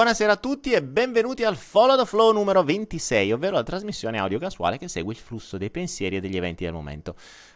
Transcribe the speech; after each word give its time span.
Buonasera 0.00 0.32
a 0.32 0.36
tutti 0.36 0.72
e 0.72 0.82
benvenuti 0.82 1.44
al 1.44 1.56
Follow 1.56 1.94
the 1.94 2.06
Flow 2.06 2.32
numero 2.32 2.64
26, 2.64 3.32
ovvero 3.32 3.56
la 3.56 3.62
trasmissione 3.62 4.18
audio 4.18 4.38
casuale 4.38 4.78
che 4.78 4.88
segue 4.88 5.12
il 5.12 5.18
flusso 5.18 5.58
dei 5.58 5.70
pensieri 5.70 6.16
e 6.16 6.20
degli 6.20 6.38
eventi 6.38 6.64
del 6.64 6.72
momento. 6.72 7.14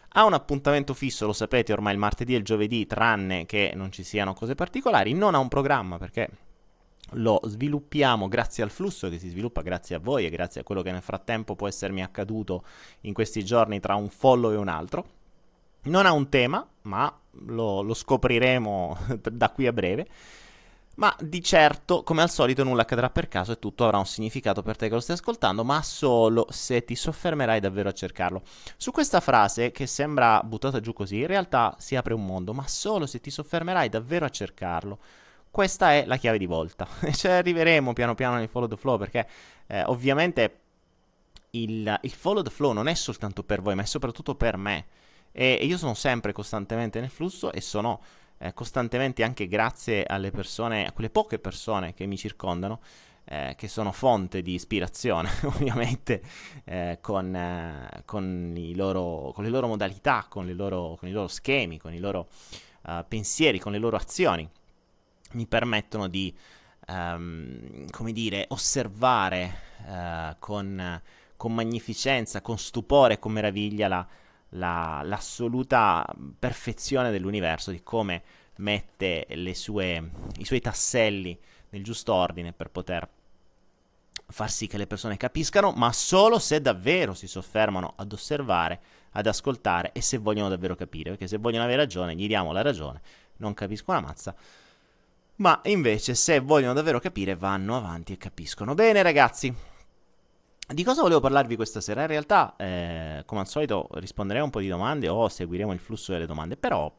Ha 0.09 0.23
un 0.25 0.33
appuntamento 0.33 0.93
fisso, 0.93 1.25
lo 1.25 1.33
sapete, 1.33 1.73
ormai 1.73 1.93
il 1.93 1.99
martedì 1.99 2.35
e 2.35 2.37
il 2.37 2.43
giovedì, 2.43 2.85
tranne 2.85 3.47
che 3.47 3.71
non 3.73 3.91
ci 3.91 4.03
siano 4.03 4.35
cose 4.35 4.53
particolari. 4.53 5.13
Non 5.13 5.33
ha 5.33 5.39
un 5.39 5.47
programma 5.47 5.97
perché 5.97 6.29
lo 7.13 7.39
sviluppiamo 7.45 8.27
grazie 8.27 8.61
al 8.61 8.69
flusso 8.69 9.09
che 9.09 9.17
si 9.17 9.29
sviluppa 9.29 9.63
grazie 9.63 9.95
a 9.95 9.99
voi 9.99 10.27
e 10.27 10.29
grazie 10.29 10.61
a 10.61 10.63
quello 10.63 10.83
che 10.83 10.91
nel 10.91 11.01
frattempo 11.01 11.55
può 11.55 11.67
essermi 11.67 12.03
accaduto 12.03 12.63
in 13.01 13.13
questi 13.13 13.43
giorni 13.43 13.79
tra 13.79 13.95
un 13.95 14.09
follow 14.09 14.51
e 14.51 14.57
un 14.57 14.67
altro. 14.67 15.05
Non 15.85 16.05
ha 16.05 16.11
un 16.11 16.29
tema, 16.29 16.63
ma 16.83 17.11
lo, 17.47 17.81
lo 17.81 17.93
scopriremo 17.95 18.97
da 19.33 19.49
qui 19.49 19.65
a 19.65 19.73
breve. 19.73 20.07
Ma 20.95 21.13
di 21.19 21.43
certo, 21.43 22.03
come 22.03 22.21
al 22.21 22.29
solito, 22.29 22.63
nulla 22.63 22.83
accadrà 22.83 23.09
per 23.09 23.27
caso 23.27 23.51
e 23.51 23.59
tutto 23.59 23.83
avrà 23.83 23.97
un 23.97 24.05
significato 24.05 24.61
per 24.61 24.77
te 24.77 24.87
che 24.87 24.93
lo 24.93 25.01
stai 25.01 25.15
ascoltando, 25.15 25.65
ma 25.65 25.81
solo 25.81 26.47
se 26.49 26.85
ti 26.85 26.95
soffermerai 26.95 27.59
davvero 27.59 27.89
a 27.89 27.91
cercarlo. 27.91 28.41
Su 28.77 28.91
questa 28.91 29.19
frase, 29.19 29.71
che 29.71 29.87
sembra 29.87 30.41
buttata 30.43 30.79
giù 30.79 30.93
così, 30.93 31.19
in 31.19 31.27
realtà 31.27 31.75
si 31.79 31.97
apre 31.97 32.13
un 32.13 32.25
mondo, 32.25 32.53
ma 32.53 32.65
solo 32.67 33.05
se 33.07 33.19
ti 33.19 33.29
soffermerai 33.29 33.89
davvero 33.89 34.25
a 34.25 34.29
cercarlo. 34.29 34.99
Questa 35.51 35.91
è 35.91 36.05
la 36.05 36.17
chiave 36.17 36.37
di 36.37 36.45
volta. 36.45 36.87
E 37.01 37.11
ci 37.15 37.27
arriveremo 37.27 37.91
piano 37.91 38.15
piano 38.15 38.35
nel 38.35 38.47
follow 38.47 38.69
the 38.69 38.77
flow, 38.77 38.97
perché 38.97 39.27
eh, 39.67 39.83
ovviamente 39.83 40.59
il, 41.51 41.97
il 42.01 42.11
follow 42.11 42.41
the 42.41 42.49
flow 42.49 42.71
non 42.71 42.87
è 42.87 42.93
soltanto 42.93 43.43
per 43.43 43.61
voi, 43.61 43.75
ma 43.75 43.81
è 43.81 43.85
soprattutto 43.85 44.35
per 44.35 44.55
me. 44.55 44.85
E, 45.33 45.57
e 45.59 45.65
io 45.65 45.77
sono 45.77 45.93
sempre 45.93 46.31
costantemente 46.31 47.01
nel 47.01 47.09
flusso 47.09 47.51
e 47.51 47.59
sono 47.59 47.99
eh, 48.37 48.53
costantemente 48.53 49.23
anche 49.23 49.47
grazie 49.47 50.03
alle 50.05 50.31
persone, 50.31 50.85
a 50.85 50.91
quelle 50.91 51.09
poche 51.09 51.39
persone 51.39 51.93
che 51.93 52.05
mi 52.05 52.17
circondano, 52.17 52.79
eh, 53.25 53.55
che 53.57 53.67
sono 53.67 53.91
fonte 53.91 54.41
di 54.41 54.53
ispirazione, 54.53 55.29
ovviamente, 55.43 56.21
eh, 56.63 56.99
con, 57.01 57.35
eh, 57.35 58.03
con, 58.05 58.53
loro, 58.73 59.31
con, 59.33 59.43
le 59.43 59.49
loro 59.49 59.67
modalità, 59.67 60.25
con, 60.29 60.49
loro, 60.55 60.95
con, 60.99 61.09
i 61.09 61.11
loro 61.11 61.27
schemi, 61.27 61.79
con 61.79 61.93
i 61.93 61.99
loro 61.99 62.27
uh, 62.83 63.03
pensieri, 63.07 63.59
con 63.59 63.71
le 63.71 63.79
loro 63.79 63.97
azioni, 63.97 64.47
mi 65.31 65.47
permettono 65.47 66.07
di, 66.07 66.33
um, 66.87 67.89
come 67.89 68.11
dire, 68.11 68.45
osservare 68.49 69.53
uh, 69.87 70.35
con, 70.39 71.01
con 71.35 71.53
magnificenza, 71.53 72.41
con 72.41 72.57
stupore, 72.57 73.17
con 73.17 73.31
meraviglia 73.31 73.87
la 73.87 74.07
la, 74.55 75.01
l'assoluta 75.03 76.05
perfezione 76.37 77.11
dell'universo, 77.11 77.71
di 77.71 77.83
come 77.83 78.23
mette 78.57 79.27
sue, 79.53 80.11
i 80.37 80.45
suoi 80.45 80.61
tasselli 80.61 81.37
nel 81.69 81.83
giusto 81.83 82.13
ordine 82.13 82.53
per 82.53 82.69
poter 82.69 83.07
far 84.27 84.49
sì 84.49 84.67
che 84.67 84.77
le 84.77 84.87
persone 84.87 85.17
capiscano, 85.17 85.71
ma 85.71 85.91
solo 85.91 86.39
se 86.39 86.61
davvero 86.61 87.13
si 87.13 87.27
soffermano 87.27 87.93
ad 87.95 88.11
osservare, 88.11 88.79
ad 89.11 89.27
ascoltare 89.27 89.91
e 89.93 90.01
se 90.01 90.17
vogliono 90.17 90.49
davvero 90.49 90.75
capire, 90.75 91.11
perché 91.11 91.27
se 91.27 91.37
vogliono 91.37 91.63
avere 91.63 91.81
ragione 91.81 92.15
gli 92.15 92.27
diamo 92.27 92.51
la 92.51 92.61
ragione, 92.61 93.01
non 93.37 93.53
capisco 93.53 93.91
una 93.91 94.01
mazza, 94.01 94.35
ma 95.37 95.59
invece 95.65 96.15
se 96.15 96.39
vogliono 96.39 96.73
davvero 96.73 96.99
capire 96.99 97.35
vanno 97.35 97.75
avanti 97.75 98.13
e 98.13 98.17
capiscono. 98.17 98.73
Bene 98.73 99.01
ragazzi, 99.03 99.53
di 100.67 100.83
cosa 100.83 101.01
volevo 101.01 101.19
parlarvi 101.19 101.55
questa 101.55 101.81
sera? 101.81 102.01
In 102.01 102.07
realtà, 102.07 102.55
eh, 102.57 103.23
come 103.25 103.41
al 103.41 103.47
solito, 103.47 103.87
risponderei 103.93 104.41
a 104.41 104.45
un 104.45 104.49
po' 104.49 104.59
di 104.59 104.67
domande 104.67 105.07
o 105.07 105.29
seguiremo 105.29 105.71
il 105.71 105.79
flusso 105.79 106.11
delle 106.11 106.25
domande, 106.25 106.57
però 106.57 106.91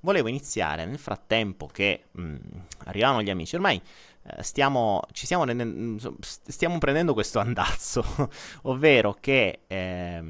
volevo 0.00 0.28
iniziare 0.28 0.84
nel 0.86 0.98
frattempo 0.98 1.66
che 1.66 2.04
mh, 2.12 2.22
mm, 2.22 2.36
arrivano 2.84 3.22
gli 3.22 3.30
amici. 3.30 3.54
Ormai 3.54 3.80
eh, 4.22 4.42
stiamo, 4.42 5.02
stiamo, 5.12 5.44
rendendo, 5.44 6.16
stiamo 6.20 6.78
prendendo 6.78 7.12
questo 7.12 7.38
andazzo, 7.38 8.04
ovvero 8.62 9.16
che 9.20 9.60
eh, 9.66 10.22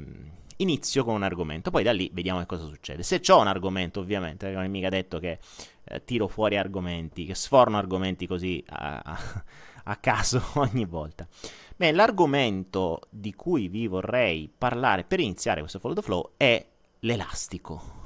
inizio 0.57 1.03
con 1.03 1.15
un 1.15 1.23
argomento, 1.23 1.71
poi 1.71 1.83
da 1.83 1.93
lì 1.93 2.09
vediamo 2.13 2.39
che 2.39 2.45
cosa 2.45 2.65
succede. 2.65 3.03
Se 3.03 3.21
ho 3.27 3.39
un 3.39 3.47
argomento, 3.47 3.99
ovviamente, 3.99 4.49
non 4.49 4.63
è 4.63 4.67
mica 4.67 4.89
detto 4.89 5.19
che 5.19 5.39
eh, 5.83 6.03
tiro 6.03 6.27
fuori 6.27 6.57
argomenti, 6.57 7.25
che 7.25 7.35
sforno 7.35 7.77
argomenti 7.77 8.27
così 8.27 8.63
a, 8.69 9.01
a, 9.03 9.43
a 9.85 9.95
caso 9.97 10.41
ogni 10.55 10.85
volta. 10.85 11.27
Beh, 11.77 11.91
l'argomento 11.91 13.01
di 13.11 13.35
cui 13.35 13.67
vi 13.67 13.85
vorrei 13.85 14.51
parlare 14.55 15.03
per 15.03 15.19
iniziare 15.19 15.59
questo 15.59 15.77
follow 15.77 15.95
the 15.95 16.01
flow 16.01 16.31
è 16.35 16.65
l'elastico. 17.01 18.01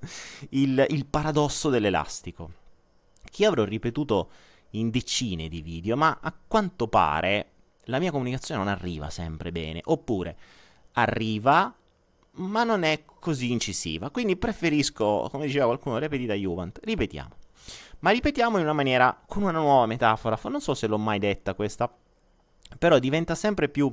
il, 0.48 0.86
il 0.88 1.04
paradosso 1.04 1.68
dell'elastico. 1.68 2.52
Che 3.22 3.44
avrò 3.44 3.64
ripetuto 3.64 4.30
in 4.70 4.88
decine 4.88 5.48
di 5.48 5.60
video, 5.60 5.94
ma 5.94 6.20
a 6.22 6.34
quanto 6.48 6.88
pare 6.88 7.50
la 7.84 7.98
mia 7.98 8.10
comunicazione 8.10 8.64
non 8.64 8.72
arriva 8.72 9.10
sempre 9.10 9.52
bene. 9.52 9.82
Oppure 9.84 10.36
arriva, 10.92 11.70
ma 12.30 12.64
non 12.64 12.82
è 12.82 13.02
così 13.04 13.52
incisiva. 13.52 14.08
Quindi 14.08 14.36
preferisco, 14.36 15.28
come 15.30 15.44
diceva 15.44 15.66
qualcuno, 15.66 15.98
ripetita 15.98 16.32
Juvent. 16.32 16.80
Ripetiamo. 16.82 17.34
Ma 17.98 18.10
ripetiamo 18.10 18.56
in 18.56 18.62
una 18.62 18.72
maniera, 18.72 19.22
con 19.26 19.42
una 19.42 19.58
nuova 19.58 19.84
metafora. 19.84 20.38
Non 20.44 20.62
so 20.62 20.72
se 20.72 20.86
l'ho 20.86 20.96
mai 20.96 21.18
detta 21.18 21.52
questa 21.52 21.94
però 22.78 22.98
diventa 22.98 23.34
sempre 23.34 23.68
più 23.68 23.92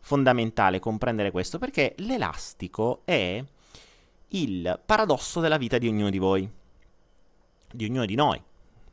fondamentale 0.00 0.78
comprendere 0.78 1.30
questo 1.30 1.58
perché 1.58 1.94
l'elastico 1.98 3.02
è 3.04 3.44
il 4.28 4.80
paradosso 4.84 5.40
della 5.40 5.56
vita 5.56 5.78
di 5.78 5.88
ognuno 5.88 6.10
di 6.10 6.18
voi, 6.18 6.50
di 7.72 7.84
ognuno 7.84 8.04
di 8.04 8.14
noi. 8.14 8.42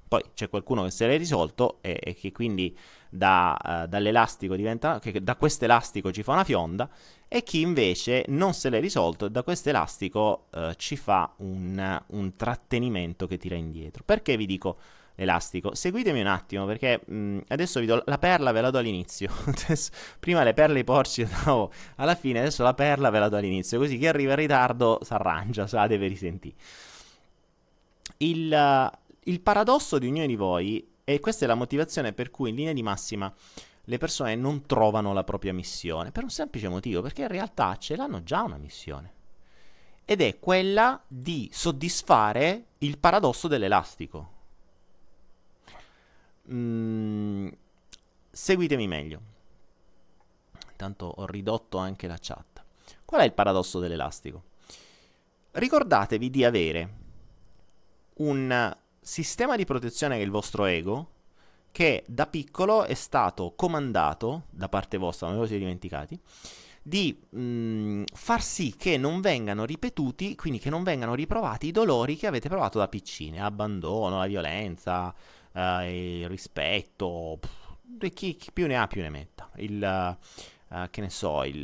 Poi 0.08 0.24
c'è 0.34 0.50
qualcuno 0.50 0.84
che 0.84 0.92
se 0.92 1.08
l'è 1.08 1.18
risolto 1.18 1.80
e, 1.82 2.00
e 2.02 2.14
che 2.14 2.32
quindi 2.32 2.78
da, 3.10 3.58
uh, 3.62 3.88
dall'elastico 3.88 4.56
diventa, 4.56 5.00
che 5.00 5.24
da 5.24 5.36
questo 5.36 5.66
elastico 5.66 6.12
ci 6.12 6.22
fa 6.22 6.34
una 6.34 6.44
fionda 6.44 6.90
e 7.28 7.44
chi 7.44 7.62
invece 7.62 8.24
non 8.28 8.54
se 8.54 8.70
l'è 8.70 8.80
risolto 8.80 9.26
e 9.26 9.32
da 9.32 9.42
questo 9.42 9.70
elastico 9.70 10.46
uh, 10.54 10.74
ci 10.76 10.96
fa 10.96 11.34
un, 11.38 12.04
un 12.08 12.36
trattenimento 12.36 13.26
che 13.26 13.38
tira 13.38 13.56
indietro. 13.56 14.04
Perché 14.06 14.38
vi 14.38 14.46
dico 14.46 14.78
l'elastico. 15.16 15.74
Seguitemi 15.74 16.22
un 16.22 16.28
attimo 16.28 16.66
perché 16.66 17.02
mh, 17.06 17.40
adesso 17.48 17.80
vi 17.80 17.86
do 17.86 18.02
la 18.06 18.18
perla, 18.18 18.52
ve 18.52 18.62
la 18.62 18.70
do 18.70 18.78
all'inizio. 18.78 19.32
prima 20.20 20.44
le 20.44 20.54
perle 20.54 20.80
i 20.80 20.84
porci 20.84 21.24
le 21.26 21.30
davo 21.44 21.72
alla 21.96 22.16
fine, 22.16 22.40
adesso 22.40 22.64
la 22.64 22.74
perla 22.74 23.10
ve 23.10 23.20
la 23.20 23.30
do 23.30 23.38
all'inizio, 23.38 23.80
così 23.80 23.98
chi 23.98 24.08
arriva 24.08 24.32
in 24.32 24.38
ritardo 24.38 25.00
si 25.02 25.14
arrangia, 25.14 25.68
se 25.68 25.76
la 25.76 25.88
deve 25.88 26.08
risentire. 26.08 26.56
Il, 28.18 28.52
uh, 28.52 28.98
il 29.24 29.42
paradosso 29.42 29.98
di 29.98 30.08
ognuno 30.08 30.26
di 30.26 30.36
voi, 30.36 30.88
e 31.04 31.20
questa 31.20 31.46
è 31.46 31.48
la 31.48 31.56
motivazione 31.56 32.14
per 32.14 32.32
cui 32.32 32.50
in 32.50 32.56
linea 32.56 32.74
di 32.74 32.82
massima 32.82 33.32
le 33.88 33.98
persone 33.98 34.36
non 34.36 34.66
trovano 34.66 35.14
la 35.14 35.24
propria 35.24 35.54
missione, 35.54 36.12
per 36.12 36.24
un 36.24 36.30
semplice 36.30 36.68
motivo, 36.68 37.02
perché 37.02 37.22
in 37.22 37.28
realtà 37.28 37.78
ce 37.78 37.96
l'hanno 37.96 38.24
già 38.24 38.42
una 38.42 38.58
missione. 38.58 39.14
Ed 40.06 40.22
è 40.22 40.40
quella 40.40 41.02
di 41.08 41.50
soddisfare 41.52 42.66
il 42.80 42.98
paradosso 42.98 43.48
dell'elastico. 43.48 44.34
Mm, 46.52 47.48
seguitemi 48.32 48.88
meglio. 48.88 49.22
Intanto 50.72 51.06
ho 51.06 51.26
ridotto 51.26 51.78
anche 51.78 52.08
la 52.08 52.18
chat. 52.20 52.64
Qual 53.06 53.22
è 53.22 53.24
il 53.24 53.34
paradosso 53.34 53.80
dell'elastico? 53.80 54.44
Ricordatevi 55.52 56.30
di 56.30 56.44
avere 56.44 56.90
un 58.16 58.76
sistema 59.00 59.56
di 59.56 59.66
protezione 59.66 60.16
che 60.16 60.22
è 60.22 60.26
il 60.26 60.32
vostro 60.32 60.66
ego, 60.66 61.10
che 61.72 62.04
da 62.08 62.28
piccolo 62.28 62.84
è 62.84 62.94
stato 62.94 63.54
comandato 63.56 64.44
da 64.50 64.70
parte 64.70 64.98
vostra, 64.98 65.28
non 65.28 65.36
ve 65.36 65.42
lo 65.42 65.48
siete 65.48 65.64
dimenticati, 65.64 66.20
di 66.82 67.18
mh, 67.30 67.40
mm, 67.40 68.04
far 68.14 68.42
sì 68.42 68.76
che 68.78 68.98
non 68.98 69.20
vengano 69.20 69.66
ripetuti, 69.66 70.36
quindi 70.36 70.60
che 70.60 70.70
non 70.70 70.84
vengano 70.84 71.16
riprovati 71.16 71.68
i 71.68 71.72
dolori 71.72 72.16
che 72.16 72.28
avete 72.28 72.48
provato 72.48 72.78
da 72.78 72.88
piccine, 72.88 73.42
abbandono, 73.42 74.20
la 74.20 74.28
violenza, 74.28 75.14
uh, 75.56 75.82
il 75.84 76.28
rispetto, 76.28 77.38
pff, 77.40 78.10
chi, 78.14 78.36
chi, 78.36 78.52
più 78.52 78.68
ne 78.68 78.78
ha 78.78 78.88
più 78.88 79.02
ne 79.02 79.10
metta. 79.10 79.50
Il, 79.56 80.18
uh, 80.70 80.90
che 80.90 81.02
ne 81.02 81.10
so, 81.10 81.44
il, 81.44 81.58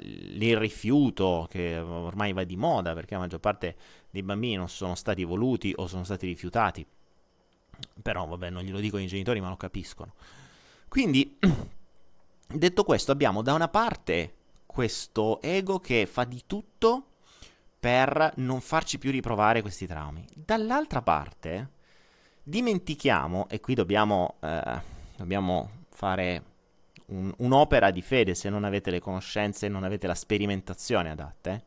il, 0.00 0.56
rifiuto 0.56 1.46
che 1.50 1.78
ormai 1.78 2.32
va 2.32 2.44
di 2.44 2.56
moda 2.56 2.94
perché 2.94 3.14
la 3.14 3.20
maggior 3.20 3.40
parte 3.40 3.76
dei 4.10 4.22
bambini 4.22 4.54
non 4.54 4.68
sono 4.68 4.94
stati 4.94 5.24
voluti 5.24 5.72
o 5.76 5.86
sono 5.86 6.04
stati 6.04 6.26
rifiutati. 6.26 6.86
Però 8.00 8.26
vabbè, 8.26 8.50
non 8.50 8.62
glielo 8.62 8.78
dicono 8.78 9.02
i 9.02 9.06
genitori, 9.06 9.40
ma 9.40 9.48
lo 9.48 9.56
capiscono. 9.56 10.14
Quindi, 10.88 11.36
detto 12.46 12.84
questo, 12.84 13.10
abbiamo 13.12 13.42
da 13.42 13.54
una 13.54 13.68
parte 13.68 14.34
questo 14.66 15.40
ego 15.42 15.80
che 15.80 16.06
fa 16.06 16.24
di 16.24 16.42
tutto 16.46 17.06
per 17.78 18.34
non 18.36 18.60
farci 18.60 18.98
più 18.98 19.10
riprovare 19.10 19.60
questi 19.60 19.86
traumi. 19.86 20.24
Dall'altra 20.32 21.02
parte, 21.02 21.70
dimentichiamo, 22.42 23.48
e 23.48 23.60
qui 23.60 23.74
dobbiamo, 23.74 24.36
eh, 24.40 24.80
dobbiamo 25.16 25.70
fare 25.90 26.42
un, 27.06 27.32
un'opera 27.38 27.90
di 27.90 28.02
fede 28.02 28.34
se 28.34 28.48
non 28.48 28.64
avete 28.64 28.90
le 28.90 29.00
conoscenze 29.00 29.66
e 29.66 29.68
non 29.68 29.84
avete 29.84 30.06
la 30.06 30.14
sperimentazione 30.14 31.10
adatte. 31.10 31.64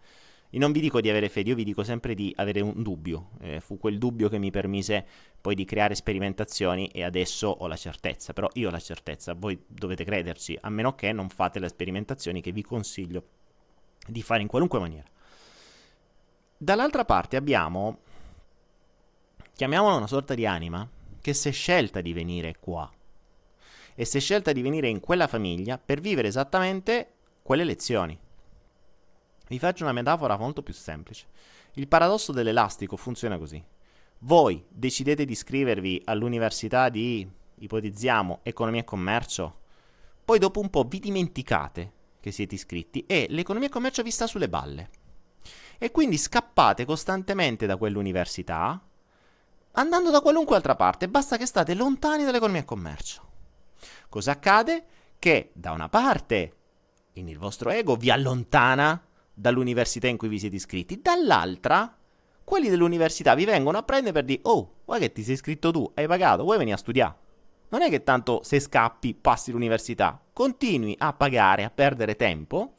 Io 0.51 0.59
non 0.61 0.71
vi 0.71 0.79
dico 0.79 1.01
di 1.01 1.09
avere 1.09 1.27
fede, 1.27 1.49
io 1.49 1.55
vi 1.55 1.65
dico 1.65 1.83
sempre 1.83 2.13
di 2.13 2.33
avere 2.37 2.61
un 2.61 2.81
dubbio. 2.81 3.31
Eh, 3.41 3.59
fu 3.59 3.77
quel 3.77 3.97
dubbio 3.97 4.29
che 4.29 4.37
mi 4.37 4.51
permise 4.51 5.05
poi 5.41 5.53
di 5.53 5.65
creare 5.65 5.95
sperimentazioni 5.95 6.87
e 6.87 7.03
adesso 7.03 7.49
ho 7.49 7.67
la 7.67 7.75
certezza. 7.75 8.31
Però 8.31 8.47
io 8.53 8.69
ho 8.69 8.71
la 8.71 8.79
certezza, 8.79 9.33
voi 9.33 9.61
dovete 9.67 10.05
crederci, 10.05 10.57
a 10.61 10.69
meno 10.69 10.95
che 10.95 11.11
non 11.11 11.27
fate 11.27 11.59
le 11.59 11.67
sperimentazioni 11.67 12.39
che 12.41 12.53
vi 12.53 12.63
consiglio 12.63 13.23
di 14.07 14.21
fare 14.21 14.41
in 14.41 14.47
qualunque 14.47 14.79
maniera. 14.79 15.07
Dall'altra 16.57 17.03
parte 17.03 17.35
abbiamo, 17.35 17.99
chiamiamola 19.55 19.95
una 19.95 20.07
sorta 20.07 20.33
di 20.33 20.45
anima, 20.45 20.87
che 21.21 21.33
si 21.33 21.47
è 21.47 21.51
scelta 21.51 22.01
di 22.01 22.11
venire 22.11 22.57
qua 22.59 22.91
e 23.95 24.03
si 24.03 24.17
è 24.17 24.19
scelta 24.19 24.51
di 24.51 24.61
venire 24.61 24.89
in 24.89 24.99
quella 24.99 25.27
famiglia 25.27 25.77
per 25.77 26.01
vivere 26.01 26.27
esattamente 26.27 27.13
quelle 27.41 27.63
lezioni. 27.63 28.19
Vi 29.47 29.59
faccio 29.59 29.83
una 29.83 29.93
metafora 29.93 30.37
molto 30.37 30.61
più 30.61 30.73
semplice. 30.73 31.27
Il 31.75 31.87
paradosso 31.87 32.33
dell'elastico 32.33 32.97
funziona 32.97 33.37
così. 33.37 33.63
Voi 34.19 34.61
decidete 34.67 35.23
di 35.23 35.31
iscrivervi 35.31 36.01
all'università 36.05 36.89
di, 36.89 37.25
ipotizziamo, 37.59 38.39
economia 38.43 38.81
e 38.81 38.85
commercio, 38.85 39.59
poi 40.25 40.37
dopo 40.37 40.59
un 40.59 40.69
po' 40.69 40.83
vi 40.83 40.99
dimenticate 40.99 41.91
che 42.19 42.31
siete 42.31 42.55
iscritti 42.55 43.05
e 43.07 43.27
l'economia 43.29 43.69
e 43.69 43.71
commercio 43.71 44.03
vi 44.03 44.11
sta 44.11 44.27
sulle 44.27 44.49
balle. 44.49 44.89
E 45.77 45.91
quindi 45.91 46.17
scappate 46.17 46.83
costantemente 46.83 47.65
da 47.65 47.77
quell'università 47.77 48.81
andando 49.75 50.09
da 50.09 50.21
qualunque 50.21 50.55
altra 50.55 50.75
parte, 50.75 51.07
basta 51.07 51.37
che 51.37 51.45
state 51.45 51.73
lontani 51.73 52.23
dall'economia 52.23 52.61
e 52.61 52.65
commercio. 52.65 53.21
Cosa 54.09 54.31
accade? 54.31 54.85
Che 55.17 55.51
da 55.53 55.71
una 55.71 55.89
parte 55.89 56.53
il 57.13 57.37
vostro 57.37 57.69
ego 57.69 57.95
vi 57.95 58.09
allontana 58.09 59.01
dall'università 59.33 60.07
in 60.07 60.17
cui 60.17 60.27
vi 60.27 60.39
siete 60.39 60.55
iscritti, 60.55 61.01
dall'altra 61.01 61.95
quelli 62.43 62.69
dell'università 62.69 63.33
vi 63.35 63.45
vengono 63.45 63.77
a 63.77 63.83
prendere 63.83 64.13
per 64.13 64.23
dire 64.23 64.41
oh, 64.43 64.73
guarda 64.85 65.05
che 65.05 65.11
ti 65.11 65.23
sei 65.23 65.33
iscritto 65.33 65.71
tu, 65.71 65.91
hai 65.95 66.07
pagato, 66.07 66.43
vuoi 66.43 66.57
venire 66.57 66.75
a 66.75 66.79
studiare? 66.79 67.15
Non 67.69 67.81
è 67.81 67.89
che 67.89 68.03
tanto 68.03 68.41
se 68.43 68.59
scappi 68.59 69.15
passi 69.15 69.51
l'università, 69.51 70.21
continui 70.31 70.95
a 70.99 71.13
pagare, 71.13 71.63
a 71.63 71.71
perdere 71.71 72.15
tempo 72.15 72.75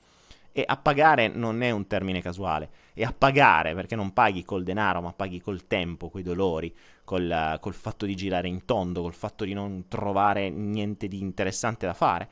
e 0.57 0.65
a 0.67 0.79
pagare 0.79 1.29
non 1.29 1.61
è 1.61 1.71
un 1.71 1.87
termine 1.87 2.23
casuale, 2.23 2.71
è 2.95 3.07
pagare 3.13 3.75
perché 3.75 3.95
non 3.95 4.15
paghi 4.15 4.43
col 4.43 4.63
denaro, 4.63 5.03
ma 5.03 5.13
paghi 5.13 5.39
col 5.39 5.67
tempo, 5.67 6.09
coi 6.09 6.23
dolori, 6.23 6.75
col, 7.05 7.59
col 7.61 7.75
fatto 7.75 8.07
di 8.07 8.17
girare 8.17 8.49
in 8.49 8.65
tondo, 8.65 9.03
col 9.03 9.13
fatto 9.13 9.45
di 9.45 9.53
non 9.53 9.85
trovare 9.87 10.49
niente 10.49 11.09
di 11.09 11.21
interessante 11.21 11.85
da 11.85 11.93
fare. 11.93 12.31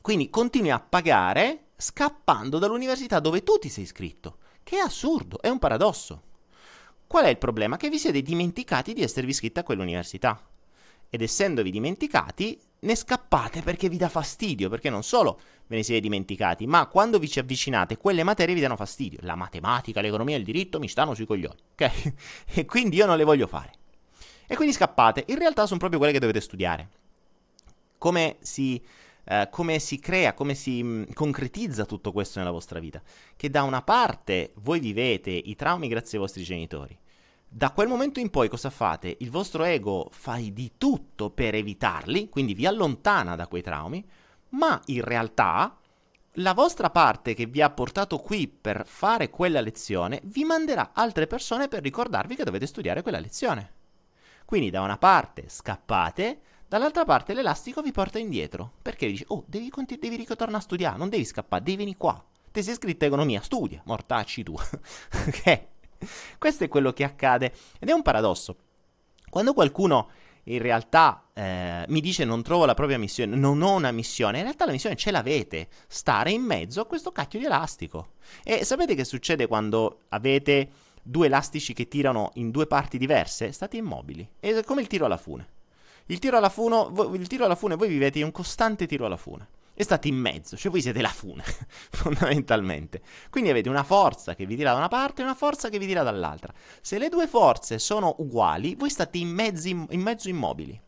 Quindi 0.00 0.30
continui 0.30 0.72
a 0.72 0.80
pagare 0.80 1.66
scappando 1.76 2.58
dall'università 2.58 3.20
dove 3.20 3.44
tu 3.44 3.56
ti 3.56 3.68
sei 3.68 3.84
iscritto, 3.84 4.38
che 4.64 4.78
è 4.78 4.80
assurdo, 4.80 5.40
è 5.40 5.48
un 5.48 5.60
paradosso. 5.60 6.22
Qual 7.06 7.24
è 7.24 7.28
il 7.28 7.38
problema? 7.38 7.76
Che 7.76 7.88
vi 7.88 7.98
siete 7.98 8.20
dimenticati 8.20 8.92
di 8.94 9.02
esservi 9.02 9.30
iscritti 9.30 9.60
a 9.60 9.62
quell'università. 9.62 10.44
Ed 11.08 11.22
essendovi 11.22 11.70
dimenticati, 11.70 12.60
ne 12.78 12.94
scappate 12.94 13.62
perché 13.62 13.88
vi 13.88 13.96
dà 13.96 14.08
fastidio, 14.08 14.68
perché 14.68 14.90
non 14.90 15.02
solo 15.02 15.40
ve 15.66 15.76
ne 15.76 15.82
siete 15.82 16.00
dimenticati, 16.00 16.66
ma 16.66 16.86
quando 16.86 17.18
vi 17.18 17.28
ci 17.28 17.38
avvicinate 17.38 17.96
quelle 17.96 18.22
materie 18.22 18.54
vi 18.54 18.60
danno 18.60 18.76
fastidio. 18.76 19.18
La 19.22 19.34
matematica, 19.34 20.00
l'economia 20.00 20.36
il 20.36 20.44
diritto 20.44 20.78
mi 20.78 20.88
stanno 20.88 21.14
sui 21.14 21.26
coglioni, 21.26 21.58
ok? 21.72 22.12
e 22.54 22.64
quindi 22.64 22.96
io 22.96 23.06
non 23.06 23.16
le 23.16 23.24
voglio 23.24 23.46
fare. 23.46 23.72
E 24.46 24.54
quindi 24.54 24.74
scappate. 24.74 25.24
In 25.28 25.38
realtà 25.38 25.66
sono 25.66 25.78
proprio 25.78 25.98
quelle 25.98 26.14
che 26.14 26.20
dovete 26.20 26.40
studiare. 26.40 26.88
Come 27.98 28.36
si, 28.40 28.80
eh, 29.24 29.48
come 29.50 29.78
si 29.78 29.98
crea, 29.98 30.34
come 30.34 30.54
si 30.54 30.82
mh, 30.82 30.88
mm, 30.88 31.02
concretizza 31.12 31.84
tutto 31.84 32.12
questo 32.12 32.38
nella 32.38 32.52
vostra 32.52 32.78
vita? 32.78 33.02
Che 33.34 33.50
da 33.50 33.62
una 33.64 33.82
parte 33.82 34.52
voi 34.56 34.78
vivete 34.78 35.30
i 35.30 35.56
traumi 35.56 35.88
grazie 35.88 36.18
ai 36.18 36.24
vostri 36.24 36.44
genitori, 36.44 36.96
da 37.48 37.70
quel 37.70 37.88
momento 37.88 38.20
in 38.20 38.30
poi 38.30 38.48
cosa 38.48 38.70
fate? 38.70 39.16
Il 39.20 39.30
vostro 39.30 39.64
ego 39.64 40.08
fa 40.10 40.36
di 40.36 40.72
tutto 40.76 41.30
per 41.30 41.54
evitarli, 41.54 42.28
quindi 42.28 42.54
vi 42.54 42.66
allontana 42.66 43.36
da 43.36 43.46
quei 43.46 43.62
traumi, 43.62 44.04
ma 44.50 44.80
in 44.86 45.02
realtà 45.02 45.78
la 46.40 46.52
vostra 46.52 46.90
parte 46.90 47.32
che 47.32 47.46
vi 47.46 47.62
ha 47.62 47.70
portato 47.70 48.18
qui 48.18 48.46
per 48.46 48.84
fare 48.86 49.30
quella 49.30 49.60
lezione 49.60 50.20
vi 50.24 50.44
manderà 50.44 50.90
altre 50.92 51.26
persone 51.26 51.68
per 51.68 51.82
ricordarvi 51.82 52.36
che 52.36 52.44
dovete 52.44 52.66
studiare 52.66 53.02
quella 53.02 53.20
lezione. 53.20 53.72
Quindi 54.44 54.70
da 54.70 54.82
una 54.82 54.98
parte 54.98 55.48
scappate, 55.48 56.40
dall'altra 56.68 57.04
parte 57.04 57.32
l'elastico 57.32 57.80
vi 57.80 57.90
porta 57.90 58.18
indietro, 58.18 58.72
perché 58.82 59.06
dice, 59.06 59.24
oh, 59.28 59.44
devi, 59.46 59.70
conti- 59.70 59.98
devi 59.98 60.16
ritornare 60.16 60.58
a 60.58 60.60
studiare, 60.60 60.98
non 60.98 61.08
devi 61.08 61.24
scappare, 61.24 61.62
devi 61.62 61.78
venire 61.78 61.96
qua. 61.96 62.22
Ti 62.52 62.62
sei 62.62 62.72
iscritto 62.72 63.04
a 63.04 63.08
economia, 63.08 63.40
studia, 63.40 63.80
mortacci 63.84 64.42
tu. 64.42 64.54
ok? 65.26 65.66
Questo 66.38 66.64
è 66.64 66.68
quello 66.68 66.92
che 66.92 67.04
accade 67.04 67.52
ed 67.78 67.88
è 67.88 67.92
un 67.92 68.02
paradosso. 68.02 68.56
Quando 69.28 69.52
qualcuno 69.52 70.10
in 70.44 70.60
realtà 70.60 71.24
eh, 71.34 71.84
mi 71.88 72.00
dice 72.00 72.24
non 72.24 72.42
trovo 72.42 72.64
la 72.64 72.74
propria 72.74 72.98
missione, 72.98 73.34
non 73.36 73.60
ho 73.62 73.74
una 73.74 73.90
missione, 73.90 74.38
in 74.38 74.44
realtà 74.44 74.64
la 74.64 74.72
missione 74.72 74.96
ce 74.96 75.10
l'avete, 75.10 75.68
stare 75.88 76.30
in 76.30 76.42
mezzo 76.42 76.80
a 76.80 76.86
questo 76.86 77.10
cacchio 77.12 77.38
di 77.38 77.46
elastico. 77.46 78.12
E 78.44 78.64
sapete 78.64 78.94
che 78.94 79.04
succede 79.04 79.46
quando 79.46 80.02
avete 80.10 80.70
due 81.02 81.26
elastici 81.26 81.72
che 81.72 81.88
tirano 81.88 82.30
in 82.34 82.50
due 82.50 82.66
parti 82.66 82.98
diverse? 82.98 83.52
State 83.52 83.76
immobili. 83.76 84.28
È 84.38 84.62
come 84.62 84.82
il 84.82 84.86
tiro 84.86 85.04
alla 85.04 85.16
fune. 85.16 85.54
Il 86.06 86.20
tiro 86.20 86.36
alla, 86.36 86.50
funo, 86.50 87.10
il 87.14 87.26
tiro 87.26 87.44
alla 87.44 87.56
fune, 87.56 87.74
voi 87.74 87.88
vivete 87.88 88.18
in 88.18 88.26
un 88.26 88.30
costante 88.30 88.86
tiro 88.86 89.06
alla 89.06 89.16
fune 89.16 89.48
e 89.78 89.84
state 89.84 90.08
in 90.08 90.16
mezzo, 90.16 90.56
cioè 90.56 90.70
voi 90.70 90.80
siete 90.80 91.02
la 91.02 91.10
fune, 91.10 91.44
fondamentalmente. 91.92 93.02
Quindi 93.28 93.50
avete 93.50 93.68
una 93.68 93.84
forza 93.84 94.34
che 94.34 94.46
vi 94.46 94.56
tira 94.56 94.72
da 94.72 94.78
una 94.78 94.88
parte 94.88 95.20
e 95.20 95.24
una 95.24 95.34
forza 95.34 95.68
che 95.68 95.78
vi 95.78 95.86
tira 95.86 96.02
dall'altra. 96.02 96.52
Se 96.80 96.98
le 96.98 97.10
due 97.10 97.26
forze 97.26 97.78
sono 97.78 98.14
uguali, 98.18 98.74
voi 98.74 98.88
state 98.88 99.18
in 99.18 99.28
mezzo, 99.28 99.68
in 99.68 100.00
mezzo 100.00 100.30
immobili. 100.30 100.80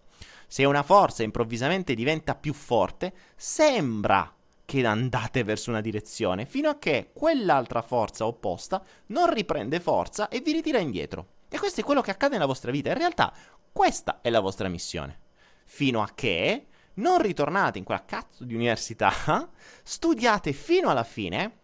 Se 0.46 0.64
una 0.64 0.82
forza 0.82 1.22
improvvisamente 1.22 1.94
diventa 1.94 2.34
più 2.34 2.54
forte, 2.54 3.12
sembra 3.36 4.32
che 4.64 4.86
andate 4.86 5.44
verso 5.44 5.68
una 5.68 5.82
direzione, 5.82 6.46
fino 6.46 6.70
a 6.70 6.78
che 6.78 7.10
quell'altra 7.12 7.82
forza 7.82 8.26
opposta 8.26 8.82
non 9.08 9.32
riprende 9.32 9.80
forza 9.80 10.28
e 10.28 10.40
vi 10.40 10.52
ritira 10.52 10.78
indietro. 10.78 11.36
E 11.50 11.58
questo 11.58 11.80
è 11.80 11.84
quello 11.84 12.00
che 12.00 12.10
accade 12.10 12.34
nella 12.34 12.46
vostra 12.46 12.70
vita. 12.70 12.90
In 12.90 12.98
realtà, 12.98 13.32
questa 13.72 14.20
è 14.22 14.30
la 14.30 14.40
vostra 14.40 14.68
missione. 14.68 15.20
Fino 15.64 16.02
a 16.02 16.10
che 16.14 16.67
non 16.98 17.20
ritornate 17.20 17.78
in 17.78 17.84
quella 17.84 18.04
cazzo 18.04 18.44
di 18.44 18.54
università, 18.54 19.12
studiate 19.82 20.52
fino 20.52 20.88
alla 20.88 21.04
fine 21.04 21.58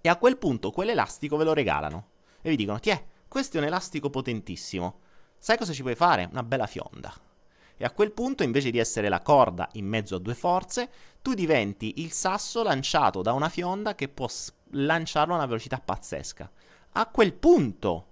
e 0.00 0.08
a 0.08 0.16
quel 0.16 0.36
punto 0.36 0.70
quell'elastico 0.70 1.36
ve 1.36 1.44
lo 1.44 1.54
regalano 1.54 2.08
e 2.42 2.50
vi 2.50 2.56
dicono, 2.56 2.78
tiè, 2.78 3.02
questo 3.26 3.56
è 3.56 3.60
un 3.60 3.66
elastico 3.66 4.10
potentissimo, 4.10 5.00
sai 5.38 5.56
cosa 5.56 5.72
ci 5.72 5.82
puoi 5.82 5.94
fare? 5.94 6.28
Una 6.30 6.42
bella 6.42 6.66
fionda. 6.66 7.12
E 7.76 7.84
a 7.84 7.90
quel 7.90 8.12
punto, 8.12 8.44
invece 8.44 8.70
di 8.70 8.78
essere 8.78 9.08
la 9.08 9.20
corda 9.20 9.68
in 9.72 9.86
mezzo 9.86 10.14
a 10.14 10.20
due 10.20 10.34
forze, 10.34 10.88
tu 11.22 11.34
diventi 11.34 12.02
il 12.02 12.12
sasso 12.12 12.62
lanciato 12.62 13.22
da 13.22 13.32
una 13.32 13.48
fionda 13.48 13.94
che 13.94 14.08
può 14.08 14.28
lanciarlo 14.70 15.32
a 15.32 15.38
una 15.38 15.46
velocità 15.46 15.80
pazzesca. 15.80 16.50
A 16.92 17.06
quel 17.08 17.32
punto 17.32 18.06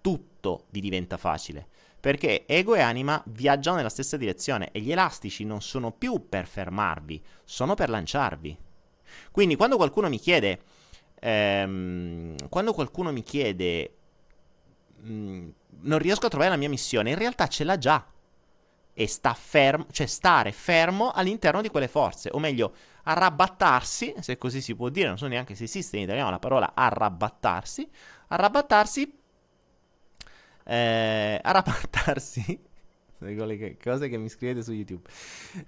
tutto 0.00 0.66
vi 0.70 0.80
diventa 0.80 1.16
facile 1.16 1.68
perché 2.00 2.46
ego 2.46 2.74
e 2.74 2.80
anima 2.80 3.22
viaggiano 3.26 3.76
nella 3.76 3.90
stessa 3.90 4.16
direzione 4.16 4.70
e 4.72 4.80
gli 4.80 4.90
elastici 4.90 5.44
non 5.44 5.60
sono 5.60 5.92
più 5.92 6.28
per 6.28 6.46
fermarvi, 6.46 7.22
sono 7.44 7.74
per 7.74 7.90
lanciarvi. 7.90 8.56
Quindi 9.30 9.56
quando 9.56 9.76
qualcuno 9.76 10.08
mi 10.08 10.18
chiede, 10.18 10.60
ehm, 11.20 12.48
quando 12.48 12.72
qualcuno 12.72 13.12
mi 13.12 13.22
chiede, 13.22 13.94
mh, 15.00 15.12
mm, 15.12 15.48
non 15.82 15.98
riesco 15.98 16.26
a 16.26 16.30
trovare 16.30 16.50
la 16.50 16.56
mia 16.56 16.68
missione, 16.68 17.10
in 17.10 17.18
realtà 17.18 17.46
ce 17.46 17.64
l'ha 17.64 17.76
già. 17.78 18.04
E 18.92 19.06
sta 19.06 19.34
fermo, 19.34 19.86
cioè 19.92 20.06
stare 20.06 20.52
fermo 20.52 21.10
all'interno 21.10 21.60
di 21.60 21.68
quelle 21.68 21.88
forze, 21.88 22.28
o 22.32 22.38
meglio, 22.38 22.74
arrabattarsi, 23.04 24.14
se 24.20 24.36
così 24.36 24.60
si 24.60 24.74
può 24.74 24.88
dire, 24.88 25.08
non 25.08 25.18
so 25.18 25.26
neanche 25.26 25.54
se 25.54 25.64
esiste 25.64 25.96
in 25.96 26.02
italiano 26.04 26.30
la 26.30 26.38
parola 26.38 26.72
arrabattarsi, 26.74 27.88
arrabattarsi 28.28 29.19
eh, 30.70 31.40
arrabattarsi, 31.42 32.60
cose 33.82 34.08
che 34.08 34.16
mi 34.16 34.28
scrivete 34.28 34.62
su 34.62 34.72
YouTube, 34.72 35.08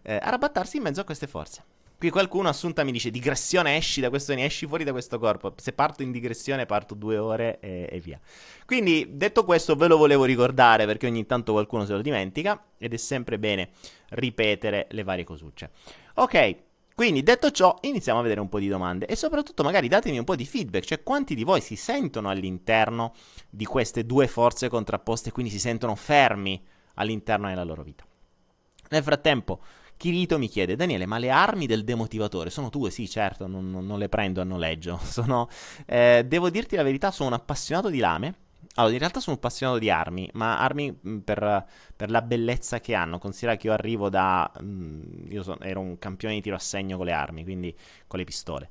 eh, 0.03 0.19
arrabattarsi 0.23 0.77
in 0.77 0.85
mezzo 0.85 1.01
a 1.01 1.05
queste 1.05 1.27
forze. 1.27 1.65
Qui 1.99 2.11
qualcuno 2.11 2.49
assunta 2.49 2.83
mi 2.83 2.91
dice 2.91 3.11
digressione 3.11 3.77
esci 3.77 4.01
da 4.01 4.11
questo, 4.11 4.33
esci 4.33 4.67
fuori 4.67 4.83
da 4.83 4.91
questo 4.91 5.21
corpo. 5.21 5.55
Se 5.57 5.73
parto 5.73 6.03
in 6.03 6.11
digressione 6.11 6.67
parto 6.67 6.95
due 6.95 7.17
ore 7.17 7.59
e, 7.61 7.89
e, 7.91 8.01
via. 8.01 8.19
Quindi 8.67 9.07
detto 9.13 9.45
questo 9.45 9.77
ve 9.77 9.87
lo 9.87 9.97
volevo 9.97 10.25
ricordare 10.25 10.85
perché 10.85 11.07
ogni 11.07 11.27
tanto 11.27 11.53
qualcuno 11.53 11.85
se 11.85 11.93
lo 11.93 12.03
dimentica 12.03 12.61
ed 12.77 12.93
è 12.93 12.97
sempre 12.97 13.39
bene 13.39 13.71
ripetere 14.11 14.89
le 14.91 15.05
varie 15.05 15.23
cosucce. 15.23 15.71
Ok, 16.15 16.57
quindi 16.95 17.23
detto 17.23 17.51
ciò, 17.51 17.77
iniziamo 17.81 18.19
a 18.19 18.23
vedere 18.23 18.41
un 18.41 18.49
po' 18.49 18.59
di 18.59 18.69
domande 18.69 19.07
e 19.07 19.17
soprattutto 19.17 19.63
magari 19.63 19.89
datemi 19.89 20.19
un 20.19 20.25
po' 20.25 20.37
di 20.37 20.47
feedback, 20.47 20.85
cioè 20.85 21.03
quanti 21.03 21.35
di 21.35 21.45
voi 21.45 21.61
si 21.61 21.77
sentono 21.77 22.29
all'interno 22.29 23.15
di 23.49 23.65
queste 23.65 24.05
due 24.05 24.27
forze 24.27 24.69
contrapposte 24.69 25.33
quindi 25.33 25.51
si 25.51 25.59
sentono 25.59 25.95
fermi 25.95 26.63
all'interno 26.95 27.49
della 27.49 27.65
loro 27.65 27.83
vita. 27.83 28.05
Nel 28.91 29.03
frattempo, 29.03 29.61
Kirito 29.97 30.37
mi 30.37 30.49
chiede, 30.49 30.75
Daniele, 30.75 31.07
ma 31.07 31.19
le 31.19 31.31
armi 31.31 31.67
del 31.67 31.85
demotivatore 31.85 32.51
sono 32.51 32.71
tue? 32.71 32.91
Sì, 32.91 33.09
certo, 33.09 33.47
non, 33.47 33.71
non 33.71 33.99
le 33.99 34.09
prendo 34.09 34.41
a 34.41 34.45
noleggio. 34.45 34.99
Sono, 35.07 35.49
eh, 35.87 36.25
devo 36.27 36.51
dirti 36.51 36.75
la 36.75 36.83
verità, 36.83 37.13
sono 37.13 37.29
un 37.29 37.35
appassionato 37.35 37.89
di 37.89 37.99
lame. 37.99 38.35
Allora, 38.75 38.93
in 38.93 38.99
realtà 39.01 39.21
sono 39.21 39.37
appassionato 39.37 39.79
di 39.79 39.91
armi, 39.91 40.31
ma 40.35 40.59
armi 40.59 40.97
mh, 40.99 41.19
per, 41.19 41.67
per, 41.95 42.11
la 42.11 42.23
bellezza 42.23 42.81
che 42.81 42.95
hanno. 42.95 43.19
Considera 43.19 43.57
che 43.57 43.67
io 43.67 43.73
arrivo 43.73 44.09
da... 44.09 44.51
Mh, 44.61 45.31
io 45.31 45.43
so, 45.43 45.61
ero 45.61 45.81
un 45.81 45.99
campione 45.99 46.35
di 46.35 46.41
tiro 46.41 46.57
a 46.57 46.59
segno 46.59 46.97
con 46.97 47.07
le 47.07 47.13
armi, 47.13 47.45
quindi 47.45 47.77
con 48.07 48.19
le 48.19 48.25
pistole. 48.25 48.71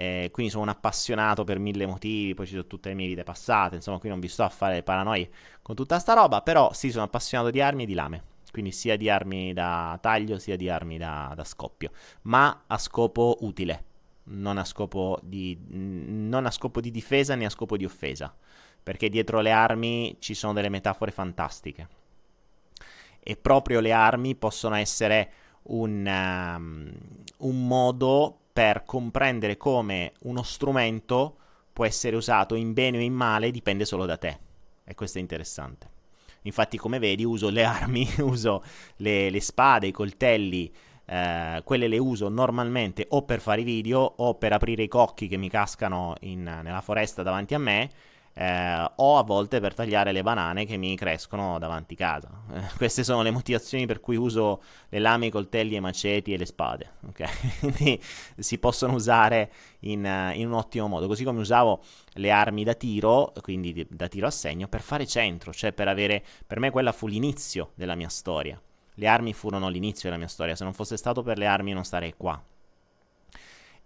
Eh, 0.00 0.28
quindi 0.30 0.52
sono 0.52 0.64
un 0.64 0.68
appassionato 0.68 1.44
per 1.44 1.58
mille 1.58 1.86
motivi, 1.86 2.34
poi 2.34 2.46
ci 2.46 2.52
sono 2.52 2.66
tutte 2.66 2.90
le 2.90 2.94
mie 2.94 3.08
vite 3.08 3.24
passate, 3.24 3.74
insomma 3.76 3.98
qui 3.98 4.08
non 4.08 4.20
vi 4.20 4.28
sto 4.28 4.44
a 4.44 4.48
fare 4.48 4.84
paranoie 4.84 5.28
con 5.60 5.74
tutta 5.74 5.98
sta 5.98 6.12
roba, 6.12 6.40
però 6.40 6.72
sì, 6.72 6.92
sono 6.92 7.02
appassionato 7.02 7.50
di 7.50 7.60
armi 7.60 7.82
e 7.82 7.86
di 7.86 7.94
lame, 7.94 8.22
quindi 8.52 8.70
sia 8.70 8.96
di 8.96 9.10
armi 9.10 9.52
da 9.52 9.98
taglio 10.00 10.38
sia 10.38 10.54
di 10.54 10.70
armi 10.70 10.98
da, 10.98 11.32
da 11.34 11.42
scoppio, 11.42 11.90
ma 12.22 12.62
a 12.68 12.78
scopo 12.78 13.38
utile, 13.40 13.84
non 14.28 14.56
a 14.56 14.64
scopo, 14.64 15.18
di, 15.20 15.58
non 15.68 16.46
a 16.46 16.52
scopo 16.52 16.80
di 16.80 16.92
difesa 16.92 17.34
né 17.34 17.46
a 17.46 17.50
scopo 17.50 17.76
di 17.76 17.84
offesa, 17.84 18.32
perché 18.82 19.08
dietro 19.08 19.40
le 19.40 19.50
armi 19.50 20.16
ci 20.18 20.34
sono 20.34 20.52
delle 20.52 20.68
metafore 20.68 21.10
fantastiche 21.10 21.96
e 23.28 23.36
proprio 23.36 23.80
le 23.80 23.92
armi 23.92 24.34
possono 24.36 24.74
essere 24.74 25.30
un, 25.64 26.06
um, 26.06 26.90
un 27.40 27.66
modo 27.66 28.38
per 28.54 28.84
comprendere 28.84 29.58
come 29.58 30.12
uno 30.22 30.42
strumento 30.42 31.36
può 31.74 31.84
essere 31.84 32.16
usato 32.16 32.54
in 32.54 32.72
bene 32.72 32.96
o 32.96 33.00
in 33.02 33.12
male 33.12 33.50
dipende 33.50 33.84
solo 33.84 34.06
da 34.06 34.16
te. 34.16 34.38
E 34.82 34.94
questo 34.94 35.18
è 35.18 35.20
interessante. 35.20 35.90
Infatti, 36.42 36.78
come 36.78 36.98
vedi, 36.98 37.22
uso 37.22 37.50
le 37.50 37.64
armi, 37.64 38.08
uso 38.20 38.64
le, 38.96 39.28
le 39.28 39.40
spade, 39.42 39.88
i 39.88 39.92
coltelli, 39.92 40.72
eh, 41.04 41.60
quelle 41.64 41.86
le 41.86 41.98
uso 41.98 42.30
normalmente 42.30 43.06
o 43.10 43.22
per 43.24 43.40
fare 43.40 43.60
i 43.60 43.64
video 43.64 44.00
o 44.00 44.36
per 44.36 44.54
aprire 44.54 44.84
i 44.84 44.88
cocchi 44.88 45.28
che 45.28 45.36
mi 45.36 45.50
cascano 45.50 46.14
in, 46.20 46.42
nella 46.42 46.80
foresta 46.80 47.22
davanti 47.22 47.52
a 47.52 47.58
me 47.58 47.90
eh, 48.40 48.88
o 48.94 49.18
a 49.18 49.24
volte 49.24 49.58
per 49.58 49.74
tagliare 49.74 50.12
le 50.12 50.22
banane 50.22 50.64
che 50.64 50.76
mi 50.76 50.94
crescono 50.96 51.58
davanti 51.58 51.96
casa. 51.96 52.30
Eh, 52.54 52.60
queste 52.76 53.02
sono 53.02 53.22
le 53.22 53.32
motivazioni 53.32 53.84
per 53.84 53.98
cui 53.98 54.14
uso 54.14 54.62
le 54.90 55.00
lame, 55.00 55.26
i 55.26 55.30
coltelli, 55.30 55.74
i 55.74 55.80
maceti 55.80 56.32
e 56.32 56.38
le 56.38 56.46
spade. 56.46 56.92
Okay? 57.08 57.28
Quindi 57.58 58.00
si 58.36 58.58
possono 58.58 58.94
usare 58.94 59.50
in, 59.80 60.04
in, 60.34 60.46
un 60.46 60.52
ottimo 60.52 60.86
modo. 60.86 61.08
Così 61.08 61.24
come 61.24 61.40
usavo 61.40 61.82
le 62.12 62.30
armi 62.30 62.62
da 62.62 62.74
tiro, 62.74 63.32
quindi 63.42 63.72
di, 63.72 63.86
da 63.90 64.06
tiro 64.06 64.28
a 64.28 64.30
segno, 64.30 64.68
per 64.68 64.82
fare 64.82 65.04
centro, 65.04 65.52
cioè 65.52 65.72
per 65.72 65.88
avere. 65.88 66.22
Per 66.46 66.60
me 66.60 66.70
quella 66.70 66.92
fu 66.92 67.08
l'inizio 67.08 67.72
della 67.74 67.96
mia 67.96 68.08
storia. 68.08 68.60
Le 68.94 69.06
armi 69.08 69.32
furono 69.32 69.68
l'inizio 69.68 70.08
della 70.08 70.20
mia 70.20 70.28
storia. 70.28 70.54
Se 70.54 70.62
non 70.62 70.74
fosse 70.74 70.96
stato 70.96 71.22
per 71.22 71.38
le 71.38 71.46
armi, 71.46 71.72
non 71.72 71.84
starei 71.84 72.14
qua. 72.16 72.40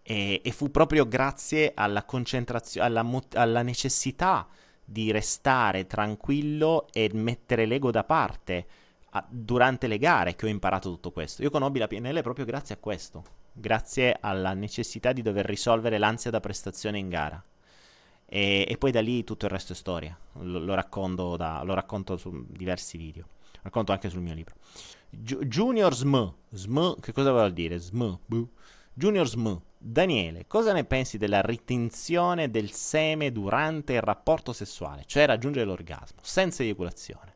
E, 0.03 0.41
e 0.43 0.51
fu 0.51 0.71
proprio 0.71 1.07
grazie 1.07 1.73
alla 1.75 2.05
concentrazione, 2.05 2.87
alla, 2.87 3.07
alla 3.35 3.63
necessità 3.63 4.49
di 4.85 5.11
restare 5.11 5.87
tranquillo 5.87 6.89
e 6.93 7.11
mettere 7.13 7.67
l'ego 7.67 7.91
da 7.91 8.05
parte 8.05 8.67
a, 9.11 9.25
durante 9.29 9.87
le 9.87 9.99
gare 9.99 10.35
che 10.35 10.47
ho 10.47 10.49
imparato 10.49 10.91
tutto 10.91 11.11
questo. 11.11 11.43
Io 11.43 11.51
conobbi 11.51 11.79
la 11.79 11.87
PNL 11.87 12.21
proprio 12.23 12.45
grazie 12.45 12.75
a 12.75 12.79
questo, 12.79 13.23
grazie 13.53 14.17
alla 14.21 14.55
necessità 14.55 15.13
di 15.13 15.23
dover 15.23 15.47
risolvere 15.47 15.99
l'ansia 15.99 16.31
da 16.31 16.41
prestazione 16.41 16.99
in 16.99 17.09
gara. 17.09 17.43
E, 18.27 18.65
e 18.67 18.79
poi 18.79 18.91
da 18.91 19.03
lì 19.03 19.25
tutto 19.25 19.45
il 19.45 19.51
resto 19.51 19.73
è 19.73 19.77
storia. 19.77 20.17
Lo, 20.41 20.59
lo, 20.59 20.75
racconto, 20.75 21.37
da, 21.37 21.63
lo 21.65 21.75
racconto, 21.75 22.17
su 22.17 22.47
diversi 22.49 22.97
video. 22.97 23.27
Lo 23.53 23.61
racconto 23.65 23.93
anche 23.93 24.09
sul 24.09 24.23
mio 24.23 24.35
libro. 24.35 24.55
Gi- 25.11 25.47
Junior 25.47 25.95
SM. 25.95 26.33
SM, 26.55 27.01
che 27.01 27.13
cosa 27.13 27.31
vuol 27.31 27.53
dire? 27.53 27.79
SM. 27.79 28.15
Buh. 28.25 28.49
Junior 28.95 29.27
SM, 29.27 29.57
Daniele, 29.79 30.47
cosa 30.47 30.75
ne 30.75 30.85
pensi 30.85 31.17
della 31.17 31.41
ritenzione 31.41 32.51
del 32.51 32.73
seme 32.73 33.33
durante 33.33 33.95
il 33.95 34.03
rapporto 34.03 34.53
sessuale, 34.53 35.05
cioè 35.07 35.25
raggiungere 35.25 35.65
l'orgasmo, 35.65 36.19
senza 36.21 36.63
eiaculazione? 36.63 37.35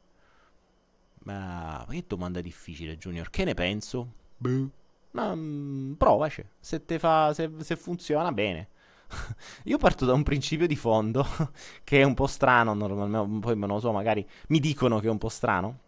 Ma 1.20 1.86
che 1.88 2.04
domanda 2.06 2.42
difficile, 2.42 2.98
Junior, 2.98 3.30
che 3.30 3.44
ne 3.44 3.54
penso? 3.54 4.12
Beh. 4.36 4.68
Ma 5.12 5.34
mm, 5.34 5.94
provaci, 5.94 6.44
se, 6.60 6.82
fa, 6.98 7.32
se, 7.32 7.50
se 7.60 7.76
funziona 7.76 8.32
bene. 8.32 8.68
Io 9.64 9.78
parto 9.78 10.04
da 10.04 10.12
un 10.12 10.22
principio 10.22 10.66
di 10.66 10.76
fondo 10.76 11.26
che 11.84 12.00
è 12.00 12.04
un 12.04 12.12
po' 12.12 12.26
strano, 12.26 12.74
normalmente, 12.74 13.38
poi 13.40 13.56
non 13.56 13.68
lo 13.70 13.80
so, 13.80 13.92
magari 13.92 14.28
mi 14.48 14.60
dicono 14.60 15.00
che 15.00 15.06
è 15.06 15.10
un 15.10 15.18
po' 15.18 15.30
strano. 15.30 15.78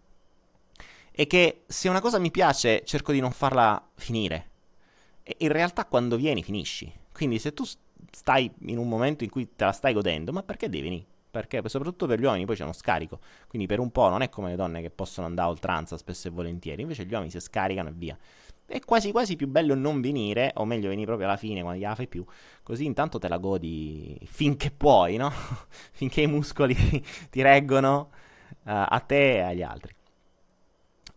E 1.12 1.26
che 1.26 1.64
se 1.66 1.90
una 1.90 2.00
cosa 2.00 2.18
mi 2.18 2.30
piace, 2.30 2.84
cerco 2.86 3.12
di 3.12 3.20
non 3.20 3.32
farla 3.32 3.86
finire 3.96 4.47
in 5.38 5.52
realtà 5.52 5.84
quando 5.84 6.16
vieni 6.16 6.42
finisci. 6.42 6.92
Quindi 7.12 7.38
se 7.38 7.52
tu 7.52 7.64
stai 8.10 8.50
in 8.66 8.78
un 8.78 8.88
momento 8.88 9.24
in 9.24 9.30
cui 9.30 9.54
te 9.54 9.64
la 9.64 9.72
stai 9.72 9.92
godendo, 9.92 10.32
ma 10.32 10.42
perché 10.42 10.68
devi 10.68 10.84
venire? 10.84 11.06
Perché 11.30 11.60
soprattutto 11.68 12.06
per 12.06 12.18
gli 12.18 12.24
uomini 12.24 12.46
poi 12.46 12.56
c'è 12.56 12.62
uno 12.62 12.72
scarico. 12.72 13.20
Quindi 13.48 13.68
per 13.68 13.80
un 13.80 13.90
po' 13.90 14.08
non 14.08 14.22
è 14.22 14.28
come 14.28 14.50
le 14.50 14.56
donne 14.56 14.80
che 14.80 14.90
possono 14.90 15.26
andare 15.26 15.48
a 15.48 15.50
oltranza 15.50 15.96
spesso 15.96 16.28
e 16.28 16.30
volentieri. 16.30 16.82
Invece 16.82 17.04
gli 17.04 17.12
uomini 17.12 17.30
si 17.30 17.40
scaricano 17.40 17.90
e 17.90 17.92
via. 17.94 18.16
È 18.66 18.80
quasi 18.80 19.12
quasi 19.12 19.36
più 19.36 19.46
bello 19.48 19.74
non 19.74 20.00
venire, 20.00 20.52
o 20.56 20.64
meglio 20.64 20.88
venire 20.88 21.06
proprio 21.06 21.26
alla 21.28 21.36
fine 21.36 21.60
quando 21.62 21.80
gliela 21.80 21.94
fai 21.94 22.06
più. 22.06 22.24
Così 22.62 22.84
intanto 22.84 23.18
te 23.18 23.28
la 23.28 23.38
godi 23.38 24.18
finché 24.24 24.70
puoi, 24.70 25.16
no? 25.16 25.30
finché 25.92 26.22
i 26.22 26.26
muscoli 26.26 26.74
ti 27.30 27.42
reggono 27.42 28.10
uh, 28.50 28.54
a 28.64 29.02
te 29.06 29.36
e 29.36 29.40
agli 29.40 29.62
altri. 29.62 29.94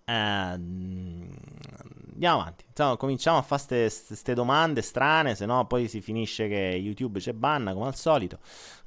Uh, 0.06 0.60
andiamo 2.14 2.42
avanti. 2.42 2.66
Insomma, 2.68 2.98
cominciamo 2.98 3.38
a 3.38 3.42
fare 3.42 3.64
queste 4.08 4.34
domande 4.34 4.82
strane, 4.82 5.36
se 5.36 5.46
no 5.46 5.66
poi 5.66 5.88
si 5.88 6.02
finisce 6.02 6.48
che 6.48 6.56
YouTube 6.56 7.20
c'è 7.20 7.34
banna 7.34 7.74
come 7.74 7.88
al 7.88 7.96
solito. 7.96 8.40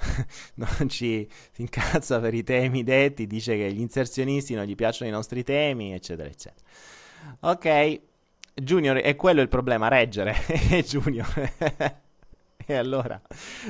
non 0.55 0.89
ci 0.89 1.29
si 1.53 1.63
incazza 1.63 2.21
per 2.21 2.35
i 2.35 2.43
temi 2.43 2.83
detti, 2.83 3.27
dice 3.27 3.57
che 3.57 3.73
gli 3.73 3.81
inserzionisti 3.81 4.55
non 4.55 4.65
gli 4.65 4.75
piacciono 4.75 5.11
i 5.11 5.13
nostri 5.13 5.43
temi, 5.43 5.93
eccetera, 5.93 6.29
eccetera. 6.29 6.67
Ok, 7.41 8.01
Junior, 8.55 8.97
è 8.99 9.17
quello 9.17 9.41
il 9.41 9.49
problema, 9.49 9.89
reggere. 9.89 10.35
Junior. 10.87 12.03
E 12.67 12.75
allora, 12.75 13.21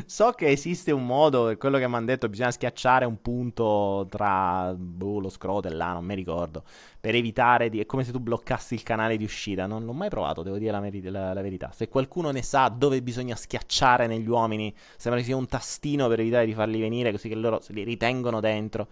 so 0.06 0.30
che 0.32 0.48
esiste 0.48 0.92
un 0.92 1.04
modo, 1.04 1.46
per 1.46 1.56
quello 1.56 1.78
che 1.78 1.88
mi 1.88 1.94
hanno 1.96 2.06
detto, 2.06 2.28
bisogna 2.28 2.52
schiacciare 2.52 3.04
un 3.04 3.20
punto 3.20 4.06
tra 4.08 4.72
boh, 4.76 5.18
lo 5.18 5.28
scroto 5.28 5.66
e 5.66 5.72
là, 5.72 5.92
non 5.92 6.04
mi 6.04 6.14
ricordo, 6.14 6.62
per 7.00 7.14
evitare 7.16 7.70
di... 7.70 7.80
è 7.80 7.86
come 7.86 8.04
se 8.04 8.12
tu 8.12 8.20
bloccassi 8.20 8.74
il 8.74 8.84
canale 8.84 9.16
di 9.16 9.24
uscita, 9.24 9.66
non 9.66 9.84
l'ho 9.84 9.92
mai 9.92 10.08
provato, 10.10 10.42
devo 10.42 10.58
dire 10.58 10.70
la, 10.70 10.80
meri- 10.80 11.02
la, 11.10 11.32
la 11.32 11.42
verità. 11.42 11.72
Se 11.74 11.88
qualcuno 11.88 12.30
ne 12.30 12.42
sa 12.42 12.68
dove 12.68 13.02
bisogna 13.02 13.34
schiacciare 13.34 14.06
negli 14.06 14.28
uomini, 14.28 14.72
sembra 14.96 15.20
che 15.20 15.26
sia 15.26 15.36
un 15.36 15.48
tastino 15.48 16.06
per 16.06 16.20
evitare 16.20 16.46
di 16.46 16.54
farli 16.54 16.80
venire, 16.80 17.10
così 17.10 17.28
che 17.28 17.34
loro 17.34 17.60
se 17.60 17.72
li 17.72 17.82
ritengono 17.82 18.38
dentro, 18.40 18.88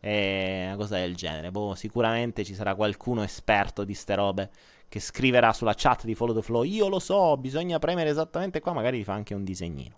e 0.00 0.64
una 0.66 0.76
cosa 0.76 0.96
del 0.96 1.14
genere. 1.14 1.50
Boh, 1.50 1.74
sicuramente 1.74 2.44
ci 2.44 2.54
sarà 2.54 2.74
qualcuno 2.74 3.22
esperto 3.22 3.84
di 3.84 3.94
ste 3.94 4.14
robe 4.14 4.50
che 4.92 5.00
scriverà 5.00 5.54
sulla 5.54 5.72
chat 5.74 6.04
di 6.04 6.14
Follow 6.14 6.34
the 6.34 6.42
Flow, 6.42 6.64
io 6.64 6.86
lo 6.88 6.98
so, 6.98 7.38
bisogna 7.38 7.78
premere 7.78 8.10
esattamente 8.10 8.60
qua, 8.60 8.74
magari 8.74 8.98
ti 8.98 9.04
fa 9.04 9.14
anche 9.14 9.32
un 9.32 9.42
disegnino. 9.42 9.96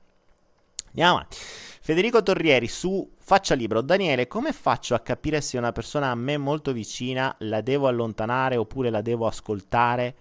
Andiamo 0.86 1.16
avanti. 1.16 1.36
Federico 1.36 2.22
Torrieri 2.22 2.68
su 2.68 3.12
Faccia 3.18 3.56
Libro. 3.56 3.80
Daniele, 3.80 4.28
come 4.28 4.52
faccio 4.52 4.94
a 4.94 5.00
capire 5.00 5.40
se 5.40 5.58
una 5.58 5.72
persona 5.72 6.12
a 6.12 6.14
me 6.14 6.36
molto 6.36 6.72
vicina 6.72 7.34
la 7.40 7.60
devo 7.60 7.88
allontanare 7.88 8.54
oppure 8.54 8.90
la 8.90 9.02
devo 9.02 9.26
ascoltare 9.26 10.14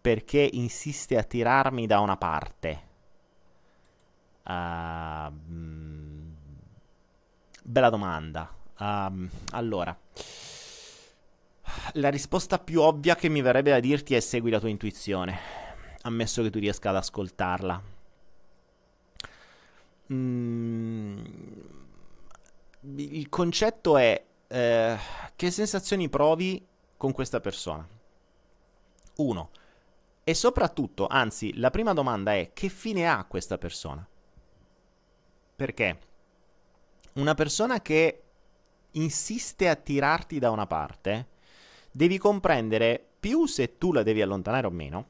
perché 0.00 0.48
insiste 0.50 1.18
a 1.18 1.22
tirarmi 1.22 1.86
da 1.86 2.00
una 2.00 2.16
parte? 2.16 2.80
Uh, 4.44 5.30
bella 7.62 7.90
domanda. 7.90 8.50
Uh, 8.78 9.28
allora 9.50 9.94
la 11.94 12.08
risposta 12.08 12.58
più 12.58 12.80
ovvia 12.80 13.14
che 13.14 13.28
mi 13.28 13.42
verrebbe 13.42 13.70
da 13.70 13.80
dirti 13.80 14.14
è 14.14 14.20
segui 14.20 14.50
la 14.50 14.60
tua 14.60 14.68
intuizione, 14.68 15.38
ammesso 16.02 16.42
che 16.42 16.50
tu 16.50 16.58
riesca 16.58 16.90
ad 16.90 16.96
ascoltarla. 16.96 17.82
Mm, 20.12 21.24
il 22.96 23.28
concetto 23.28 23.96
è 23.96 24.24
eh, 24.46 24.96
che 25.34 25.50
sensazioni 25.50 26.08
provi 26.08 26.64
con 26.96 27.12
questa 27.12 27.40
persona. 27.40 27.86
Uno. 29.16 29.50
E 30.22 30.34
soprattutto, 30.34 31.06
anzi, 31.06 31.56
la 31.56 31.70
prima 31.70 31.92
domanda 31.92 32.34
è 32.34 32.50
che 32.52 32.68
fine 32.68 33.08
ha 33.08 33.24
questa 33.24 33.58
persona? 33.58 34.06
Perché 35.56 35.98
una 37.14 37.34
persona 37.34 37.80
che 37.80 38.22
insiste 38.92 39.68
a 39.68 39.76
tirarti 39.76 40.38
da 40.38 40.50
una 40.50 40.66
parte 40.66 41.34
devi 41.96 42.18
comprendere 42.18 43.02
più 43.18 43.46
se 43.46 43.78
tu 43.78 43.90
la 43.90 44.02
devi 44.02 44.20
allontanare 44.20 44.66
o 44.66 44.70
meno. 44.70 45.06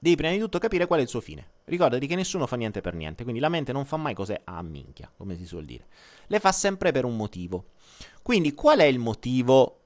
Devi 0.00 0.16
prima 0.16 0.32
di 0.32 0.38
tutto 0.40 0.58
capire 0.58 0.86
qual 0.86 0.98
è 0.98 1.02
il 1.02 1.08
suo 1.08 1.20
fine. 1.20 1.50
Ricordati 1.64 2.08
che 2.08 2.16
nessuno 2.16 2.46
fa 2.46 2.56
niente 2.56 2.80
per 2.80 2.94
niente, 2.94 3.22
quindi 3.22 3.40
la 3.40 3.48
mente 3.48 3.72
non 3.72 3.84
fa 3.84 3.96
mai 3.96 4.12
cose 4.12 4.40
a 4.44 4.60
minchia, 4.62 5.10
come 5.16 5.36
si 5.36 5.46
suol 5.46 5.64
dire. 5.64 5.86
Le 6.26 6.40
fa 6.40 6.50
sempre 6.50 6.90
per 6.90 7.04
un 7.04 7.16
motivo. 7.16 7.66
Quindi 8.20 8.52
qual 8.52 8.80
è 8.80 8.84
il 8.84 8.98
motivo 8.98 9.78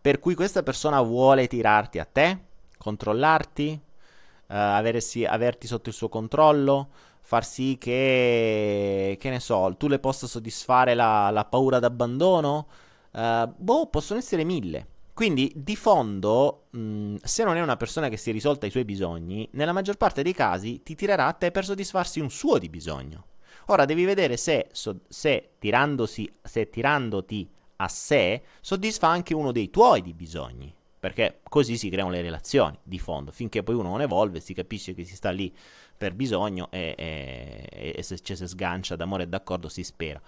per 0.00 0.18
cui 0.18 0.34
questa 0.34 0.64
persona 0.64 1.00
vuole 1.02 1.46
tirarti 1.46 1.98
a 2.00 2.04
te? 2.04 2.46
controllarti, 2.78 3.80
uh, 3.80 4.44
aversi, 4.46 5.24
averti 5.24 5.66
sotto 5.66 5.88
il 5.88 5.94
suo 5.94 6.08
controllo, 6.08 6.88
far 7.20 7.44
sì 7.44 7.76
che, 7.78 9.16
che 9.20 9.30
ne 9.30 9.40
so, 9.40 9.74
tu 9.76 9.88
le 9.88 9.98
possa 9.98 10.26
soddisfare 10.26 10.94
la, 10.94 11.30
la 11.30 11.44
paura 11.44 11.78
d'abbandono. 11.78 12.66
Uh, 13.10 13.52
boh, 13.56 13.86
possono 13.88 14.18
essere 14.18 14.44
mille. 14.44 14.86
Quindi, 15.18 15.50
di 15.56 15.74
fondo, 15.74 16.66
mh, 16.70 17.16
se 17.24 17.42
non 17.42 17.56
è 17.56 17.60
una 17.60 17.76
persona 17.76 18.08
che 18.08 18.16
si 18.16 18.30
è 18.30 18.32
risolta 18.32 18.66
i 18.66 18.70
suoi 18.70 18.84
bisogni, 18.84 19.48
nella 19.54 19.72
maggior 19.72 19.96
parte 19.96 20.22
dei 20.22 20.32
casi 20.32 20.84
ti 20.84 20.94
tirerà 20.94 21.26
a 21.26 21.32
te 21.32 21.50
per 21.50 21.64
soddisfarsi 21.64 22.20
un 22.20 22.30
suo 22.30 22.56
di 22.56 22.68
bisogno. 22.68 23.24
Ora 23.66 23.84
devi 23.84 24.04
vedere 24.04 24.36
se, 24.36 24.68
so, 24.70 25.00
se, 25.08 25.54
se 25.58 26.70
tirandoti 26.70 27.50
a 27.78 27.88
sé 27.88 28.42
soddisfa 28.60 29.08
anche 29.08 29.34
uno 29.34 29.50
dei 29.50 29.70
tuoi 29.70 30.02
di 30.02 30.14
bisogni. 30.14 30.72
Perché 31.00 31.40
così 31.42 31.76
si 31.76 31.90
creano 31.90 32.10
le 32.10 32.22
relazioni 32.22 32.78
di 32.80 33.00
fondo, 33.00 33.32
finché 33.32 33.64
poi 33.64 33.74
uno 33.74 33.88
non 33.88 34.02
evolve, 34.02 34.38
si 34.38 34.54
capisce 34.54 34.94
che 34.94 35.02
si 35.02 35.16
sta 35.16 35.30
lì 35.30 35.52
per 35.96 36.14
bisogno 36.14 36.68
e, 36.70 36.94
e, 36.96 37.92
e 37.96 38.02
se 38.04 38.20
ci 38.20 38.36
si 38.36 38.46
sgancia 38.46 38.94
d'amore 38.94 39.24
e 39.24 39.26
d'accordo 39.26 39.68
si 39.68 39.82
spera 39.82 40.22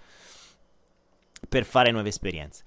per 1.49 1.65
fare 1.65 1.93
nuove 1.93 2.09
esperienze. 2.09 2.65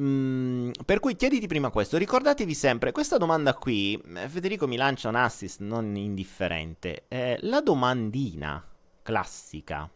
Mm, 0.00 0.70
per 0.84 1.00
cui 1.00 1.16
chiediti 1.16 1.46
prima 1.48 1.70
questo. 1.70 1.96
Ricordatevi 1.96 2.54
sempre, 2.54 2.92
questa 2.92 3.16
domanda 3.16 3.54
qui, 3.54 4.00
eh, 4.16 4.28
Federico 4.28 4.68
mi 4.68 4.76
lancia 4.76 5.08
un 5.08 5.16
assist 5.16 5.60
non 5.60 5.96
indifferente. 5.96 7.04
Eh, 7.08 7.38
la 7.42 7.60
domandina 7.60 8.64
classica 9.02 9.90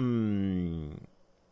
mm, 0.00 0.90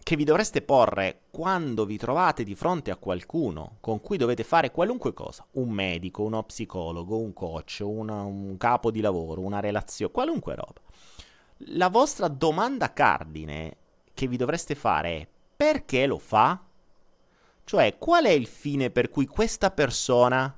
che 0.03 0.17
vi 0.17 0.25
dovreste 0.25 0.61
porre 0.61 1.23
quando 1.31 1.87
vi 1.87 1.97
trovate 1.97 2.43
di 2.43 2.55
fronte 2.55 2.91
a 2.91 2.97
qualcuno 2.97 3.77
con 3.81 4.01
cui 4.01 4.19
dovete 4.19 4.45
fare 4.45 4.71
qualunque 4.71 5.15
cosa, 5.15 5.47
un 5.53 5.71
medico, 5.71 6.23
uno 6.23 6.43
psicologo, 6.43 7.17
un 7.17 7.33
coach, 7.33 7.81
una, 7.83 8.23
un 8.23 8.57
capo 8.59 8.91
di 8.91 9.01
lavoro, 9.01 9.41
una 9.41 9.61
relazione, 9.61 10.13
qualunque 10.13 10.55
roba. 10.55 10.81
La 11.75 11.89
vostra 11.89 12.29
domanda 12.29 12.93
cardine 12.93 13.77
che 14.13 14.27
vi 14.27 14.37
dovreste 14.37 14.75
fare 14.75 15.17
è 15.17 15.29
perché 15.57 16.07
lo 16.07 16.19
fa? 16.19 16.65
Cioè, 17.71 17.99
qual 17.99 18.25
è 18.25 18.31
il 18.31 18.49
fine 18.49 18.91
per 18.91 19.11
cui 19.11 19.27
questa 19.27 19.71
persona 19.71 20.53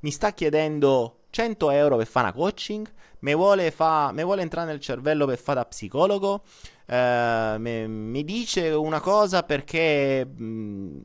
mi 0.00 0.10
sta 0.10 0.34
chiedendo 0.34 1.20
100 1.30 1.70
euro 1.70 1.96
per 1.96 2.06
fare 2.06 2.26
una 2.26 2.36
coaching? 2.36 2.86
Mi 3.20 3.34
vuole, 3.34 3.70
fa, 3.70 4.12
vuole 4.14 4.42
entrare 4.42 4.66
nel 4.66 4.78
cervello 4.78 5.24
per 5.24 5.38
fare 5.38 5.60
da 5.60 5.64
psicologo? 5.64 6.42
Mi, 6.88 7.88
mi, 7.88 8.22
dice 8.22 8.68
una 8.68 9.00
cosa 9.00 9.44
perché 9.44 10.26
mh, 10.26 10.44
mm, 10.44 10.98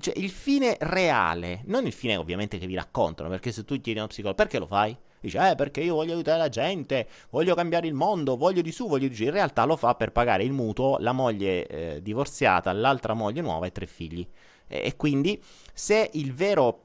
cioè, 0.00 0.18
il 0.18 0.30
fine 0.30 0.76
reale, 0.80 1.62
non 1.66 1.86
il 1.86 1.92
fine 1.92 2.16
ovviamente 2.16 2.58
che 2.58 2.66
vi 2.66 2.74
raccontano, 2.74 3.28
perché 3.28 3.52
se 3.52 3.64
tu 3.64 3.80
chiedi 3.80 4.00
a 4.00 4.02
uno 4.02 4.10
psicologo 4.10 4.42
perché 4.42 4.58
lo 4.58 4.66
fai? 4.66 4.96
Dice, 5.20 5.50
eh, 5.50 5.54
perché 5.54 5.80
io 5.80 5.94
voglio 5.94 6.14
aiutare 6.14 6.38
la 6.38 6.48
gente, 6.48 7.06
voglio 7.30 7.54
cambiare 7.54 7.86
il 7.86 7.94
mondo, 7.94 8.36
voglio 8.36 8.62
di 8.62 8.72
su, 8.72 8.88
voglio 8.88 9.06
di 9.06 9.14
giù. 9.14 9.22
In 9.22 9.30
realtà 9.30 9.64
lo 9.64 9.76
fa 9.76 9.94
per 9.94 10.10
pagare 10.10 10.42
il 10.42 10.50
mutuo, 10.50 10.96
la 10.98 11.12
moglie 11.12 11.66
eh, 11.68 12.02
divorziata, 12.02 12.72
l'altra 12.72 13.14
moglie 13.14 13.42
nuova 13.42 13.66
e 13.66 13.70
tre 13.70 13.86
figli. 13.86 14.28
E, 14.68 14.94
quindi, 14.96 15.42
se 15.72 16.10
il 16.12 16.32
vero, 16.32 16.84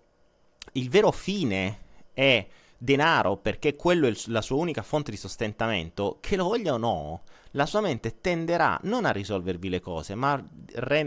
il 0.74 0.90
vero 0.90 1.12
fine 1.12 1.80
è 2.14 2.48
denaro, 2.78 3.38
perché 3.38 3.76
quello 3.76 4.08
è 4.08 4.14
la 4.28 4.42
sua 4.42 4.58
unica 4.58 4.82
fonte 4.82 5.12
di 5.12 5.18
sostentamento, 5.18 6.18
che 6.20 6.36
lo 6.36 6.46
voglia 6.46 6.74
o 6.74 6.78
no, 6.78 7.22
la 7.52 7.66
sua 7.66 7.82
mente 7.82 8.20
tenderà 8.20 8.80
non 8.84 9.06
a 9.06 9.12
risolvervi 9.12 9.70
le 9.70 9.80
cose, 9.80 10.16
ma 10.16 10.32
a, 10.34 10.44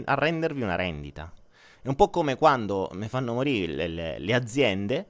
a 0.05 0.13
rendervi 0.15 0.61
una 0.61 0.75
rendita. 0.75 1.31
È 1.81 1.87
un 1.87 1.95
po' 1.95 2.09
come 2.09 2.35
quando 2.35 2.89
mi 2.93 3.07
fanno 3.07 3.33
morire 3.33 3.73
le, 3.73 3.87
le, 3.87 4.19
le 4.19 4.33
aziende 4.33 5.07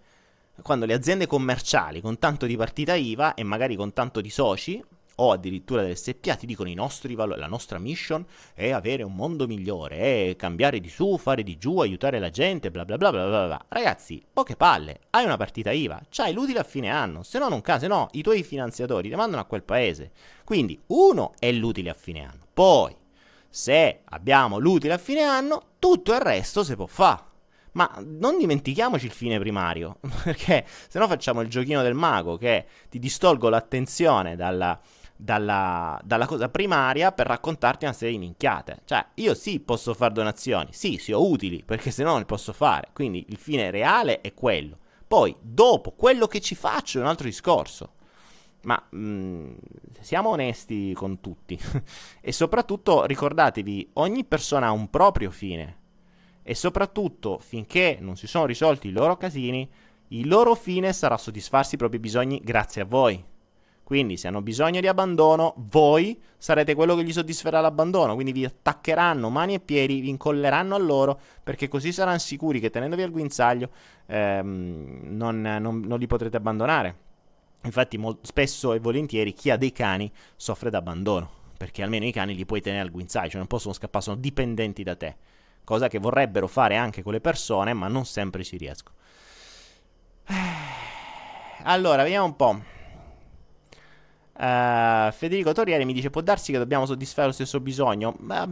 quando 0.62 0.86
le 0.86 0.94
aziende 0.94 1.28
commerciali 1.28 2.02
con 2.02 2.18
tanto 2.18 2.46
di 2.46 2.58
partita 2.58 2.96
IVA 2.96 3.36
e 3.36 3.44
magari 3.44 3.76
con 3.76 3.94
tanto 3.94 4.22
di 4.22 4.30
soci 4.30 4.84
o 5.20 5.32
addirittura 5.32 5.82
delle 5.82 5.96
SPA 5.96 6.36
ti 6.36 6.46
dicono 6.46 6.70
i 6.70 6.74
nostri 6.74 7.16
valori, 7.16 7.40
la 7.40 7.48
nostra 7.48 7.80
mission 7.80 8.26
è 8.54 8.72
avere 8.72 9.04
un 9.04 9.16
mondo 9.16 9.48
migliore, 9.48 10.30
è 10.30 10.36
cambiare 10.36 10.80
di 10.80 10.90
su, 10.90 11.18
fare 11.18 11.44
di 11.44 11.58
giù, 11.58 11.80
aiutare 11.80 12.20
la 12.20 12.30
gente, 12.30 12.72
bla 12.72 12.86
bla 12.86 12.98
bla 12.98 13.12
bla 13.12 13.28
bla. 13.28 13.46
bla. 13.46 13.66
Ragazzi, 13.68 14.24
poche 14.32 14.56
palle, 14.56 15.00
hai 15.12 15.26
una 15.26 15.38
partita 15.38 15.72
IVA, 15.72 16.02
c'hai 16.10 16.34
l'utile 16.34 16.60
a 16.60 16.64
fine 16.64 16.90
anno, 16.90 17.24
se 17.24 17.40
no 17.40 17.48
non 17.50 17.62
caso, 17.62 17.82
se 17.82 17.88
no 17.88 18.08
i 18.12 18.22
tuoi 18.22 18.44
finanziatori 18.44 19.10
ti 19.10 19.16
mandano 19.16 19.42
a 19.42 19.46
quel 19.46 19.64
paese. 19.64 20.12
Quindi 20.44 20.80
uno 20.88 21.34
è 21.40 21.52
l'utile 21.52 21.90
a 21.90 21.96
fine 21.96 22.24
anno, 22.24 22.46
poi 22.54 22.96
se 23.50 24.02
abbiamo 24.06 24.60
l'utile 24.60 24.94
a 24.94 24.98
fine 24.98 25.24
anno, 25.24 25.64
tutto 25.80 26.14
il 26.14 26.20
resto 26.20 26.64
si 26.64 26.76
può 26.76 26.86
fare. 26.86 27.26
Ma 27.72 27.92
non 28.04 28.38
dimentichiamoci 28.38 29.06
il 29.06 29.12
fine 29.12 29.40
primario, 29.40 29.98
perché 30.24 30.66
se 30.68 30.98
no 31.00 31.08
facciamo 31.08 31.42
il 31.42 31.48
giochino 31.48 31.84
del 31.84 31.94
mago 31.94 32.38
che 32.38 32.66
ti 32.90 32.98
distolgo 32.98 33.50
l'attenzione 33.50 34.36
dalla, 34.36 34.80
dalla, 35.18 36.00
dalla, 36.04 36.26
cosa 36.26 36.48
primaria 36.48 37.12
per 37.12 37.28
raccontarti 37.28 37.86
una 37.86 37.94
serie 37.94 38.14
di 38.14 38.20
minchiate. 38.20 38.82
Cioè, 38.86 39.06
io 39.16 39.34
sì 39.34 39.60
posso 39.60 39.94
fare 39.94 40.14
donazioni, 40.14 40.70
sì, 40.72 40.98
sì, 40.98 41.12
ho 41.12 41.28
utili, 41.28 41.64
perché 41.64 41.92
se 41.92 42.04
no 42.04 42.12
non 42.12 42.20
le 42.20 42.26
posso 42.26 42.54
fare. 42.54 42.90
Quindi 42.94 43.26
il 43.30 43.38
fine 43.38 43.72
reale 43.72 44.22
è 44.22 44.34
quello. 44.34 44.78
Poi, 45.08 45.36
dopo, 45.42 45.92
quello 45.92 46.28
che 46.28 46.40
ci 46.40 46.56
faccio 46.56 47.00
è 47.00 47.02
un 47.02 47.08
altro 47.08 47.26
discorso. 47.26 47.94
Ma 48.64 48.82
mh, 48.90 48.98
mm, 48.98 49.54
siamo 50.02 50.30
onesti 50.30 50.94
con 50.94 51.20
tutti. 51.20 51.60
e 52.22 52.32
soprattutto 52.32 53.06
ricordatevi, 53.06 53.90
ogni 53.94 54.24
persona 54.24 54.68
ha 54.68 54.72
un 54.72 54.90
proprio 54.90 55.32
fine 55.32 55.86
e 56.44 56.56
soprattutto 56.56 57.40
finché 57.40 57.98
non 58.00 58.16
si 58.16 58.26
sono 58.26 58.46
risolti 58.46 58.88
i 58.88 58.92
loro 58.92 59.18
casini, 59.18 59.70
il 60.10 60.30
loro 60.30 60.56
fine 60.56 60.94
sarà 60.94 61.18
soddisfarsi 61.18 61.76
i 61.76 61.78
propri 61.78 62.00
bisogni 62.00 62.40
grazie 62.42 62.82
a 62.82 62.86
voi. 62.86 63.22
Quindi 63.88 64.18
se 64.18 64.28
hanno 64.28 64.42
bisogno 64.42 64.82
di 64.82 64.88
abbandono, 64.90 65.54
voi 65.70 66.22
sarete 66.38 66.76
quello 66.76 66.94
che 66.94 67.06
gli 67.06 67.14
soddisferà 67.14 67.62
l'abbandono, 67.62 68.16
quindi 68.16 68.34
vi 68.34 68.44
attaccheranno 68.44 69.30
mani 69.30 69.54
e 69.54 69.62
piedi, 69.62 70.02
vi 70.02 70.10
incolleranno 70.10 70.76
a 70.76 70.78
loro, 70.78 71.18
perché 71.42 71.70
così 71.70 71.94
saranno 71.94 72.18
sicuri 72.18 72.60
che 72.60 72.70
tenendovi 72.70 73.02
al 73.02 73.12
guinzaglio 73.12 73.70
ehm, 74.08 75.04
non, 75.04 75.40
non, 75.40 75.80
non, 75.80 76.00
li 76.00 76.06
potrete 76.06 76.36
abbandonare. 76.36 76.98
Infatti 77.64 77.98
molto, 77.98 78.26
spesso 78.26 78.74
e 78.74 78.80
volentieri 78.80 79.32
chi 79.32 79.52
ha 79.52 79.56
dei 79.56 79.72
cani 79.72 80.12
soffre 80.36 80.70
d'abbandono, 80.70 81.30
perché 81.58 81.82
almeno 81.82 82.04
i 82.04 82.12
cani 82.12 82.36
li 82.36 82.46
puoi 82.46 82.60
tenere 82.60 82.82
al 82.82 82.92
guinzaglio, 82.92 83.30
cioè 83.30 83.38
non 83.38 83.48
possono 83.48 83.74
scappare, 83.74 84.04
sono 84.04 84.18
dipendenti 84.18 84.84
da 84.84 84.98
te 84.98 85.16
cosa 85.64 85.88
che 85.88 86.00
vorrebbero 86.00 86.48
fare 86.48 86.76
anche 86.76 87.02
con 87.02 87.14
le 87.14 87.22
persone, 87.22 87.72
ma 87.72 87.88
non 87.88 88.04
sempre 88.04 88.44
ci 88.44 88.58
riesco. 88.58 88.92
Allora, 91.64 92.04
vediamo 92.04 92.26
un 92.26 92.36
po'. 92.36 92.76
Uh, 94.38 95.12
Federico 95.12 95.52
Torriere 95.52 95.84
mi 95.84 95.94
dice: 95.94 96.10
Può 96.10 96.22
darsi 96.22 96.52
che 96.52 96.58
dobbiamo 96.58 96.86
soddisfare 96.86 97.28
lo 97.28 97.34
stesso 97.34 97.60
bisogno? 97.60 98.16
Ma, 98.20 98.48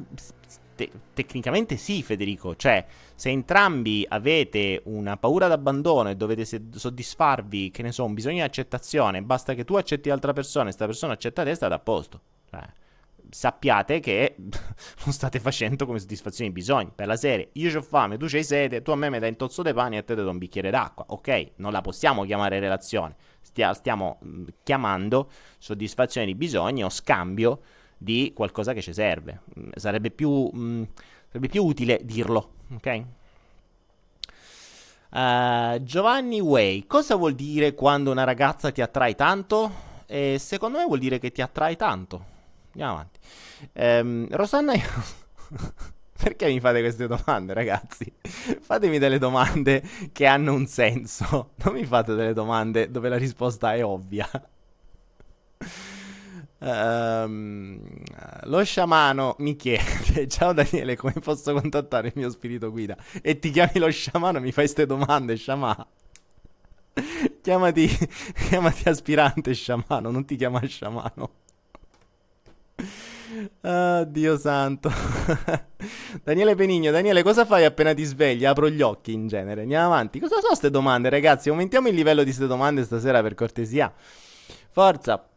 te- 0.76 0.92
tecnicamente 1.14 1.78
sì, 1.78 2.04
Federico. 2.04 2.56
Cioè, 2.56 2.86
se 3.16 3.30
entrambi 3.30 4.06
avete 4.08 4.82
una 4.86 5.18
paura 5.18 5.48
d'abbandono 5.48 6.10
e 6.10 6.16
dovete 6.16 6.46
se- 6.46 6.64
soddisfarvi, 6.72 7.72
che 7.72 7.82
ne 7.82 7.92
so, 7.92 8.04
un 8.04 8.14
bisogno 8.14 8.36
di 8.36 8.42
accettazione, 8.42 9.22
basta 9.22 9.54
che 9.54 9.64
tu 9.64 9.76
accetti 9.76 10.10
l'altra 10.10 10.34
persona 10.34 10.64
e 10.64 10.68
questa 10.68 10.86
persona 10.86 11.14
accetta 11.14 11.44
te, 11.44 11.56
state 11.56 11.74
a 11.74 11.80
posto. 11.80 12.22
Cioè, 12.50 12.62
sappiate 13.30 14.00
che 14.00 14.36
non 15.06 15.14
state 15.14 15.40
facendo 15.40 15.86
come 15.86 16.00
soddisfazione 16.00 16.50
di 16.50 16.56
bisogni. 16.56 16.92
Per 16.94 17.08
la 17.08 17.16
serie, 17.16 17.50
io 17.54 17.78
ho 17.78 17.82
fame, 17.82 18.18
tu 18.18 18.28
c'hai 18.28 18.44
sete, 18.44 18.82
tu 18.82 18.92
a 18.92 18.96
me 18.96 19.10
mi 19.10 19.20
dai 19.20 19.30
un 19.30 19.36
tozzo 19.36 19.62
di 19.62 19.74
pane 19.74 19.96
e 19.96 20.00
a 20.00 20.04
te 20.04 20.16
ti 20.16 20.22
do 20.22 20.30
un 20.30 20.38
bicchiere 20.38 20.70
d'acqua. 20.70 21.06
Ok, 21.10 21.52
non 21.58 21.72
la 21.72 21.82
possiamo 21.82 22.24
chiamare 22.24 22.60
relazione. 22.60 23.16
Stia, 23.46 23.74
stiamo 23.74 24.20
mm, 24.26 24.48
chiamando 24.64 25.30
soddisfazione 25.58 26.26
di 26.26 26.36
bisogni 26.36 26.84
o 26.84 26.90
scambio 26.90 27.62
di 27.98 28.32
qualcosa 28.36 28.74
che 28.74 28.82
ci 28.82 28.92
serve. 28.92 29.42
Mm, 29.60 29.70
sarebbe, 29.76 30.10
più, 30.12 30.50
mh, 30.52 30.60
mm, 30.60 30.84
sarebbe 31.28 31.48
più 31.48 31.64
utile 31.64 32.00
dirlo, 32.04 32.52
ok? 32.74 33.04
Uh, 35.12 35.82
Giovanni 35.84 36.42
Way, 36.42 36.88
cosa 36.88 37.16
vuol 37.16 37.36
dire 37.36 37.74
quando 37.74 38.12
una 38.12 38.26
ragazza 38.26 38.72
ti 38.72 38.82
attrae 38.82 39.16
tanto? 39.16 39.94
E 40.08 40.38
secondo 40.40 40.80
me 40.80 40.86
vuol 40.86 41.00
dire 41.00 41.20
che 41.20 41.32
ti 41.32 41.42
attrae 41.42 41.76
tanto 41.76 42.34
andiamo 42.76 42.94
avanti. 42.94 43.20
Ehm, 43.74 44.28
Rosanna, 44.32 44.74
perché 46.18 46.48
mi 46.48 46.60
fate 46.60 46.80
queste 46.80 47.08
domande, 47.08 47.54
ragazzi? 47.54 48.12
Fatemi 48.62 49.00
delle 49.00 49.18
domande 49.20 49.84
che 50.12 50.26
hanno 50.26 50.54
un 50.54 50.66
senso. 50.66 51.52
Non 51.64 51.74
mi 51.74 51.86
fate 51.86 52.16
delle 52.16 52.34
domande 52.34 52.90
dove 52.90 53.10
la 53.10 53.18
risposta 53.18 53.74
è 53.74 53.84
ovvia. 53.84 54.30
Um, 56.60 57.80
lo 58.44 58.64
sciamano 58.64 59.36
mi 59.40 59.56
chiede: 59.56 60.28
Ciao 60.28 60.54
Daniele, 60.54 60.96
come 60.96 61.14
posso 61.22 61.54
contattare 61.54 62.08
il 62.08 62.14
mio 62.16 62.30
spirito 62.30 62.72
guida? 62.72 62.96
E 63.22 63.40
ti 63.40 63.52
chiami 63.52 63.80
lo 63.80 63.90
sciamano, 63.90 64.40
mi 64.40 64.52
fai 64.52 64.64
queste 64.66 64.86
domande, 64.86 65.36
sciamà. 65.36 65.86
chiamati, 67.42 67.88
chiamati 68.48 68.88
aspirante 68.88 69.54
sciamano, 69.54 70.12
non 70.12 70.26
ti 70.26 70.36
chiama 70.38 70.62
sciamano. 70.66 71.30
Oh, 73.62 74.04
Dio 74.06 74.38
santo. 74.38 74.90
Daniele 76.24 76.56
Penigno, 76.56 76.92
Daniele, 76.92 77.24
cosa 77.24 77.46
fai 77.46 77.66
appena 77.66 77.94
ti 77.94 78.04
svegli? 78.04 78.46
Apro 78.46 78.70
gli 78.70 78.82
occhi 78.82 79.14
in 79.14 79.28
genere. 79.28 79.62
Andiamo 79.62 79.88
avanti. 79.88 80.20
Cosa 80.20 80.36
sono 80.36 80.48
queste 80.48 80.70
domande, 80.70 81.10
ragazzi? 81.10 81.50
Aumentiamo 81.50 81.88
il 81.88 81.96
livello 81.96 82.20
di 82.20 82.26
queste 82.26 82.48
domande 82.48 82.84
stasera 82.84 83.22
per 83.22 83.36
cortesia. 83.36 83.94
Forza. 84.70 85.28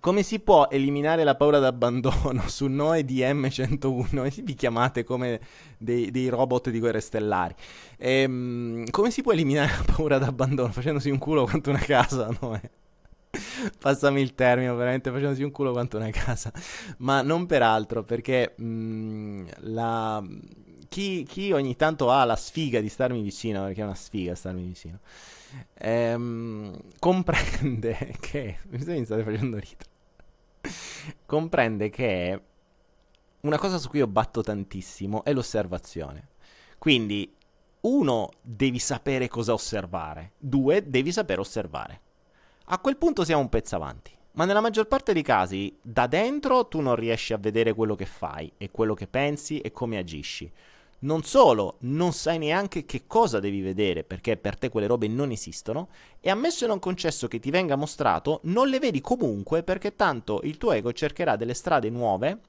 Come 0.00 0.22
si 0.22 0.40
può 0.40 0.68
eliminare 0.70 1.22
la 1.22 1.34
paura 1.34 1.58
d'abbandono 1.58 2.42
su 2.48 2.66
Noe 2.66 3.04
DM101? 3.04 4.42
Vi 4.42 4.54
chiamate 4.54 5.04
come 5.04 5.40
dei, 5.76 6.10
dei 6.10 6.28
robot 6.28 6.70
di 6.70 6.78
guerre 6.78 7.00
stellari. 7.00 7.54
Ehm, 7.98 8.88
come 8.90 9.10
si 9.10 9.20
può 9.22 9.32
eliminare 9.32 9.70
la 9.76 9.92
paura 9.92 10.18
d'abbandono? 10.18 10.72
Facendosi 10.72 11.10
un 11.10 11.18
culo 11.18 11.44
quanto 11.44 11.70
una 11.70 11.78
casa, 11.78 12.34
Noe? 12.40 12.70
Passami 13.78 14.20
il 14.20 14.34
termine, 14.34 14.72
veramente 14.72 15.10
facendosi 15.10 15.42
un 15.42 15.50
culo 15.50 15.72
quanto 15.72 15.96
una 15.96 16.10
casa. 16.10 16.52
Ma 16.98 17.22
non 17.22 17.46
per 17.46 17.62
altro, 17.62 18.04
perché 18.04 18.54
mh, 18.56 18.64
mm, 18.64 19.46
la... 19.60 20.22
chi, 20.88 21.24
chi, 21.24 21.52
ogni 21.52 21.76
tanto 21.76 22.10
ha 22.10 22.24
la 22.24 22.36
sfiga 22.36 22.80
di 22.80 22.88
starmi 22.88 23.22
vicino, 23.22 23.64
perché 23.64 23.80
è 23.80 23.84
una 23.84 23.94
sfiga 23.94 24.34
starmi 24.34 24.62
vicino, 24.62 25.00
ehm, 25.74 26.78
comprende 26.98 28.16
che... 28.20 28.58
Mi 28.68 28.80
state 28.80 29.22
facendo 29.22 29.58
ridere. 29.58 29.90
comprende 31.26 31.90
che 31.90 32.40
una 33.40 33.58
cosa 33.58 33.78
su 33.78 33.88
cui 33.88 33.98
io 33.98 34.06
batto 34.06 34.42
tantissimo 34.42 35.24
è 35.24 35.32
l'osservazione. 35.32 36.28
Quindi, 36.78 37.34
uno, 37.82 38.30
devi 38.42 38.78
sapere 38.78 39.28
cosa 39.28 39.54
osservare. 39.54 40.32
Due, 40.38 40.88
devi 40.88 41.10
sapere 41.12 41.40
osservare. 41.40 42.00
A 42.72 42.78
quel 42.78 42.96
punto 42.96 43.22
siamo 43.22 43.42
un 43.42 43.50
pezzo 43.50 43.76
avanti. 43.76 44.16
Ma 44.32 44.46
nella 44.46 44.62
maggior 44.62 44.86
parte 44.86 45.12
dei 45.12 45.22
casi, 45.22 45.76
da 45.82 46.06
dentro 46.06 46.68
tu 46.68 46.80
non 46.80 46.96
riesci 46.96 47.34
a 47.34 47.36
vedere 47.36 47.74
quello 47.74 47.94
che 47.94 48.06
fai 48.06 48.50
e 48.56 48.70
quello 48.70 48.94
che 48.94 49.06
pensi 49.06 49.60
e 49.60 49.72
come 49.72 49.98
agisci. 49.98 50.50
Non 51.00 51.22
solo, 51.22 51.76
non 51.80 52.14
sai 52.14 52.38
neanche 52.38 52.86
che 52.86 53.06
cosa 53.06 53.40
devi 53.40 53.60
vedere 53.60 54.04
perché 54.04 54.38
per 54.38 54.56
te 54.56 54.70
quelle 54.70 54.86
robe 54.86 55.06
non 55.06 55.32
esistono 55.32 55.90
e 56.18 56.30
ammesso 56.30 56.64
e 56.64 56.68
non 56.68 56.78
concesso 56.78 57.28
che 57.28 57.40
ti 57.40 57.50
venga 57.50 57.76
mostrato, 57.76 58.40
non 58.44 58.68
le 58.68 58.78
vedi 58.78 59.02
comunque 59.02 59.62
perché 59.62 59.94
tanto 59.94 60.40
il 60.44 60.56
tuo 60.56 60.72
ego 60.72 60.94
cercherà 60.94 61.36
delle 61.36 61.52
strade 61.52 61.90
nuove 61.90 62.40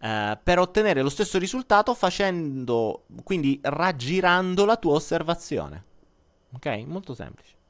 eh, 0.00 0.38
per 0.42 0.58
ottenere 0.58 1.00
lo 1.00 1.10
stesso 1.10 1.38
risultato 1.38 1.94
facendo, 1.94 3.04
quindi 3.22 3.60
raggirando 3.62 4.64
la 4.64 4.76
tua 4.78 4.94
osservazione. 4.94 5.84
Ok? 6.54 6.82
Molto 6.86 7.14
semplice. 7.14 7.60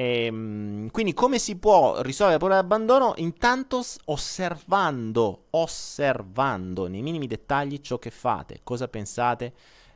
Ehm, 0.00 0.90
quindi 0.92 1.12
come 1.12 1.40
si 1.40 1.56
può 1.56 2.00
risolvere 2.02 2.34
la 2.34 2.38
paura 2.38 2.54
dell'abbandono? 2.54 3.14
Intanto 3.16 3.82
osservando, 4.04 5.46
osservando 5.50 6.86
nei 6.86 7.02
minimi 7.02 7.26
dettagli 7.26 7.80
ciò 7.80 7.98
che 7.98 8.10
fate, 8.10 8.60
cosa 8.62 8.86
pensate, 8.86 9.52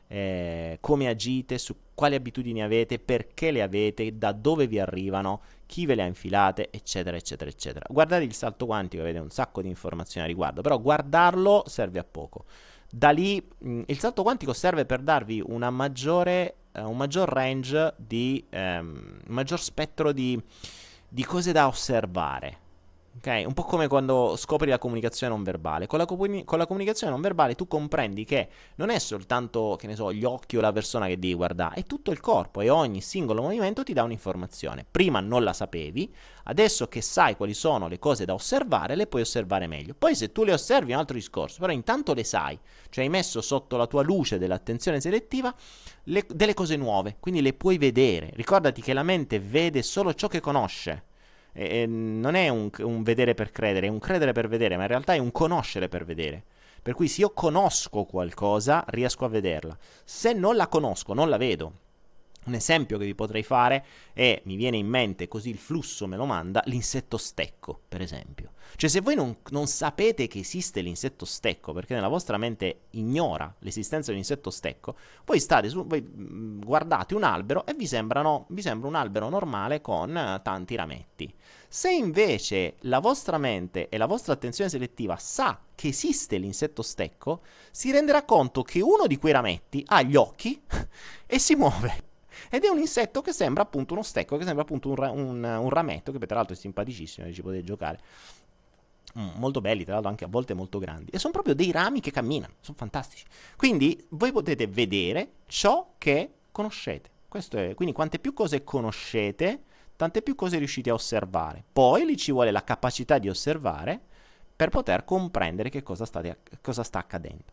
eh, 0.07 0.77
come 0.81 1.07
agite, 1.07 1.57
su 1.57 1.73
quali 1.93 2.15
abitudini 2.15 2.61
avete, 2.61 2.99
perché 2.99 3.51
le 3.51 3.61
avete, 3.61 4.17
da 4.17 4.33
dove 4.33 4.67
vi 4.67 4.77
arrivano, 4.77 5.39
chi 5.65 5.85
ve 5.85 5.95
le 5.95 6.03
ha 6.03 6.05
infilate, 6.05 6.69
eccetera, 6.69 7.15
eccetera, 7.15 7.49
eccetera. 7.49 7.85
Guardate 7.89 8.25
il 8.25 8.33
salto 8.33 8.65
quantico, 8.65 9.03
avete 9.03 9.19
un 9.19 9.29
sacco 9.29 9.61
di 9.61 9.69
informazioni 9.69 10.25
a 10.25 10.29
riguardo, 10.29 10.59
però 10.59 10.81
guardarlo 10.81 11.63
serve 11.67 11.99
a 11.99 12.03
poco. 12.03 12.43
Da 12.95 13.09
lì 13.09 13.43
mh, 13.57 13.81
il 13.87 13.97
salto 13.97 14.21
quantico 14.21 14.53
serve 14.53 14.85
per 14.85 15.01
darvi 15.01 15.41
maggiore 15.71 16.57
uh, 16.73 16.87
un 16.87 16.95
maggior 16.95 17.27
range 17.27 17.95
di, 17.97 18.45
um, 18.51 18.59
un 18.59 19.33
maggior 19.33 19.59
spettro 19.59 20.11
di, 20.11 20.39
di 21.09 21.25
cose 21.25 21.51
da 21.51 21.65
osservare. 21.65 22.59
Ok? 23.15 23.43
Un 23.45 23.53
po' 23.53 23.63
come 23.63 23.87
quando 23.87 24.35
scopri 24.35 24.69
la 24.69 24.79
comunicazione 24.79 25.31
non 25.33 25.43
verbale. 25.43 25.85
Con 25.85 25.99
la, 25.99 26.05
comuni- 26.05 26.43
con 26.43 26.57
la, 26.57 26.65
comunicazione 26.65 27.11
non 27.11 27.21
verbale 27.21 27.53
tu 27.53 27.67
comprendi 27.67 28.25
che 28.25 28.49
non 28.75 28.89
è 28.89 28.97
soltanto, 28.97 29.75
che 29.79 29.85
ne 29.85 29.95
so, 29.95 30.11
gli 30.11 30.23
occhi 30.23 30.57
o 30.57 30.61
la 30.61 30.71
persona 30.71 31.05
che 31.05 31.19
devi 31.19 31.35
guardare, 31.35 31.75
è 31.75 31.83
tutto 31.83 32.09
il 32.09 32.19
corpo 32.19 32.61
e 32.61 32.69
ogni 32.69 33.01
singolo 33.01 33.43
movimento 33.43 33.83
ti 33.83 33.93
dà 33.93 34.01
un'informazione. 34.01 34.83
Prima 34.89 35.19
non 35.19 35.43
la 35.43 35.53
sapevi, 35.53 36.11
adesso 36.45 36.87
che 36.87 37.01
sai 37.01 37.35
quali 37.35 37.53
sono 37.53 37.87
le 37.87 37.99
cose 37.99 38.25
da 38.25 38.33
osservare, 38.33 38.95
le 38.95 39.05
puoi 39.05 39.21
osservare 39.21 39.67
meglio. 39.67 39.93
Poi 39.95 40.15
se 40.15 40.31
tu 40.31 40.43
le 40.43 40.53
osservi 40.53 40.91
è 40.91 40.95
un 40.95 41.01
altro 41.01 41.15
discorso, 41.15 41.59
però 41.59 41.71
intanto 41.71 42.15
le 42.15 42.23
sai, 42.23 42.57
cioè 42.89 43.03
hai 43.03 43.11
messo 43.11 43.41
sotto 43.41 43.77
la 43.77 43.85
tua 43.85 44.01
luce 44.01 44.39
dell'attenzione 44.39 44.99
selettiva 44.99 45.53
le, 46.05 46.25
delle 46.27 46.55
cose 46.55 46.75
nuove, 46.77 47.17
quindi 47.19 47.43
le 47.43 47.53
puoi 47.53 47.77
vedere. 47.77 48.31
Ricordati 48.33 48.81
che 48.81 48.93
la 48.93 49.03
mente 49.03 49.39
vede 49.39 49.83
solo 49.83 50.15
ciò 50.15 50.27
che 50.27 50.39
conosce 50.39 51.11
e, 51.53 51.85
non 51.85 52.35
è 52.35 52.49
un, 52.49 52.69
un 52.79 53.03
vedere 53.03 53.33
per 53.33 53.51
credere, 53.51 53.87
è 53.87 53.89
un 53.89 53.99
credere 53.99 54.31
per 54.33 54.47
vedere, 54.47 54.75
ma 54.75 54.81
in 54.83 54.89
realtà 54.89 55.13
è 55.13 55.19
un 55.19 55.31
conoscere 55.31 55.87
per 55.87 56.03
vedere. 56.03 56.43
Per 56.81 56.93
cui 56.93 57.07
se 57.07 57.21
io 57.21 57.31
conosco 57.31 58.03
qualcosa, 58.03 58.83
riesco 58.87 59.23
a 59.23 59.29
vederla. 59.29 59.77
Se 60.03 60.33
non 60.33 60.57
la 60.57 60.67
conosco, 60.67 61.13
non 61.13 61.29
la 61.29 61.37
vedo. 61.37 61.82
Un 62.45 62.55
esempio 62.55 62.97
che 62.97 63.05
vi 63.05 63.15
potrei 63.15 63.43
fare 63.43 63.85
è, 64.13 64.41
mi 64.45 64.55
viene 64.55 64.77
in 64.77 64.87
mente, 64.87 65.27
così 65.27 65.49
il 65.49 65.57
flusso 65.57 66.07
me 66.07 66.17
lo 66.17 66.25
manda, 66.25 66.61
l'insetto 66.65 67.17
stecco, 67.17 67.79
per 67.87 68.01
esempio. 68.01 68.51
Cioè 68.75 68.89
se 68.89 69.01
voi 69.01 69.15
non, 69.15 69.37
non 69.49 69.67
sapete 69.67 70.27
che 70.27 70.39
esiste 70.39 70.81
l'insetto 70.81 71.25
stecco, 71.25 71.73
perché 71.73 71.93
nella 71.93 72.07
vostra 72.07 72.37
mente 72.37 72.81
ignora 72.91 73.53
l'esistenza 73.59 74.07
di 74.07 74.13
un 74.13 74.23
insetto 74.23 74.49
stecco, 74.49 74.95
voi, 75.25 75.39
su, 75.39 75.85
voi 75.85 76.01
mm, 76.01 76.61
guardate 76.61 77.15
un 77.15 77.23
albero 77.23 77.65
e 77.65 77.73
vi, 77.73 77.87
sembrano, 77.87 78.45
vi 78.49 78.61
sembra 78.61 78.87
un 78.87 78.95
albero 78.95 79.29
normale 79.29 79.81
con 79.81 80.09
uh, 80.09 80.41
tanti 80.41 80.75
rametti. 80.75 81.33
Se 81.67 81.91
invece 81.91 82.75
la 82.81 82.99
vostra 82.99 83.37
mente 83.37 83.89
e 83.89 83.97
la 83.97 84.05
vostra 84.05 84.33
attenzione 84.33 84.69
selettiva 84.69 85.17
sa 85.17 85.59
che 85.73 85.87
esiste 85.87 86.37
l'insetto 86.37 86.81
stecco, 86.81 87.41
si 87.71 87.91
renderà 87.91 88.23
conto 88.23 88.63
che 88.63 88.81
uno 88.81 89.07
di 89.07 89.17
quei 89.17 89.33
rametti 89.33 89.83
ha 89.87 90.01
gli 90.01 90.15
occhi 90.15 90.61
e 91.25 91.39
si 91.39 91.55
muove. 91.55 92.11
Ed 92.49 92.63
è 92.63 92.67
un 92.67 92.79
insetto 92.79 93.21
che 93.21 93.33
sembra 93.33 93.63
appunto 93.63 93.93
uno 93.93 94.03
stecco, 94.03 94.37
che 94.37 94.43
sembra 94.43 94.63
appunto 94.63 94.89
un, 94.89 94.95
ra- 94.95 95.11
un, 95.11 95.43
un 95.43 95.69
rametto, 95.69 96.11
che 96.11 96.19
tra 96.25 96.37
l'altro 96.37 96.55
è 96.55 96.57
simpaticissimo, 96.57 97.31
ci 97.31 97.41
potete 97.41 97.63
giocare. 97.63 97.99
Mm, 99.17 99.29
molto 99.35 99.61
belli, 99.61 99.83
tra 99.83 99.93
l'altro 99.93 100.09
anche 100.09 100.25
a 100.25 100.27
volte 100.27 100.53
molto 100.53 100.79
grandi. 100.79 101.11
E 101.11 101.19
sono 101.19 101.33
proprio 101.33 101.53
dei 101.53 101.71
rami 101.71 101.99
che 101.99 102.11
camminano, 102.11 102.53
sono 102.61 102.77
fantastici. 102.77 103.25
Quindi 103.55 104.03
voi 104.09 104.31
potete 104.31 104.67
vedere 104.67 105.33
ciò 105.45 105.93
che 105.97 106.31
conoscete. 106.51 107.11
È, 107.29 107.73
quindi 107.73 107.93
quante 107.93 108.19
più 108.19 108.33
cose 108.33 108.63
conoscete, 108.63 109.63
tante 109.95 110.21
più 110.21 110.35
cose 110.35 110.57
riuscite 110.57 110.89
a 110.89 110.93
osservare. 110.93 111.63
Poi 111.71 112.05
lì 112.05 112.17
ci 112.17 112.31
vuole 112.31 112.51
la 112.51 112.63
capacità 112.63 113.17
di 113.17 113.29
osservare 113.29 113.99
per 114.55 114.69
poter 114.69 115.03
comprendere 115.03 115.69
che 115.69 115.83
cosa, 115.83 116.05
state, 116.05 116.39
cosa 116.61 116.83
sta 116.83 116.99
accadendo. 116.99 117.45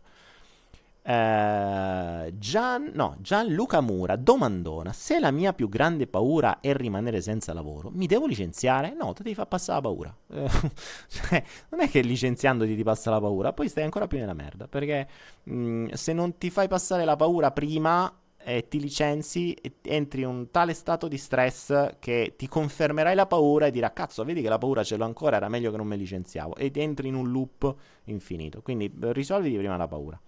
Uh, 1.11 2.31
Gian, 2.38 2.92
no, 2.94 3.16
Gianluca 3.18 3.81
Mura 3.81 4.14
domandona: 4.14 4.92
Se 4.92 5.18
la 5.18 5.33
mia 5.33 5.53
più 5.53 5.68
grande 5.68 6.07
paura 6.07 6.61
è 6.61 6.73
rimanere 6.73 7.20
senza 7.20 7.53
lavoro, 7.53 7.90
mi 7.92 8.07
devo 8.07 8.27
licenziare? 8.27 8.94
No, 8.96 9.12
ti 9.12 9.25
devi 9.25 9.35
far 9.35 9.49
passare 9.49 9.81
la 9.83 9.88
paura. 9.88 10.16
Cioè, 11.09 11.42
non 11.70 11.81
è 11.81 11.90
che 11.90 12.03
licenziandoti 12.03 12.77
ti 12.77 12.85
passa 12.85 13.11
la 13.11 13.18
paura, 13.18 13.53
poi 13.53 13.68
stai 13.68 13.83
ancora 13.83 14.07
più 14.07 14.18
nella 14.18 14.35
merda. 14.35 14.68
Perché 14.68 15.09
mh, 15.42 15.53
mm, 15.53 15.88
se 15.94 16.12
non 16.12 16.38
ti 16.38 16.49
fai 16.49 16.68
passare 16.68 17.05
la 17.05 17.16
paura 17.16 17.51
prima 17.51 18.12
e 18.42 18.68
ti 18.68 18.79
licenzi, 18.79 19.57
entri 19.83 20.20
in 20.20 20.29
un 20.29 20.51
tale 20.53 20.75
stato 20.75 21.09
di 21.09 21.18
stress 21.18 21.96
che 21.99 22.35
ti 22.37 22.46
confermerai 22.46 23.16
la 23.16 23.27
paura 23.27 23.66
e 23.66 23.73
dirà: 23.73 23.92
Cazzo, 23.92 24.23
vedi 24.23 24.42
che 24.42 24.49
la 24.49 24.59
paura 24.59 24.85
ce 24.85 24.96
l'ho 24.96 25.07
ancora, 25.07 25.37
era 25.37 25.49
meglio 25.49 25.73
che 25.73 25.77
non 25.77 25.88
mi 25.88 25.96
licenziavo. 25.96 26.55
Ed 26.55 26.77
entri 26.77 27.09
in 27.09 27.16
un 27.16 27.33
loop 27.33 27.75
infinito. 28.05 28.62
Quindi 28.62 28.92
risolviti 28.96 29.57
prima 29.57 29.77
la 29.77 29.88
paura. 29.88 30.20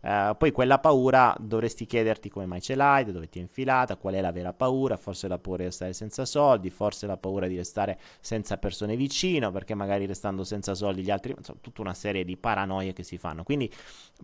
Uh, 0.00 0.36
poi 0.36 0.52
quella 0.52 0.78
paura 0.78 1.34
dovresti 1.40 1.84
chiederti 1.84 2.30
come 2.30 2.46
mai 2.46 2.60
ce 2.60 2.76
l'hai, 2.76 3.04
da 3.04 3.10
dove 3.10 3.28
ti 3.28 3.38
è 3.38 3.42
infilata, 3.42 3.96
qual 3.96 4.14
è 4.14 4.20
la 4.20 4.30
vera 4.30 4.52
paura, 4.52 4.96
forse 4.96 5.26
la 5.26 5.38
paura 5.38 5.62
di 5.62 5.64
restare 5.64 5.92
senza 5.92 6.24
soldi, 6.24 6.70
forse 6.70 7.06
la 7.06 7.16
paura 7.16 7.48
di 7.48 7.56
restare 7.56 7.98
senza 8.20 8.58
persone 8.58 8.94
vicino, 8.94 9.50
perché 9.50 9.74
magari 9.74 10.06
restando 10.06 10.44
senza 10.44 10.74
soldi 10.74 11.02
gli 11.02 11.10
altri, 11.10 11.34
insomma, 11.36 11.58
tutta 11.60 11.80
una 11.80 11.94
serie 11.94 12.24
di 12.24 12.36
paranoie 12.36 12.92
che 12.92 13.02
si 13.02 13.18
fanno. 13.18 13.42
Quindi, 13.42 13.72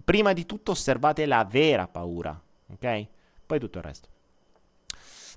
prima 0.05 0.33
di 0.33 0.47
tutto 0.47 0.71
osservate 0.71 1.27
la 1.27 1.45
vera 1.45 1.89
paura, 1.89 2.41
ok? 2.73 3.07
Poi 3.45 3.59
tutto 3.59 3.79
il 3.79 3.85
resto. 3.85 4.09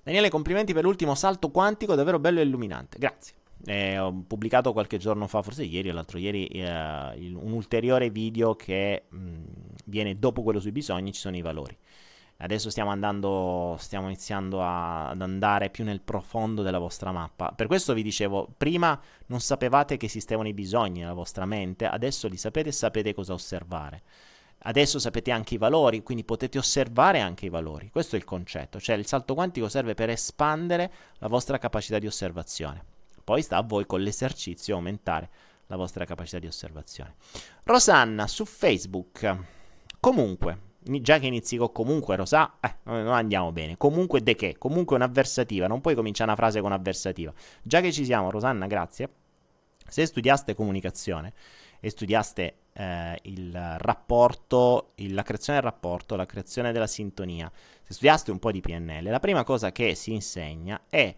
Daniele, 0.03 0.29
complimenti 0.29 0.71
per 0.73 0.83
l'ultimo 0.83 1.15
salto 1.15 1.49
quantico, 1.49 1.95
davvero 1.95 2.19
bello 2.19 2.39
e 2.39 2.43
illuminante. 2.43 2.97
Grazie. 2.99 3.33
Eh, 3.65 3.97
ho 3.97 4.23
pubblicato 4.25 4.71
qualche 4.71 4.97
giorno 4.97 5.27
fa, 5.27 5.41
forse 5.41 5.63
ieri 5.63 5.89
o 5.89 5.93
l'altro 5.93 6.17
ieri, 6.19 6.45
eh, 6.45 7.13
il, 7.17 7.35
un 7.35 7.51
ulteriore 7.51 8.09
video 8.09 8.55
che 8.55 9.03
mh, 9.09 9.17
viene 9.85 10.17
dopo 10.19 10.43
quello 10.43 10.59
sui 10.59 10.71
bisogni, 10.71 11.11
ci 11.11 11.19
sono 11.19 11.35
i 11.35 11.41
valori. 11.41 11.77
Adesso 12.39 12.69
stiamo 12.69 12.91
andando, 12.91 13.75
stiamo 13.79 14.05
iniziando 14.05 14.61
a, 14.61 15.09
ad 15.09 15.21
andare 15.21 15.71
più 15.71 15.83
nel 15.83 16.01
profondo 16.01 16.61
della 16.61 16.77
vostra 16.77 17.11
mappa. 17.11 17.51
Per 17.51 17.65
questo 17.65 17.95
vi 17.95 18.03
dicevo, 18.03 18.47
prima 18.55 18.99
non 19.25 19.39
sapevate 19.39 19.97
che 19.97 20.05
esistevano 20.05 20.47
i 20.47 20.53
bisogni 20.53 20.99
nella 20.99 21.13
vostra 21.13 21.45
mente, 21.45 21.87
adesso 21.87 22.27
li 22.27 22.37
sapete 22.37 22.69
e 22.69 22.73
sapete 22.73 23.15
cosa 23.15 23.33
osservare. 23.33 24.03
Adesso 24.59 24.99
sapete 24.99 25.31
anche 25.31 25.55
i 25.55 25.57
valori, 25.57 26.03
quindi 26.03 26.23
potete 26.23 26.59
osservare 26.59 27.21
anche 27.21 27.47
i 27.47 27.49
valori. 27.49 27.89
Questo 27.89 28.15
è 28.15 28.19
il 28.19 28.25
concetto, 28.25 28.79
cioè 28.79 28.95
il 28.95 29.07
salto 29.07 29.33
quantico 29.33 29.67
serve 29.67 29.95
per 29.95 30.09
espandere 30.09 30.91
la 31.17 31.27
vostra 31.27 31.57
capacità 31.57 31.97
di 31.97 32.07
osservazione. 32.07 32.96
Poi 33.27 33.41
sta 33.41 33.57
a 33.57 33.61
voi 33.61 33.85
con 33.85 33.99
l'esercizio 33.99 34.75
aumentare 34.75 35.29
la 35.65 35.75
vostra 35.75 36.05
capacità 36.05 36.39
di 36.39 36.47
osservazione. 36.47 37.15
Rosanna 37.65 38.25
su 38.25 38.45
Facebook. 38.45 39.37
Comunque, 39.99 40.59
già 40.79 41.19
che 41.19 41.27
inizi 41.27 41.57
con 41.57 41.73
comunque, 41.73 42.15
Rosa, 42.15 42.57
eh, 42.61 42.73
non 42.83 43.09
andiamo 43.09 43.51
bene. 43.51 43.75
Comunque 43.75 44.23
de 44.23 44.35
che? 44.35 44.57
Comunque 44.57 44.95
un'avversativa, 44.95 45.67
non 45.67 45.81
puoi 45.81 45.93
cominciare 45.93 46.29
una 46.29 46.39
frase 46.39 46.61
con 46.61 46.71
avversativa. 46.71 47.33
Già 47.61 47.81
che 47.81 47.91
ci 47.91 48.05
siamo, 48.05 48.31
Rosanna, 48.31 48.65
grazie. 48.65 49.09
Se 49.85 50.05
studiaste 50.05 50.55
comunicazione 50.55 51.33
e 51.81 51.89
studiaste 51.89 52.59
eh, 52.71 53.19
il 53.23 53.75
rapporto, 53.77 54.93
il, 54.95 55.13
la 55.13 55.23
creazione 55.23 55.59
del 55.59 55.69
rapporto, 55.69 56.15
la 56.15 56.25
creazione 56.25 56.71
della 56.71 56.87
sintonia, 56.87 57.51
se 57.83 57.93
studiaste 57.93 58.31
un 58.31 58.39
po' 58.39 58.53
di 58.53 58.61
PNL, 58.61 59.03
la 59.09 59.19
prima 59.19 59.43
cosa 59.43 59.73
che 59.73 59.95
si 59.95 60.13
insegna 60.13 60.83
è 60.87 61.13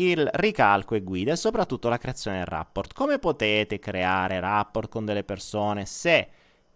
il 0.00 0.28
ricalco 0.34 0.94
e 0.94 1.02
guida 1.02 1.32
e 1.32 1.36
soprattutto 1.36 1.88
la 1.88 1.98
creazione 1.98 2.38
del 2.38 2.46
rapport. 2.46 2.92
Come 2.92 3.18
potete 3.18 3.78
creare 3.78 4.40
rapport 4.40 4.88
con 4.88 5.04
delle 5.04 5.24
persone 5.24 5.86
se 5.86 6.28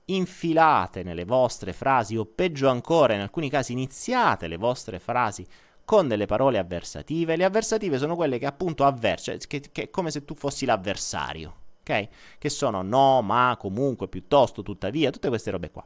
infilate 0.06 1.02
nelle 1.02 1.24
vostre 1.24 1.72
frasi 1.72 2.16
o 2.16 2.24
peggio 2.24 2.68
ancora 2.68 3.14
in 3.14 3.20
alcuni 3.20 3.48
casi 3.48 3.72
iniziate 3.72 4.48
le 4.48 4.56
vostre 4.56 4.98
frasi 4.98 5.46
con 5.84 6.08
delle 6.08 6.26
parole 6.26 6.58
avversative? 6.58 7.36
Le 7.36 7.44
avversative 7.44 7.98
sono 7.98 8.16
quelle 8.16 8.38
che 8.38 8.46
appunto 8.46 8.84
avversa, 8.84 9.36
cioè 9.36 9.46
che, 9.46 9.60
che 9.70 9.82
è 9.82 9.90
come 9.90 10.10
se 10.10 10.24
tu 10.24 10.34
fossi 10.34 10.64
l'avversario, 10.64 11.54
ok? 11.80 12.08
Che 12.38 12.48
sono 12.48 12.82
no, 12.82 13.22
ma, 13.22 13.56
comunque, 13.58 14.08
piuttosto, 14.08 14.62
tuttavia, 14.62 15.10
tutte 15.10 15.28
queste 15.28 15.52
robe 15.52 15.70
qua. 15.70 15.84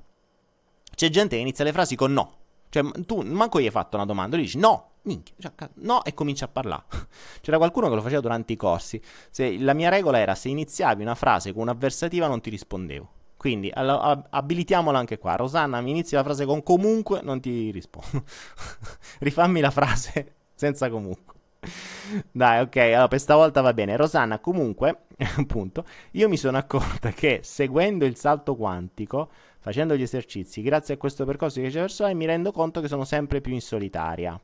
C'è 0.94 1.10
gente 1.10 1.36
che 1.36 1.42
inizia 1.42 1.64
le 1.64 1.72
frasi 1.72 1.96
con 1.96 2.14
no. 2.14 2.38
Cioè, 2.70 2.82
tu 3.04 3.20
manco 3.20 3.60
gli 3.60 3.66
hai 3.66 3.70
fatto 3.70 3.96
una 3.96 4.06
domanda, 4.06 4.36
lui 4.36 4.46
dici 4.46 4.58
no, 4.58 4.92
minchia, 5.06 5.34
cioè, 5.38 5.52
no, 5.76 6.04
e 6.04 6.14
comincia 6.14 6.44
a 6.44 6.48
parlare. 6.48 6.84
C'era 7.40 7.56
qualcuno 7.56 7.88
che 7.88 7.94
lo 7.94 8.02
faceva 8.02 8.20
durante 8.20 8.52
i 8.52 8.56
corsi. 8.56 9.00
Se, 9.30 9.58
la 9.58 9.72
mia 9.72 9.88
regola 9.88 10.18
era 10.18 10.34
se 10.34 10.48
iniziavi 10.48 11.02
una 11.02 11.14
frase 11.14 11.52
con 11.52 11.62
un'avversativa 11.62 12.26
non 12.26 12.40
ti 12.40 12.50
rispondevo. 12.50 13.08
Quindi 13.36 13.70
all- 13.72 14.26
abilitiamola 14.30 14.98
anche 14.98 15.18
qua. 15.18 15.36
Rosanna, 15.36 15.80
mi 15.80 15.90
inizi 15.90 16.14
la 16.14 16.22
frase 16.22 16.44
con 16.44 16.62
comunque, 16.62 17.20
non 17.22 17.40
ti 17.40 17.70
rispondo. 17.70 18.24
Rifammi 19.20 19.60
la 19.60 19.70
frase 19.70 20.34
senza 20.54 20.90
comunque. 20.90 21.34
Dai, 22.30 22.60
ok, 22.60 22.76
allora 22.76 23.08
per 23.08 23.20
stavolta 23.20 23.60
va 23.60 23.72
bene. 23.72 23.96
Rosanna, 23.96 24.38
comunque, 24.38 25.06
appunto, 25.36 25.84
io 26.12 26.28
mi 26.28 26.36
sono 26.36 26.58
accorta 26.58 27.10
che 27.10 27.40
seguendo 27.42 28.04
il 28.04 28.16
salto 28.16 28.56
quantico, 28.56 29.30
facendo 29.58 29.96
gli 29.96 30.02
esercizi, 30.02 30.62
grazie 30.62 30.94
a 30.94 30.96
questo 30.96 31.24
percorso 31.24 31.60
che 31.60 31.68
c'è 31.68 31.80
verso 31.80 32.06
mi 32.14 32.26
rendo 32.26 32.52
conto 32.52 32.80
che 32.80 32.88
sono 32.88 33.04
sempre 33.04 33.40
più 33.40 33.52
in 33.52 33.60
solitaria. 33.60 34.40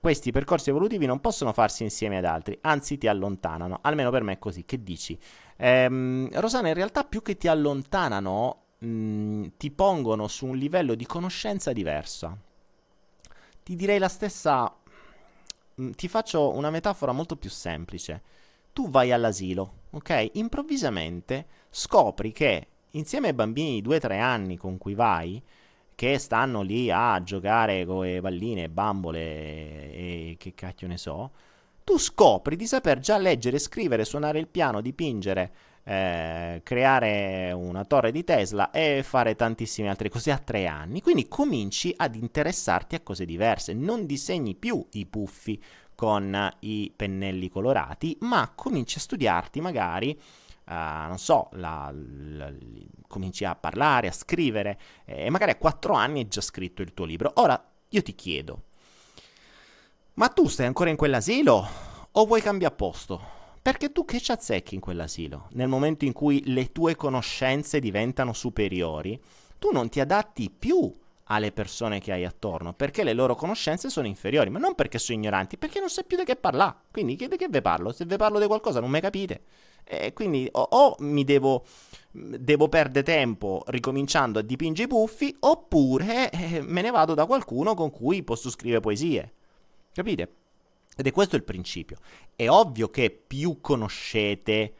Questi 0.00 0.30
percorsi 0.30 0.70
evolutivi 0.70 1.04
non 1.04 1.20
possono 1.20 1.52
farsi 1.52 1.82
insieme 1.82 2.16
ad 2.16 2.24
altri, 2.24 2.56
anzi 2.62 2.96
ti 2.96 3.06
allontanano, 3.06 3.80
almeno 3.82 4.10
per 4.10 4.22
me 4.22 4.32
è 4.32 4.38
così. 4.38 4.64
Che 4.64 4.82
dici? 4.82 5.18
Ehm, 5.58 6.30
Rosana, 6.40 6.68
in 6.68 6.74
realtà 6.74 7.04
più 7.04 7.20
che 7.20 7.36
ti 7.36 7.48
allontanano, 7.48 8.62
mh, 8.78 8.86
mm, 8.86 9.44
ti 9.58 9.70
pongono 9.70 10.26
su 10.26 10.46
un 10.46 10.56
livello 10.56 10.94
di 10.94 11.04
conoscenza 11.04 11.74
diversa. 11.74 12.34
Ti 13.62 13.76
direi 13.76 13.98
la 13.98 14.08
stessa... 14.08 14.74
Mh, 15.74 15.82
mm, 15.82 15.90
ti 15.90 16.08
faccio 16.08 16.48
una 16.48 16.70
metafora 16.70 17.12
molto 17.12 17.36
più 17.36 17.50
semplice. 17.50 18.22
Tu 18.72 18.88
vai 18.88 19.12
all'asilo, 19.12 19.80
ok? 19.90 20.30
Improvvisamente 20.32 21.46
scopri 21.68 22.32
che 22.32 22.68
insieme 22.92 23.28
ai 23.28 23.34
bambini 23.34 23.82
di 23.82 23.86
2-3 23.86 24.18
anni 24.18 24.56
con 24.56 24.78
cui 24.78 24.94
vai, 24.94 25.42
che 26.00 26.16
stanno 26.16 26.62
lì 26.62 26.90
a 26.90 27.22
giocare 27.22 27.84
con 27.84 28.06
le 28.06 28.22
palline, 28.22 28.70
bambole 28.70 29.20
e 29.20 30.36
che 30.38 30.54
cacchio 30.54 30.88
ne 30.88 30.96
so, 30.96 31.30
tu 31.84 31.98
scopri 31.98 32.56
di 32.56 32.66
saper 32.66 33.00
già 33.00 33.18
leggere, 33.18 33.58
scrivere, 33.58 34.06
suonare 34.06 34.38
il 34.38 34.48
piano, 34.48 34.80
dipingere, 34.80 35.52
eh, 35.84 36.62
creare 36.64 37.52
una 37.52 37.84
torre 37.84 38.12
di 38.12 38.24
Tesla 38.24 38.70
e 38.70 39.02
fare 39.02 39.36
tantissime 39.36 39.90
altre 39.90 40.08
cose 40.08 40.30
a 40.30 40.38
tre 40.38 40.66
anni. 40.66 41.02
Quindi 41.02 41.28
cominci 41.28 41.92
ad 41.94 42.14
interessarti 42.14 42.94
a 42.94 43.00
cose 43.00 43.26
diverse, 43.26 43.74
non 43.74 44.06
disegni 44.06 44.54
più 44.54 44.82
i 44.92 45.04
puffi 45.04 45.62
con 45.94 46.50
i 46.60 46.90
pennelli 46.96 47.50
colorati, 47.50 48.16
ma 48.20 48.50
cominci 48.54 48.96
a 48.96 49.02
studiarti 49.02 49.60
magari 49.60 50.18
Uh, 50.70 51.08
non 51.08 51.18
so, 51.18 51.48
la, 51.54 51.92
la, 51.92 52.52
cominci 53.08 53.44
a 53.44 53.56
parlare, 53.56 54.06
a 54.06 54.12
scrivere, 54.12 54.78
e 55.04 55.28
magari 55.28 55.50
a 55.50 55.56
quattro 55.56 55.94
anni 55.94 56.20
hai 56.20 56.28
già 56.28 56.40
scritto 56.40 56.80
il 56.80 56.94
tuo 56.94 57.06
libro. 57.06 57.32
Ora 57.36 57.60
io 57.88 58.02
ti 58.02 58.14
chiedo, 58.14 58.62
ma 60.14 60.28
tu 60.28 60.46
stai 60.46 60.66
ancora 60.66 60.90
in 60.90 60.94
quell'asilo 60.94 61.68
o 62.12 62.24
vuoi 62.24 62.40
cambiare 62.40 62.76
posto? 62.76 63.20
Perché 63.60 63.90
tu 63.90 64.04
che 64.04 64.20
ci 64.20 64.30
azzecchi 64.30 64.76
in 64.76 64.80
quell'asilo? 64.80 65.48
Nel 65.54 65.66
momento 65.66 66.04
in 66.04 66.12
cui 66.12 66.40
le 66.52 66.70
tue 66.70 66.94
conoscenze 66.94 67.80
diventano 67.80 68.32
superiori, 68.32 69.20
tu 69.58 69.70
non 69.72 69.88
ti 69.88 69.98
adatti 69.98 70.50
più 70.56 70.96
alle 71.24 71.50
persone 71.50 71.98
che 71.98 72.12
hai 72.12 72.24
attorno, 72.24 72.74
perché 72.74 73.02
le 73.02 73.12
loro 73.12 73.34
conoscenze 73.34 73.90
sono 73.90 74.06
inferiori, 74.06 74.50
ma 74.50 74.60
non 74.60 74.76
perché 74.76 74.98
sono 74.98 75.18
ignoranti, 75.18 75.58
perché 75.58 75.80
non 75.80 75.90
sai 75.90 76.04
più 76.04 76.16
di 76.16 76.22
che 76.22 76.36
parlare. 76.36 76.76
Quindi 76.92 77.16
di 77.16 77.36
che 77.36 77.48
ve 77.48 77.60
parlo? 77.60 77.90
Se 77.90 78.04
ve 78.04 78.16
parlo 78.16 78.38
di 78.38 78.46
qualcosa 78.46 78.78
non 78.78 78.90
mi 78.90 79.00
capite. 79.00 79.42
E 79.84 80.12
quindi 80.12 80.48
o, 80.52 80.60
o 80.70 80.96
mi 81.00 81.24
devo, 81.24 81.64
devo 82.10 82.68
perdere 82.68 83.04
tempo 83.04 83.62
ricominciando 83.66 84.38
a 84.38 84.42
dipingere 84.42 84.86
i 84.86 84.90
puffi, 84.90 85.34
oppure 85.40 86.30
eh, 86.30 86.62
me 86.62 86.82
ne 86.82 86.90
vado 86.90 87.14
da 87.14 87.26
qualcuno 87.26 87.74
con 87.74 87.90
cui 87.90 88.22
posso 88.22 88.50
scrivere 88.50 88.80
poesie. 88.80 89.32
Capite? 89.92 90.34
Ed 90.96 91.06
è 91.06 91.12
questo 91.12 91.36
il 91.36 91.44
principio. 91.44 91.96
È 92.36 92.48
ovvio 92.48 92.90
che 92.90 93.10
più 93.10 93.60
conoscete, 93.60 94.74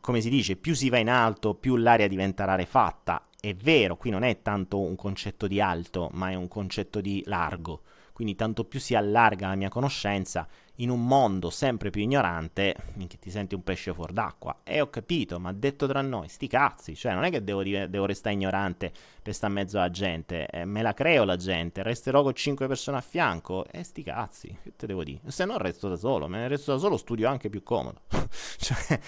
come 0.00 0.20
si 0.20 0.28
dice, 0.28 0.56
più 0.56 0.74
si 0.74 0.88
va 0.88 0.98
in 0.98 1.10
alto, 1.10 1.54
più 1.54 1.76
l'aria 1.76 2.08
diventa 2.08 2.44
rarefatta. 2.44 3.28
È 3.40 3.54
vero, 3.54 3.96
qui 3.96 4.10
non 4.10 4.22
è 4.22 4.42
tanto 4.42 4.80
un 4.80 4.96
concetto 4.96 5.46
di 5.46 5.60
alto, 5.60 6.08
ma 6.12 6.30
è 6.30 6.34
un 6.34 6.48
concetto 6.48 7.00
di 7.00 7.22
largo. 7.26 7.82
Quindi 8.16 8.34
tanto 8.34 8.64
più 8.64 8.80
si 8.80 8.94
allarga 8.94 9.48
la 9.48 9.56
mia 9.56 9.68
conoscenza 9.68 10.48
in 10.76 10.88
un 10.88 11.06
mondo 11.06 11.50
sempre 11.50 11.90
più 11.90 12.00
ignorante, 12.00 12.74
minchia, 12.94 13.18
ti 13.20 13.28
senti 13.28 13.54
un 13.54 13.62
pesce 13.62 13.92
fuor 13.92 14.10
d'acqua. 14.10 14.60
E 14.64 14.80
ho 14.80 14.88
capito, 14.88 15.38
ma 15.38 15.52
detto 15.52 15.86
tra 15.86 16.00
noi, 16.00 16.26
sti 16.26 16.46
cazzi, 16.46 16.96
cioè 16.96 17.12
non 17.12 17.24
è 17.24 17.30
che 17.30 17.44
devo, 17.44 17.62
devo 17.62 18.06
restare 18.06 18.34
ignorante 18.34 18.90
per 19.22 19.34
stare 19.34 19.52
in 19.52 19.58
mezzo 19.58 19.76
alla 19.76 19.90
gente, 19.90 20.46
eh, 20.46 20.64
me 20.64 20.80
la 20.80 20.94
creo 20.94 21.24
la 21.24 21.36
gente, 21.36 21.82
resterò 21.82 22.22
con 22.22 22.32
cinque 22.32 22.66
persone 22.66 22.96
a 22.96 23.02
fianco, 23.02 23.66
e 23.70 23.82
sti 23.82 24.02
cazzi, 24.02 24.56
che 24.62 24.72
te 24.74 24.86
devo 24.86 25.04
dire? 25.04 25.20
Se 25.26 25.44
no 25.44 25.58
resto 25.58 25.90
da 25.90 25.96
solo, 25.96 26.26
me 26.26 26.38
ne 26.38 26.48
resto 26.48 26.72
da 26.72 26.78
solo, 26.78 26.96
studio 26.96 27.28
anche 27.28 27.50
più 27.50 27.62
comodo. 27.62 28.00
cioè, 28.56 28.98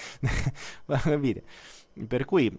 capite? 0.85 1.43
Per 2.07 2.27
cui, 2.27 2.55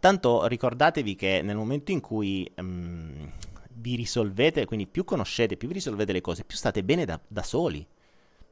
tanto 0.00 0.46
ricordatevi 0.46 1.14
che 1.14 1.42
nel 1.42 1.56
momento 1.56 1.92
in 1.92 2.00
cui... 2.00 2.50
Um, 2.56 3.30
vi 3.80 3.96
risolvete, 3.96 4.64
quindi 4.64 4.86
più 4.86 5.04
conoscete, 5.04 5.56
più 5.56 5.68
vi 5.68 5.74
risolvete 5.74 6.12
le 6.12 6.20
cose, 6.20 6.44
più 6.44 6.56
state 6.56 6.82
bene 6.82 7.04
da, 7.04 7.20
da 7.26 7.42
soli. 7.42 7.86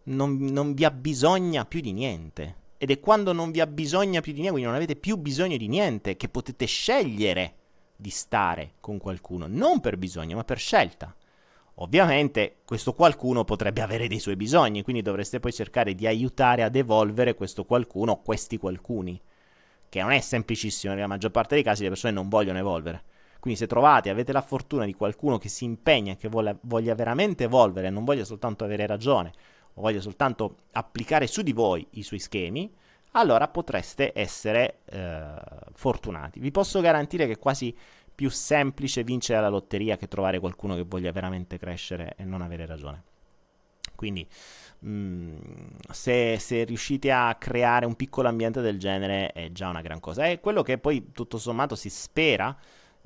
Non, 0.04 0.36
non, 0.36 0.74
vi 0.74 0.84
abbisogna 0.84 1.64
più 1.64 1.80
di 1.80 1.92
niente. 1.92 2.64
Ed 2.78 2.90
è 2.90 3.00
quando 3.00 3.32
non 3.32 3.50
vi 3.50 3.60
abbisogna 3.60 4.20
più 4.20 4.32
di 4.32 4.40
niente, 4.40 4.52
quindi 4.52 4.68
non 4.70 4.76
avete 4.76 4.96
più 4.96 5.16
bisogno 5.16 5.56
di 5.56 5.68
niente, 5.68 6.16
che 6.16 6.28
potete 6.28 6.66
scegliere 6.66 7.54
di 7.96 8.10
stare 8.10 8.74
con 8.80 8.98
qualcuno, 8.98 9.46
non 9.48 9.80
per 9.80 9.96
bisogno, 9.96 10.36
ma 10.36 10.44
per 10.44 10.58
scelta. 10.58 11.14
Ovviamente 11.78 12.58
questo 12.64 12.92
qualcuno 12.94 13.44
potrebbe 13.44 13.82
avere 13.82 14.08
dei 14.08 14.18
suoi 14.18 14.36
bisogni, 14.36 14.82
quindi 14.82 15.02
dovreste 15.02 15.40
poi 15.40 15.52
cercare 15.52 15.94
di 15.94 16.06
aiutare 16.06 16.62
ad 16.62 16.76
evolvere 16.76 17.34
questo 17.34 17.64
qualcuno, 17.64 18.22
questi 18.22 18.56
qualcuni, 18.56 19.20
che 19.88 20.00
non 20.00 20.12
è 20.12 20.20
semplicissimo, 20.20 20.94
nella 20.94 21.06
maggior 21.06 21.30
parte 21.30 21.54
dei 21.54 21.64
casi 21.64 21.82
le 21.82 21.90
persone 21.90 22.12
non 22.14 22.28
vogliono 22.28 22.58
evolvere. 22.58 23.02
Quindi 23.40 23.58
se 23.58 23.66
trovate, 23.66 24.10
avete 24.10 24.32
la 24.32 24.42
fortuna 24.42 24.84
di 24.84 24.94
qualcuno 24.94 25.38
che 25.38 25.48
si 25.48 25.64
impegna 25.64 26.16
che 26.16 26.28
voglia, 26.28 26.56
voglia 26.62 26.94
veramente 26.94 27.44
evolvere, 27.44 27.90
non 27.90 28.04
voglia 28.04 28.24
soltanto 28.24 28.64
avere 28.64 28.86
ragione, 28.86 29.32
o 29.74 29.82
voglia 29.82 30.00
soltanto 30.00 30.56
applicare 30.72 31.26
su 31.26 31.42
di 31.42 31.52
voi 31.52 31.86
i 31.92 32.02
suoi 32.02 32.18
schemi, 32.18 32.72
allora 33.12 33.48
potreste 33.48 34.12
essere 34.14 34.80
eh, 34.86 35.34
fortunati. 35.74 36.40
Vi 36.40 36.50
posso 36.50 36.80
garantire 36.80 37.26
che 37.26 37.32
è 37.32 37.38
quasi 37.38 37.74
più 38.14 38.30
semplice 38.30 39.04
vincere 39.04 39.40
la 39.40 39.48
lotteria 39.48 39.96
che 39.96 40.08
trovare 40.08 40.38
qualcuno 40.38 40.74
che 40.74 40.84
voglia 40.84 41.12
veramente 41.12 41.58
crescere 41.58 42.14
e 42.16 42.24
non 42.24 42.40
avere 42.40 42.66
ragione. 42.66 43.02
Quindi, 43.94 44.26
mh, 44.80 44.88
mm, 44.90 45.36
se, 45.90 46.38
se, 46.38 46.64
riuscite 46.64 47.10
a 47.10 47.34
creare 47.36 47.86
un 47.86 47.94
piccolo 47.94 48.28
ambiente 48.28 48.60
del 48.60 48.78
genere, 48.78 49.32
è 49.32 49.50
già 49.52 49.68
una 49.68 49.80
gran 49.80 50.00
cosa. 50.00 50.26
È 50.26 50.40
quello 50.40 50.62
che 50.62 50.78
poi, 50.78 51.10
tutto 51.12 51.38
sommato, 51.38 51.74
si 51.74 51.88
spera 51.90 52.56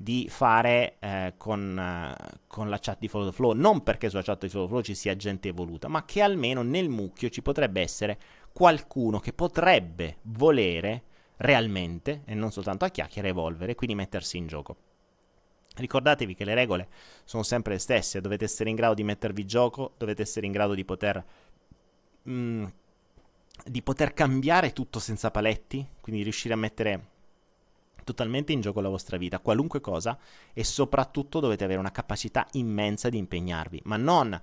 di 0.01 0.27
fare 0.29 0.97
eh, 0.99 1.33
con, 1.37 1.77
uh, 1.77 2.39
con, 2.47 2.69
la 2.69 2.79
chat 2.79 2.97
di 2.99 3.07
Follow 3.07 3.29
the 3.29 3.35
Flow, 3.35 3.53
non 3.53 3.83
perché 3.83 4.09
sulla 4.09 4.21
chat 4.21 4.41
di 4.41 4.49
Follow 4.49 4.65
the 4.65 4.71
Flow 4.71 4.83
ci 4.83 4.95
sia 4.95 5.15
gente 5.15 5.49
evoluta, 5.49 5.87
ma 5.87 6.05
che 6.05 6.21
almeno 6.21 6.61
nel 6.61 6.89
mucchio 6.89 7.29
ci 7.29 7.41
potrebbe 7.41 7.81
essere 7.81 8.19
qualcuno 8.51 9.19
che 9.19 9.33
potrebbe 9.33 10.17
volere 10.23 11.03
realmente, 11.37 12.21
e 12.25 12.33
non 12.33 12.51
soltanto 12.51 12.85
a 12.85 12.89
chiacchiere, 12.89 13.29
evolvere, 13.29 13.75
quindi 13.75 13.95
mettersi 13.95 14.37
in 14.37 14.47
gioco. 14.47 14.75
Ricordatevi 15.75 16.35
che 16.35 16.45
le 16.45 16.53
regole 16.53 16.89
sono 17.23 17.43
sempre 17.43 17.73
le 17.73 17.79
stesse, 17.79 18.21
dovete 18.21 18.43
essere 18.43 18.69
in 18.69 18.75
grado 18.75 18.93
di 18.93 19.03
mettervi 19.03 19.41
in 19.41 19.47
gioco, 19.47 19.93
dovete 19.97 20.21
essere 20.21 20.45
in 20.45 20.51
grado 20.51 20.73
di 20.73 20.83
poter 20.83 21.23
mh, 22.23 22.31
mm, 22.31 22.65
di 23.65 23.81
poter 23.81 24.13
cambiare 24.13 24.73
tutto 24.73 24.99
senza 24.99 25.31
paletti, 25.31 25.87
quindi 26.01 26.23
riuscire 26.23 26.53
a 26.53 26.57
mettere 26.57 27.09
totalmente 28.03 28.51
in 28.51 28.61
gioco 28.61 28.81
la 28.81 28.89
vostra 28.89 29.17
vita, 29.17 29.39
qualunque 29.39 29.79
cosa, 29.81 30.17
e 30.53 30.63
soprattutto 30.63 31.39
dovete 31.39 31.63
avere 31.63 31.79
una 31.79 31.91
capacità 31.91 32.47
immensa 32.53 33.09
di 33.09 33.17
impegnarvi, 33.17 33.81
ma 33.85 33.97
non 33.97 34.39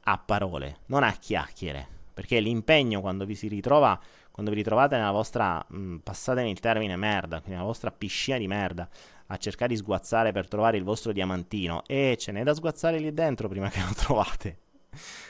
a 0.00 0.18
parole, 0.18 0.78
non 0.86 1.02
a 1.02 1.12
chiacchiere, 1.12 1.86
perché 2.14 2.40
l'impegno 2.40 3.00
quando 3.00 3.24
vi 3.24 3.34
si 3.34 3.48
ritrova, 3.48 3.98
quando 4.30 4.50
vi 4.50 4.58
ritrovate 4.58 4.96
nella 4.96 5.10
vostra, 5.10 5.64
mh, 5.66 5.96
passatemi 5.96 6.50
il 6.50 6.60
termine 6.60 6.96
merda, 6.96 7.38
quindi 7.38 7.52
nella 7.52 7.64
vostra 7.64 7.90
piscina 7.90 8.38
di 8.38 8.46
merda, 8.46 8.88
a 9.26 9.36
cercare 9.36 9.72
di 9.72 9.76
sguazzare 9.76 10.32
per 10.32 10.48
trovare 10.48 10.76
il 10.76 10.84
vostro 10.84 11.12
diamantino, 11.12 11.82
e 11.86 12.16
ce 12.18 12.32
n'è 12.32 12.42
da 12.42 12.54
sguazzare 12.54 12.98
lì 12.98 13.12
dentro 13.12 13.48
prima 13.48 13.68
che 13.68 13.80
lo 13.80 13.92
trovate. 13.94 14.58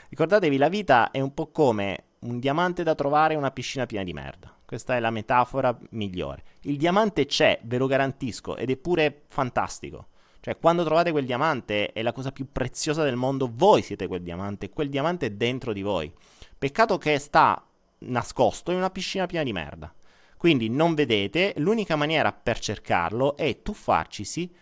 Ricordatevi, 0.09 0.57
la 0.57 0.69
vita 0.69 1.11
è 1.11 1.19
un 1.19 1.33
po' 1.33 1.47
come 1.51 2.05
un 2.19 2.39
diamante 2.39 2.83
da 2.83 2.95
trovare 2.95 3.33
e 3.33 3.37
una 3.37 3.51
piscina 3.51 3.85
piena 3.85 4.03
di 4.03 4.13
merda. 4.13 4.53
Questa 4.69 4.95
è 4.95 4.99
la 4.99 5.09
metafora 5.09 5.75
migliore. 5.93 6.43
Il 6.61 6.77
diamante 6.77 7.25
c'è, 7.25 7.59
ve 7.63 7.79
lo 7.79 7.87
garantisco, 7.87 8.55
ed 8.55 8.69
è 8.69 8.77
pure 8.77 9.23
fantastico. 9.27 10.09
Cioè, 10.41 10.59
quando 10.59 10.83
trovate 10.83 11.09
quel 11.09 11.25
diamante 11.25 11.91
è 11.91 12.03
la 12.03 12.11
cosa 12.11 12.31
più 12.31 12.51
preziosa 12.51 13.03
del 13.03 13.15
mondo, 13.15 13.49
voi 13.51 13.81
siete 13.81 14.05
quel 14.05 14.21
diamante, 14.21 14.69
quel 14.69 14.89
diamante 14.89 15.25
è 15.25 15.31
dentro 15.31 15.73
di 15.73 15.81
voi. 15.81 16.13
Peccato 16.55 16.99
che 16.99 17.17
sta 17.17 17.65
nascosto 18.01 18.69
in 18.69 18.77
una 18.77 18.91
piscina 18.91 19.25
piena 19.25 19.43
di 19.43 19.53
merda. 19.53 19.91
Quindi 20.37 20.69
non 20.69 20.93
vedete, 20.93 21.55
l'unica 21.57 21.95
maniera 21.95 22.31
per 22.31 22.59
cercarlo 22.59 23.37
è 23.37 23.63
tuffarcisi, 23.63 24.53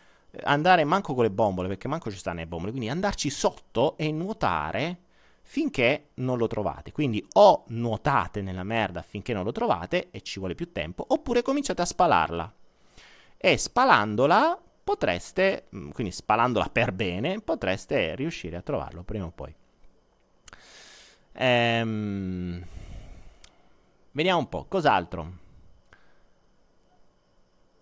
andare 0.43 0.85
manco 0.85 1.15
con 1.15 1.23
le 1.23 1.31
bombole, 1.31 1.67
perché 1.67 1.89
manco 1.89 2.09
ci 2.11 2.17
stanno 2.17 2.39
le 2.39 2.47
bombole, 2.47 2.71
quindi 2.71 2.87
andarci 2.87 3.29
sotto 3.29 3.97
e 3.97 4.09
nuotare 4.13 4.99
finché 5.49 6.09
non 6.15 6.37
lo 6.37 6.47
trovate. 6.47 6.91
Quindi 6.91 7.25
o 7.33 7.63
nuotate 7.67 8.41
nella 8.41 8.63
merda 8.63 9.01
finché 9.01 9.33
non 9.33 9.45
lo 9.45 9.53
trovate 9.53 10.09
e 10.11 10.21
ci 10.21 10.39
vuole 10.39 10.55
più 10.55 10.73
tempo, 10.73 11.05
oppure 11.07 11.41
cominciate 11.41 11.81
a 11.81 11.85
spalarla. 11.85 12.53
E 13.37 13.57
spalandola 13.57 14.61
potreste, 14.83 15.67
mm, 15.73 15.91
quindi 15.91 16.11
spalandola 16.11 16.69
per 16.69 16.91
bene, 16.91 17.39
potreste 17.39 18.13
riuscire 18.15 18.57
a 18.57 18.61
trovarlo 18.61 19.03
prima 19.03 19.25
o 19.25 19.31
poi. 19.31 19.55
Ehm, 21.33 22.65
vediamo 24.11 24.39
un 24.39 24.49
po', 24.49 24.65
cos'altro? 24.67 25.45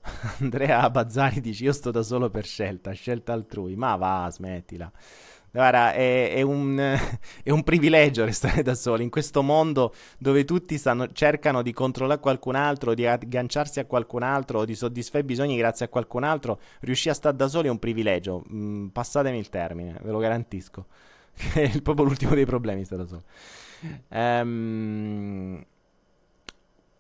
Andrea 0.40 0.88
Bazzari 0.92 1.42
dice 1.42 1.64
io 1.64 1.74
sto 1.74 1.90
da 1.90 2.04
solo 2.04 2.30
per 2.30 2.46
scelta, 2.46 2.92
scelta 2.92 3.34
altrui, 3.34 3.76
ma 3.76 3.96
va, 3.96 4.30
smettila. 4.32 4.92
Guarda, 5.56 5.94
è, 5.94 6.34
è, 6.34 6.42
un, 6.42 6.78
è, 7.42 7.50
un, 7.50 7.64
privilegio 7.64 8.26
restare 8.26 8.62
da 8.62 8.76
soli 8.76 9.04
in 9.04 9.10
questo 9.10 9.42
mondo 9.42 9.94
dove 10.18 10.44
tutti 10.44 10.78
stanno, 10.78 11.10
cercano 11.14 11.62
di 11.62 11.72
controllare 11.72 12.20
qualcun 12.20 12.56
altro, 12.56 12.94
di 12.94 13.08
agganciarsi 13.08 13.80
a 13.80 13.86
qualcun 13.86 14.24
altro, 14.24 14.66
di 14.66 14.76
soddisfare 14.76 15.24
i 15.24 15.26
bisogni 15.26 15.56
grazie 15.56 15.86
a 15.86 15.88
qualcun 15.88 16.26
altro. 16.26 16.60
Riuscire 16.82 17.12
a 17.12 17.14
stare 17.14 17.38
da 17.38 17.48
soli 17.48 17.68
è 17.68 17.72
un 17.72 17.80
privilegio. 17.80 18.44
Mm, 18.52 18.88
passatemi 18.88 19.38
il 19.38 19.48
termine, 19.48 19.98
ve 20.04 20.12
lo 20.12 20.18
garantisco. 20.18 20.88
è 21.56 21.82
proprio 21.82 22.06
l'ultimo 22.06 22.36
dei 22.36 22.46
problemi 22.46 22.84
stare 22.84 23.04
da 23.04 23.08
solo. 23.08 23.24
Um, 24.10 25.66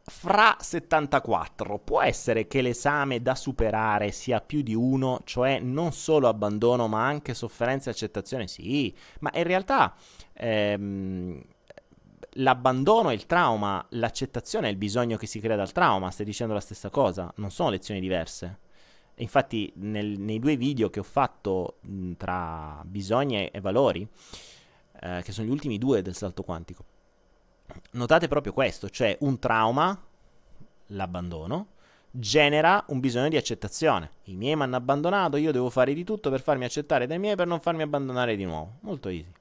fra 0.07 0.55
74 0.59 1.79
può 1.79 2.01
essere 2.01 2.47
che 2.47 2.61
l'esame 2.61 3.21
da 3.23 3.33
superare 3.33 4.11
sia 4.11 4.39
più 4.39 4.61
di 4.61 4.75
uno, 4.75 5.21
cioè 5.23 5.59
non 5.59 5.93
solo 5.93 6.27
abbandono 6.27 6.87
ma 6.87 7.05
anche 7.05 7.33
sofferenza 7.33 7.89
e 7.89 7.93
accettazione? 7.93 8.47
Sì, 8.47 8.95
ma 9.21 9.31
in 9.33 9.43
realtà 9.43 9.95
ehm, 10.33 11.41
l'abbandono 12.33 13.09
è 13.09 13.13
il 13.13 13.25
trauma, 13.25 13.83
l'accettazione 13.89 14.67
è 14.67 14.71
il 14.71 14.77
bisogno 14.77 15.17
che 15.17 15.25
si 15.25 15.39
crea 15.39 15.55
dal 15.55 15.71
trauma, 15.71 16.11
stai 16.11 16.25
dicendo 16.25 16.53
la 16.53 16.59
stessa 16.59 16.89
cosa, 16.89 17.31
non 17.37 17.49
sono 17.49 17.71
lezioni 17.71 17.99
diverse. 17.99 18.59
Infatti 19.15 19.71
nel, 19.77 20.19
nei 20.19 20.39
due 20.39 20.55
video 20.55 20.89
che 20.89 20.99
ho 20.99 21.03
fatto 21.03 21.77
mh, 21.81 22.13
tra 22.17 22.81
bisogni 22.85 23.47
e 23.47 23.59
valori, 23.59 24.07
eh, 25.01 25.21
che 25.23 25.31
sono 25.31 25.47
gli 25.47 25.51
ultimi 25.51 25.77
due 25.77 26.01
del 26.01 26.15
salto 26.15 26.43
quantico, 26.43 26.83
notate 27.91 28.27
proprio 28.27 28.53
questo, 28.53 28.89
cioè 28.89 29.15
un 29.21 29.39
trauma, 29.39 29.99
l'abbandono, 30.87 31.67
genera 32.11 32.83
un 32.87 32.99
bisogno 32.99 33.29
di 33.29 33.37
accettazione. 33.37 34.11
I 34.25 34.35
miei 34.35 34.55
mi 34.55 34.63
hanno 34.63 34.75
abbandonato, 34.75 35.37
io 35.37 35.51
devo 35.51 35.69
fare 35.69 35.93
di 35.93 36.03
tutto 36.03 36.29
per 36.29 36.41
farmi 36.41 36.65
accettare 36.65 37.07
dai 37.07 37.19
miei 37.19 37.35
per 37.35 37.47
non 37.47 37.59
farmi 37.59 37.81
abbandonare 37.81 38.35
di 38.35 38.45
nuovo. 38.45 38.77
Molto 38.81 39.09
easy. 39.09 39.31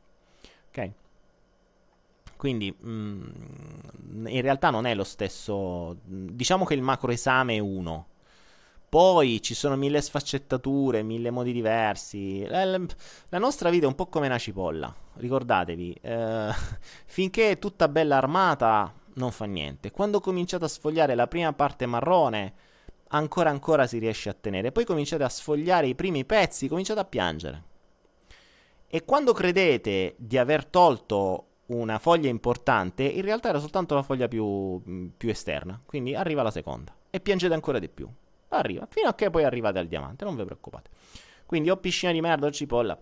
Ok? 0.69 0.91
Quindi 2.37 2.77
mm, 2.85 4.27
in 4.27 4.41
realtà 4.43 4.71
non 4.71 4.87
è 4.87 4.95
lo 4.95 5.05
stesso. 5.05 5.97
Diciamo 6.05 6.65
che 6.65 6.75
il 6.75 6.83
macro 6.83 7.11
esame 7.11 7.55
è 7.55 7.59
uno. 7.59 8.07
Poi 8.95 9.43
ci 9.43 9.55
sono 9.55 9.75
mille 9.75 10.01
sfaccettature, 10.01 11.03
mille 11.03 11.33
modi 11.33 11.51
diversi. 11.51 12.47
La, 12.47 12.79
nostra 13.41 13.69
vita 13.69 13.87
è 13.87 13.89
un 13.89 13.97
po' 13.97 14.07
come 14.07 14.29
una 14.29 14.39
cipolla 14.39 14.95
ricordatevi, 15.15 15.99
eh, 16.01 16.51
finché 17.05 17.51
è 17.51 17.59
tutta 17.59 17.89
bella 17.89 18.19
armata 18.19 18.95
non 19.15 19.33
fa 19.33 19.47
niente. 19.47 19.91
Quando 19.91 20.21
cominciate 20.21 20.67
a 20.67 20.69
sfogliare 20.69 21.17
la 21.17 21.27
prima 21.27 21.53
parte 21.53 21.87
marrone, 21.87 22.55
ancora 23.09 23.51
ancora 23.51 23.89
si 23.89 23.99
riesce 23.99 24.29
a 24.29 24.33
tenere. 24.33 24.71
Poi 24.71 24.85
cominciate 24.85 25.25
a 25.25 25.29
sfogliare 25.29 25.89
i 25.89 25.97
primi 25.97 26.25
pezzi, 26.25 26.69
cominciate 26.69 27.01
a 27.01 27.05
piangere. 27.05 27.63
E 28.87 29.05
quando 29.05 29.33
credete 29.33 30.15
di 30.19 30.39
aver 30.39 30.67
tolto 30.67 31.47
una 31.67 31.99
foglia 31.99 32.29
importante, 32.29 33.03
in 33.03 33.23
realtà 33.23 33.49
era 33.49 33.59
soltanto 33.59 33.97
la 33.97 34.05
foglia 34.05 34.29
più, 34.29 34.81
più 35.17 35.31
esterna. 35.31 35.83
Quindi 35.85 36.15
arriva 36.15 36.45
la 36.45 36.53
seconda. 36.53 36.95
E 37.11 37.19
piangete 37.19 37.55
ancora 37.55 37.81
di 37.81 37.89
più. 37.89 38.09
Arriva, 38.57 38.87
fino 38.89 39.09
a 39.09 39.15
che 39.15 39.31
poi 39.31 39.45
arrivate 39.45 39.79
al 39.79 39.87
diamante, 39.87 40.25
non 40.25 40.37
vi 40.37 40.45
preoccupate. 40.45 40.91
Quindi 41.47 41.71
o 41.71 41.77
piscina 41.77 42.13
di 42.13 42.21
merda 42.21 42.47
o 42.47 42.51
cipolla, 42.51 42.99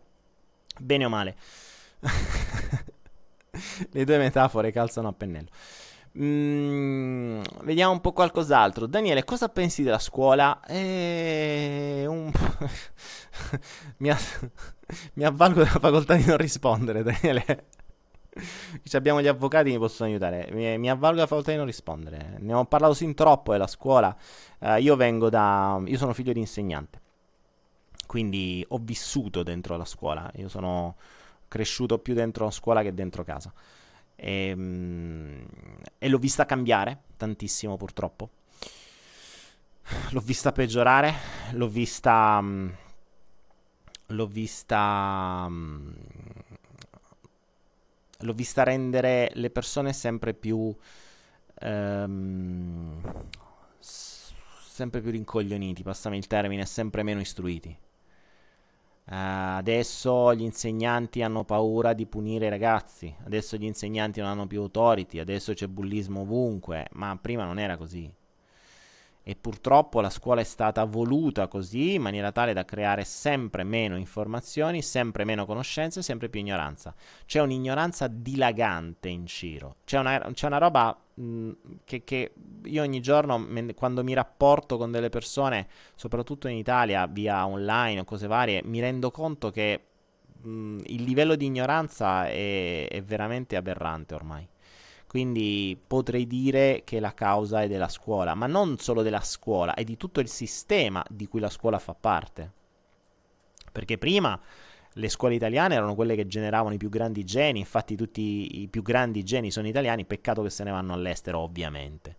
bene 0.78 1.04
o 1.04 1.08
male. 1.08 1.36
Le 3.90 4.04
due 4.04 4.18
metafore 4.18 4.72
calzano 4.72 5.08
a 5.08 5.12
pennello. 5.12 5.48
Mm, 6.18 7.40
vediamo 7.62 7.92
un 7.92 8.00
po' 8.00 8.12
qualcos'altro. 8.12 8.86
Daniele, 8.86 9.24
cosa 9.24 9.48
pensi 9.48 9.82
della 9.82 9.98
scuola? 9.98 10.60
Eh, 10.66 12.04
un... 12.06 12.30
mi, 13.98 14.10
a... 14.10 14.18
mi, 15.14 15.24
avvalgo 15.24 15.62
della 15.62 15.78
facoltà 15.78 16.14
di 16.14 16.24
non 16.26 16.36
rispondere, 16.36 17.02
Daniele. 17.02 17.66
Se 18.82 18.96
abbiamo 18.96 19.20
gli 19.20 19.26
avvocati 19.26 19.70
mi 19.70 19.78
possono 19.78 20.08
aiutare. 20.08 20.48
Mi, 20.52 20.78
mi, 20.78 20.90
avvalgo 20.90 21.16
della 21.16 21.26
facoltà 21.26 21.50
di 21.50 21.56
non 21.56 21.66
rispondere. 21.66 22.36
Ne 22.38 22.54
ho 22.54 22.64
parlato 22.64 22.94
sin 22.94 23.14
troppo 23.14 23.52
della 23.52 23.66
scuola. 23.66 24.16
Uh, 24.58 24.76
io 24.76 24.96
vengo 24.96 25.28
da. 25.28 25.80
Io 25.84 25.98
sono 25.98 26.12
figlio 26.12 26.32
di 26.32 26.40
insegnante. 26.40 27.00
Quindi 28.06 28.64
ho 28.68 28.78
vissuto 28.80 29.42
dentro 29.42 29.76
la 29.76 29.84
scuola. 29.84 30.30
Io 30.36 30.48
sono 30.48 30.96
cresciuto 31.48 31.98
più 31.98 32.14
dentro 32.14 32.50
scuola 32.50 32.82
che 32.82 32.94
dentro 32.94 33.24
casa. 33.24 33.52
E, 34.14 34.48
ehm, 34.48 35.46
e 35.98 36.08
l'ho 36.08 36.18
vista 36.18 36.46
cambiare 36.46 37.02
tantissimo 37.16 37.76
purtroppo. 37.76 38.30
L'ho 40.10 40.20
vista 40.20 40.52
peggiorare, 40.52 41.14
l'ho 41.52 41.68
vista... 41.68 42.40
Mm, 42.40 42.68
l'ho 44.06 44.26
vista... 44.26 45.46
Mm, 45.48 45.90
l'ho 48.22 48.32
vista 48.32 48.62
rendere 48.62 49.30
le 49.34 49.50
persone 49.50 49.92
sempre 49.92 50.34
più... 50.34 50.74
Um, 51.60 53.00
sempre 53.78 55.00
più 55.00 55.10
rincoglioniti, 55.10 55.82
passami 55.82 56.16
il 56.16 56.26
termine, 56.26 56.64
sempre 56.64 57.02
meno 57.02 57.20
istruiti. 57.20 57.76
Uh, 59.04 59.58
adesso 59.58 60.34
gli 60.34 60.42
insegnanti 60.42 61.22
hanno 61.22 61.44
paura 61.44 61.92
di 61.92 62.06
punire 62.06 62.46
i 62.46 62.50
ragazzi, 62.50 63.14
adesso 63.24 63.56
gli 63.56 63.64
insegnanti 63.64 64.20
non 64.20 64.30
hanno 64.30 64.46
più 64.46 64.62
authority, 64.62 65.18
adesso 65.18 65.52
c'è 65.52 65.66
bullismo 65.66 66.22
ovunque, 66.22 66.88
ma 66.92 67.16
prima 67.20 67.44
non 67.44 67.58
era 67.58 67.76
così 67.76 68.10
e 69.22 69.36
purtroppo 69.36 70.00
la 70.00 70.10
scuola 70.10 70.40
è 70.40 70.44
stata 70.44 70.84
voluta 70.84 71.46
così 71.46 71.94
in 71.94 72.02
maniera 72.02 72.32
tale 72.32 72.52
da 72.52 72.64
creare 72.64 73.04
sempre 73.04 73.62
meno 73.62 73.96
informazioni, 73.96 74.82
sempre 74.82 75.24
meno 75.24 75.46
conoscenze, 75.46 76.02
sempre 76.02 76.28
più 76.28 76.40
ignoranza. 76.40 76.94
C'è 77.24 77.40
un'ignoranza 77.40 78.08
dilagante 78.08 79.08
in 79.08 79.26
Ciro, 79.26 79.76
c'è 79.84 79.98
una, 79.98 80.30
c'è 80.32 80.46
una 80.46 80.58
roba 80.58 80.98
mh, 81.14 81.50
che, 81.84 82.02
che, 82.04 82.32
io 82.64 82.82
ogni 82.82 83.00
giorno 83.00 83.38
me, 83.38 83.74
quando 83.74 84.02
mi 84.02 84.14
rapporto 84.14 84.76
con 84.76 84.90
delle 84.90 85.08
persone, 85.08 85.68
soprattutto 85.94 86.48
in 86.48 86.56
Italia, 86.56 87.06
via 87.06 87.46
online 87.46 88.00
o 88.00 88.04
cose 88.04 88.26
varie, 88.26 88.62
mi 88.64 88.80
rendo 88.80 89.10
conto 89.10 89.50
che 89.50 89.84
mh, 90.42 90.80
il 90.86 91.02
livello 91.02 91.36
di 91.36 91.46
ignoranza 91.46 92.26
è, 92.26 92.88
è 92.88 93.02
veramente 93.02 93.56
aberrante 93.56 94.14
ormai. 94.14 94.48
Quindi 95.12 95.78
potrei 95.86 96.26
dire 96.26 96.84
che 96.86 96.98
la 96.98 97.12
causa 97.12 97.60
è 97.60 97.68
della 97.68 97.90
scuola, 97.90 98.34
ma 98.34 98.46
non 98.46 98.78
solo 98.78 99.02
della 99.02 99.20
scuola, 99.20 99.74
è 99.74 99.84
di 99.84 99.98
tutto 99.98 100.20
il 100.20 100.28
sistema 100.28 101.04
di 101.06 101.28
cui 101.28 101.38
la 101.38 101.50
scuola 101.50 101.78
fa 101.78 101.92
parte. 101.92 102.50
Perché 103.70 103.98
prima 103.98 104.40
le 104.90 105.08
scuole 105.10 105.34
italiane 105.34 105.74
erano 105.74 105.94
quelle 105.94 106.14
che 106.14 106.26
generavano 106.26 106.72
i 106.72 106.78
più 106.78 106.88
grandi 106.88 107.24
geni, 107.24 107.58
infatti 107.58 107.94
tutti 107.94 108.62
i 108.62 108.68
più 108.68 108.80
grandi 108.80 109.22
geni 109.22 109.50
sono 109.50 109.68
italiani, 109.68 110.06
peccato 110.06 110.40
che 110.40 110.48
se 110.48 110.64
ne 110.64 110.70
vanno 110.70 110.94
all'estero 110.94 111.40
ovviamente. 111.40 112.16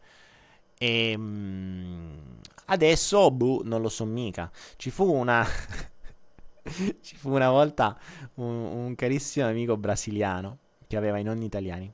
E 0.78 1.10
ehm, 1.14 2.42
adesso, 2.66 3.32
boh, 3.32 3.64
non 3.64 3.82
lo 3.82 3.90
so 3.90 4.06
mica. 4.06 4.52
Ci 4.76 4.92
fu 4.92 5.12
una... 5.12 5.44
Ci 7.02 7.16
fu 7.16 7.32
una 7.32 7.50
volta 7.50 8.00
un, 8.36 8.54
un 8.54 8.94
carissimo 8.94 9.48
amico 9.48 9.78
brasiliano 9.78 10.60
che 10.86 10.96
aveva 10.96 11.18
i 11.18 11.24
nonni 11.24 11.46
italiani 11.46 11.92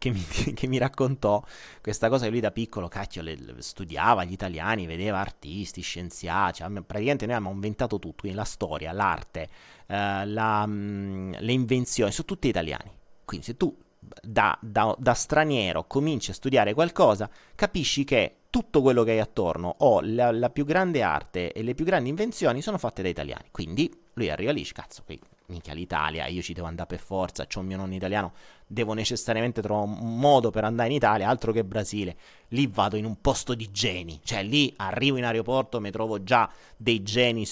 che 0.00 0.10
mi, 0.10 0.24
che 0.54 0.66
mi, 0.66 0.78
raccontò 0.78 1.44
questa 1.82 2.08
cosa 2.08 2.24
che 2.24 2.30
lui 2.30 2.40
da 2.40 2.50
piccolo, 2.50 2.88
cacchio, 2.88 3.20
le, 3.20 3.36
le, 3.36 3.54
studiava 3.58 4.24
gli 4.24 4.32
italiani, 4.32 4.86
vedeva 4.86 5.18
artisti, 5.18 5.82
scienziati, 5.82 6.62
cioè, 6.62 6.70
praticamente 6.70 7.26
noi 7.26 7.34
abbiamo 7.34 7.54
inventato 7.54 7.98
tutto, 7.98 8.20
quindi 8.20 8.38
la 8.38 8.44
storia, 8.44 8.92
l'arte, 8.92 9.48
eh, 9.86 10.24
la, 10.24 10.64
mh, 10.64 10.72
mm, 10.72 11.32
le 11.38 11.52
invenzioni, 11.52 12.12
sono 12.12 12.26
tutte 12.26 12.48
italiani. 12.48 12.90
Quindi 13.26 13.44
se 13.44 13.56
tu 13.58 13.76
da, 14.22 14.58
da, 14.62 14.96
da, 14.98 15.12
straniero 15.12 15.86
cominci 15.86 16.30
a 16.30 16.34
studiare 16.34 16.72
qualcosa, 16.72 17.28
capisci 17.54 18.04
che 18.04 18.36
tutto 18.48 18.80
quello 18.80 19.04
che 19.04 19.10
hai 19.10 19.20
attorno, 19.20 19.74
o 19.80 20.00
la, 20.02 20.32
la, 20.32 20.48
più 20.48 20.64
grande 20.64 21.02
arte 21.02 21.52
e 21.52 21.62
le 21.62 21.74
più 21.74 21.84
grandi 21.84 22.08
invenzioni 22.08 22.62
sono 22.62 22.78
fatte 22.78 23.02
da 23.02 23.08
italiani. 23.08 23.48
Quindi 23.50 23.92
lui 24.14 24.30
arriva 24.30 24.50
lì, 24.50 24.64
cazzo, 24.64 25.02
qui 25.04 25.20
minchia 25.50 25.74
l'Italia, 25.74 26.26
io 26.26 26.40
ci 26.40 26.54
devo 26.54 26.66
andare 26.66 26.88
per 26.88 26.98
forza, 26.98 27.46
c'ho 27.46 27.60
mio 27.60 27.76
nonno 27.76 27.94
italiano, 27.94 28.32
devo 28.66 28.94
necessariamente 28.94 29.60
trovare 29.60 29.90
un 30.00 30.18
modo 30.18 30.50
per 30.50 30.64
andare 30.64 30.88
in 30.88 30.94
Italia, 30.94 31.28
altro 31.28 31.52
che 31.52 31.64
Brasile. 31.64 32.16
Lì 32.48 32.66
vado 32.66 32.96
in 32.96 33.04
un 33.04 33.20
posto 33.20 33.54
di 33.54 33.70
geni, 33.70 34.20
cioè 34.24 34.42
lì 34.42 34.72
arrivo 34.76 35.18
in 35.18 35.24
aeroporto, 35.24 35.80
mi 35.80 35.90
trovo 35.90 36.22
già 36.22 36.50
dei 36.76 37.02
geni, 37.02 37.46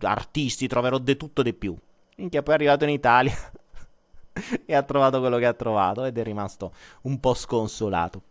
artisti, 0.00 0.66
troverò 0.66 0.98
di 0.98 1.16
tutto 1.16 1.42
di 1.42 1.54
più. 1.54 1.76
Minchia, 2.16 2.42
poi 2.42 2.54
è 2.54 2.56
arrivato 2.56 2.84
in 2.84 2.90
Italia 2.90 3.36
e 4.64 4.74
ha 4.74 4.82
trovato 4.82 5.20
quello 5.20 5.38
che 5.38 5.46
ha 5.46 5.54
trovato 5.54 6.04
ed 6.04 6.18
è 6.18 6.22
rimasto 6.24 6.72
un 7.02 7.20
po' 7.20 7.34
sconsolato. 7.34 8.22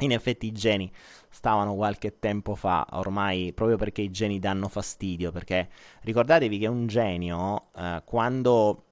In 0.00 0.12
effetti 0.12 0.46
i 0.46 0.52
geni 0.52 0.92
stavano 1.36 1.74
qualche 1.74 2.18
tempo 2.18 2.54
fa, 2.54 2.86
ormai 2.92 3.52
proprio 3.52 3.76
perché 3.76 4.00
i 4.00 4.10
geni 4.10 4.38
danno 4.38 4.68
fastidio, 4.68 5.32
perché 5.32 5.68
ricordatevi 6.00 6.58
che 6.58 6.66
un 6.66 6.86
genio 6.86 7.66
eh, 7.76 8.00
quando 8.06 8.84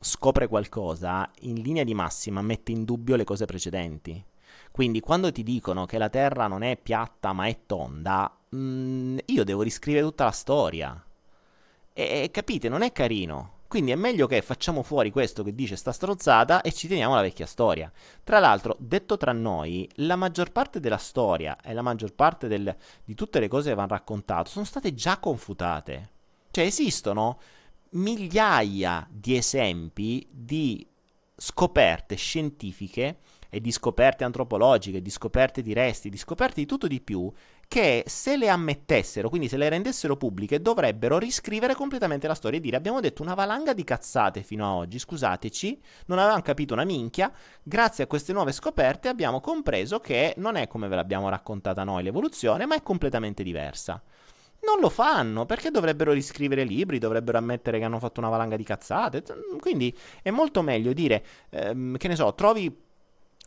scopre 0.00 0.48
qualcosa, 0.48 1.30
in 1.42 1.62
linea 1.62 1.84
di 1.84 1.94
massima 1.94 2.42
mette 2.42 2.72
in 2.72 2.82
dubbio 2.82 3.14
le 3.14 3.22
cose 3.22 3.44
precedenti. 3.44 4.20
Quindi 4.72 4.98
quando 4.98 5.30
ti 5.30 5.44
dicono 5.44 5.86
che 5.86 5.98
la 5.98 6.08
Terra 6.08 6.48
non 6.48 6.62
è 6.62 6.76
piatta 6.76 7.32
ma 7.32 7.46
è 7.46 7.60
tonda, 7.64 8.36
mh, 8.48 8.58
mm, 8.58 9.18
io 9.26 9.44
devo 9.44 9.62
riscrivere 9.62 10.04
tutta 10.04 10.24
la 10.24 10.32
storia. 10.32 11.00
E, 11.92 12.22
e 12.24 12.30
capite, 12.32 12.68
non 12.68 12.82
è 12.82 12.90
carino. 12.90 13.57
Quindi 13.68 13.90
è 13.90 13.96
meglio 13.96 14.26
che 14.26 14.40
facciamo 14.40 14.82
fuori 14.82 15.10
questo 15.10 15.42
che 15.42 15.54
dice 15.54 15.76
sta 15.76 15.92
strozzata 15.92 16.62
e 16.62 16.72
ci 16.72 16.88
teniamo 16.88 17.14
la 17.14 17.20
vecchia 17.20 17.44
storia. 17.44 17.92
Tra 18.24 18.38
l'altro, 18.38 18.74
detto 18.78 19.18
tra 19.18 19.32
noi, 19.32 19.86
la 19.96 20.16
maggior 20.16 20.50
parte 20.52 20.80
della 20.80 20.96
storia 20.96 21.58
e 21.62 21.74
la 21.74 21.82
maggior 21.82 22.14
parte 22.14 22.48
del, 22.48 22.74
di 23.04 23.14
tutte 23.14 23.38
le 23.40 23.46
cose 23.46 23.68
che 23.68 23.74
vanno 23.74 23.88
raccontate 23.88 24.48
sono 24.48 24.64
state 24.64 24.94
già 24.94 25.18
confutate. 25.18 26.12
Cioè 26.50 26.64
esistono 26.64 27.38
migliaia 27.90 29.06
di 29.10 29.36
esempi 29.36 30.26
di 30.30 30.86
scoperte 31.36 32.16
scientifiche 32.16 33.18
e 33.50 33.60
di 33.60 33.70
scoperte 33.70 34.24
antropologiche, 34.24 35.02
di 35.02 35.10
scoperte 35.10 35.60
di 35.60 35.74
resti, 35.74 36.08
di 36.08 36.16
scoperte 36.16 36.60
di 36.60 36.66
tutto 36.66 36.86
di 36.86 37.00
più, 37.00 37.30
che 37.68 38.04
se 38.06 38.38
le 38.38 38.48
ammettessero, 38.48 39.28
quindi 39.28 39.46
se 39.46 39.58
le 39.58 39.68
rendessero 39.68 40.16
pubbliche, 40.16 40.62
dovrebbero 40.62 41.18
riscrivere 41.18 41.74
completamente 41.74 42.26
la 42.26 42.34
storia 42.34 42.58
e 42.58 42.62
dire 42.62 42.76
abbiamo 42.76 43.00
detto 43.00 43.20
una 43.22 43.34
valanga 43.34 43.74
di 43.74 43.84
cazzate 43.84 44.42
fino 44.42 44.64
a 44.64 44.74
oggi, 44.74 44.98
scusateci, 44.98 45.78
non 46.06 46.18
avevamo 46.18 46.40
capito 46.40 46.72
una 46.72 46.84
minchia, 46.84 47.30
grazie 47.62 48.04
a 48.04 48.06
queste 48.06 48.32
nuove 48.32 48.52
scoperte 48.52 49.08
abbiamo 49.08 49.40
compreso 49.40 50.00
che 50.00 50.32
non 50.38 50.56
è 50.56 50.66
come 50.66 50.88
ve 50.88 50.96
l'abbiamo 50.96 51.28
raccontata 51.28 51.84
noi 51.84 52.02
l'evoluzione, 52.02 52.64
ma 52.64 52.74
è 52.74 52.82
completamente 52.82 53.42
diversa. 53.42 54.02
Non 54.60 54.80
lo 54.80 54.88
fanno 54.88 55.44
perché 55.46 55.70
dovrebbero 55.70 56.12
riscrivere 56.12 56.64
libri, 56.64 56.98
dovrebbero 56.98 57.38
ammettere 57.38 57.78
che 57.78 57.84
hanno 57.84 58.00
fatto 58.00 58.18
una 58.18 58.28
valanga 58.28 58.56
di 58.56 58.64
cazzate. 58.64 59.22
Quindi 59.60 59.96
è 60.20 60.30
molto 60.30 60.62
meglio 60.62 60.92
dire, 60.92 61.24
ehm, 61.50 61.96
che 61.96 62.08
ne 62.08 62.16
so, 62.16 62.34
trovi 62.34 62.86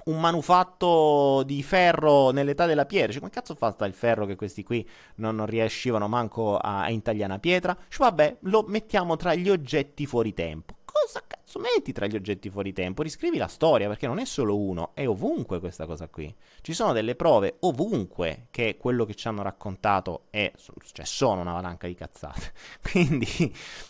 un 0.06 0.20
manufatto 0.20 1.44
di 1.44 1.62
ferro 1.64 2.32
nell'età 2.32 2.66
della 2.66 2.86
pietra. 2.86 3.12
Cioè, 3.12 3.20
come 3.20 3.32
cazzo 3.32 3.56
fa 3.56 3.72
sta 3.72 3.86
il 3.86 3.94
ferro 3.94 4.26
che 4.26 4.36
questi 4.36 4.64
qui 4.64 4.88
non, 5.16 5.36
non 5.36 5.46
riuscivano 5.46 6.08
manco 6.08 6.58
a, 6.58 6.84
a 6.84 6.90
intagliare 6.90 7.32
una 7.32 7.40
pietra? 7.40 7.78
Cioè, 7.88 8.08
vabbè, 8.08 8.38
lo 8.42 8.64
mettiamo 8.68 9.16
tra 9.16 9.36
gli 9.36 9.50
oggetti 9.50 10.06
fuori 10.06 10.34
tempo. 10.34 10.76
Cosa 10.92 11.24
cazzo 11.26 11.58
metti 11.60 11.94
tra 11.94 12.06
gli 12.06 12.16
oggetti 12.16 12.50
fuori 12.50 12.74
tempo? 12.74 13.02
Riscrivi 13.02 13.38
la 13.38 13.48
storia, 13.48 13.88
perché 13.88 14.08
non 14.08 14.20
è 14.20 14.26
solo 14.26 14.58
uno, 14.58 14.92
è 14.94 15.08
ovunque 15.08 15.60
questa 15.60 15.86
cosa 15.86 16.10
qui. 16.10 16.34
Ci 16.62 16.74
sono 16.74 16.92
delle 16.92 17.16
prove 17.16 17.58
ovunque 17.62 18.48
che 18.52 18.76
quello 18.78 19.06
che 19.06 19.16
ci 19.16 19.28
hanno 19.30 19.42
raccontato 19.42 20.26
è, 20.30 20.52
cioè, 20.92 21.06
sono 21.06 21.42
una 21.42 21.54
valanca 21.54 21.88
di 21.88 21.96
cazzate. 21.96 22.52
Quindi, 22.84 23.26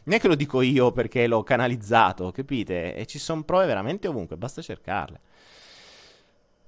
non 0.03 0.16
è 0.16 0.20
che 0.20 0.28
lo 0.28 0.36
dico 0.36 0.62
io 0.62 0.91
perché 0.91 1.26
l'ho 1.26 1.41
canalizzato, 1.41 2.32
capite? 2.32 2.95
E 2.95 3.07
ci 3.07 3.18
sono 3.18 3.43
prove 3.43 3.66
veramente 3.66 4.07
ovunque, 4.07 4.38
basta 4.38 4.62
cercarle. 4.62 5.20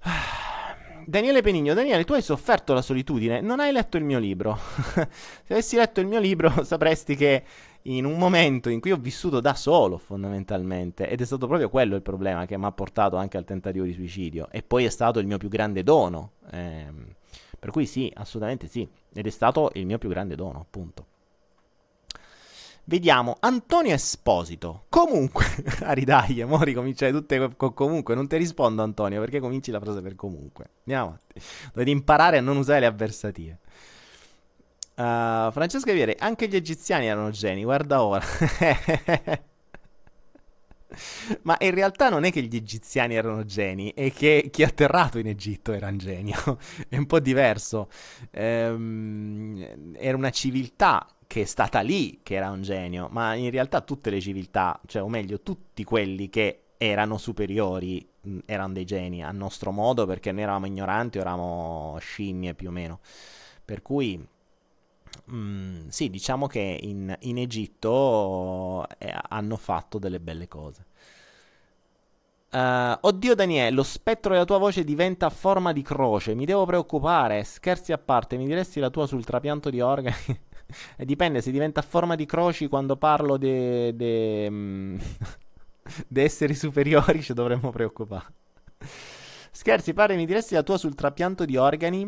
Daniele 1.06 1.42
Penigno, 1.42 1.74
Daniele, 1.74 2.04
tu 2.04 2.14
hai 2.14 2.22
sofferto 2.22 2.74
la 2.74 2.82
solitudine, 2.82 3.42
non 3.42 3.60
hai 3.60 3.72
letto 3.72 3.98
il 3.98 4.04
mio 4.04 4.20
libro. 4.20 4.58
Se 5.44 5.54
avessi 5.54 5.76
letto 5.76 6.00
il 6.00 6.08
mio 6.08 6.20
libro 6.20 6.64
sapresti 6.64 7.16
che 7.16 7.44
in 7.84 8.06
un 8.06 8.18
momento 8.18 8.70
in 8.70 8.80
cui 8.80 8.92
ho 8.92 8.98
vissuto 8.98 9.40
da 9.40 9.54
solo 9.56 9.98
fondamentalmente, 9.98 11.10
ed 11.10 11.22
è 11.22 11.26
stato 11.26 11.48
proprio 11.48 11.70
quello 11.70 11.96
il 11.96 12.02
problema 12.02 12.46
che 12.46 12.58
mi 12.58 12.66
ha 12.66 12.72
portato 12.72 13.18
anche 13.18 13.38
al 13.38 13.44
tentativo 13.44 13.86
di 13.86 13.94
suicidio, 13.94 14.48
e 14.52 14.64
poi 14.64 14.86
è 14.86 14.90
stato 14.90 15.20
il 15.20 15.28
mio 15.28 15.38
più 15.38 15.50
grande 15.50 15.84
dono. 15.84 16.34
Ehm, 16.52 17.16
per 17.60 17.72
cui 17.72 17.86
sì, 17.86 18.12
assolutamente 18.14 18.68
sì, 18.68 18.88
ed 19.14 19.26
è 19.26 19.30
stato 19.30 19.72
il 19.76 19.86
mio 19.86 19.98
più 19.98 20.10
grande 20.10 20.36
dono, 20.36 20.60
appunto. 20.60 21.06
Vediamo 22.86 23.38
Antonio 23.40 23.94
Esposito. 23.94 24.86
Comunque, 24.90 25.46
Aridaglia, 25.84 26.46
mo 26.46 26.62
ricominciare 26.62 27.14
tutte 27.14 27.56
con 27.56 27.74
comunque. 27.74 28.14
Non 28.14 28.28
ti 28.28 28.36
rispondo, 28.36 28.82
Antonio, 28.82 29.22
perché 29.22 29.40
cominci 29.40 29.72
la 29.72 29.80
frase 29.80 30.02
per 30.02 30.16
comunque. 30.16 30.70
Andiamo 30.80 31.06
avanti. 31.06 31.42
Dovete 31.72 31.92
imparare 31.92 32.40
a 32.40 32.42
non 32.42 32.58
usare 32.58 32.82
le 32.82 32.86
avversative. 32.88 33.60
Uh, 34.96 35.50
Francesca 35.52 35.94
Viere, 35.94 36.16
anche 36.20 36.48
gli 36.48 36.56
egiziani 36.56 37.08
erano 37.08 37.30
geni, 37.32 37.64
guarda 37.64 38.04
ora. 38.04 38.24
Ma 41.44 41.56
in 41.60 41.74
realtà 41.74 42.10
non 42.10 42.24
è 42.24 42.32
che 42.32 42.42
gli 42.42 42.56
egiziani 42.56 43.16
erano 43.16 43.46
geni, 43.46 43.94
è 43.96 44.12
che 44.12 44.50
chi 44.52 44.62
ha 44.62 44.68
atterrato 44.68 45.18
in 45.18 45.28
Egitto 45.28 45.72
era 45.72 45.88
un 45.88 45.98
genio. 45.98 46.60
è 46.90 46.98
un 46.98 47.06
po' 47.06 47.20
diverso. 47.20 47.90
Ehm, 48.32 49.96
era 49.96 50.18
una 50.18 50.30
civiltà 50.30 51.08
che 51.34 51.42
è 51.42 51.46
stata 51.46 51.80
lì 51.80 52.20
che 52.22 52.36
era 52.36 52.52
un 52.52 52.62
genio, 52.62 53.08
ma 53.10 53.34
in 53.34 53.50
realtà 53.50 53.82
tutte 53.82 54.12
le 54.12 54.22
civiltà, 54.22 54.80
cioè 54.86 55.02
o 55.02 55.10
meglio 55.10 55.42
tutti 55.42 55.84
quelli 55.84 56.30
che 56.30 56.66
erano 56.78 57.18
superiori 57.18 58.08
mh, 58.22 58.38
erano 58.46 58.74
dei 58.74 58.86
geni 58.86 59.24
a 59.24 59.32
nostro 59.32 59.72
modo 59.72 60.06
perché 60.06 60.32
noi 60.32 60.44
eravamo 60.44 60.68
ignoranti, 60.68 61.18
eravamo 61.18 61.98
scimmie 62.00 62.54
più 62.54 62.68
o 62.68 62.72
meno. 62.72 63.00
Per 63.66 63.82
cui 63.82 64.24
mh, 65.26 65.88
sì, 65.88 66.12
diciamo 66.12 66.46
che 66.46 66.78
in, 66.80 67.18
in 67.22 67.40
Egitto 67.40 68.88
eh, 69.00 69.12
hanno 69.30 69.56
fatto 69.58 69.98
delle 69.98 70.20
belle 70.20 70.48
cose. 70.48 70.86
Uh, 72.52 72.96
oddio 73.02 73.34
Daniele, 73.34 73.72
lo 73.72 73.82
spettro 73.82 74.34
della 74.34 74.46
tua 74.46 74.60
voce 74.60 74.84
diventa 74.84 75.32
forma 75.32 75.74
di 75.74 75.82
croce, 75.82 76.36
mi 76.36 76.46
devo 76.46 76.64
preoccupare, 76.68 77.44
scherzi 77.44 77.92
a 77.92 77.98
parte, 77.98 78.38
mi 78.38 78.46
diresti 78.46 78.80
la 78.80 78.92
tua 78.92 79.08
sul 79.08 79.26
trapianto 79.26 79.72
di 79.72 79.82
organi? 79.82 80.40
Dipende 80.98 81.42
se 81.42 81.52
diventa 81.52 81.80
a 81.80 81.84
forma 81.84 82.16
di 82.16 82.26
croci 82.26 82.68
quando 82.68 82.98
parlo 82.98 83.38
di 83.38 83.96
mm, 84.50 84.98
esseri 86.14 86.56
superiori 86.56 87.22
ci 87.22 87.34
dovremmo 87.34 87.70
preoccupare. 87.72 88.34
Scherzi, 89.52 89.94
pare 89.94 90.16
mi 90.16 90.26
diresti 90.26 90.56
la 90.56 90.64
tua 90.64 90.78
sul 90.78 90.96
trapianto 90.96 91.46
di 91.46 91.58
organi? 91.58 92.04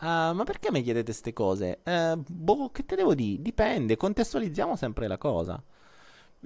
Uh, 0.00 0.32
ma 0.32 0.42
perché 0.44 0.70
mi 0.72 0.82
chiedete 0.82 1.04
queste 1.04 1.32
cose? 1.32 1.80
Uh, 1.84 2.22
boh, 2.26 2.70
che 2.70 2.84
te 2.84 2.96
devo 2.96 3.14
dire? 3.14 3.40
Dipende, 3.42 3.96
contestualizziamo 3.96 4.74
sempre 4.74 5.06
la 5.06 5.18
cosa. 5.18 5.62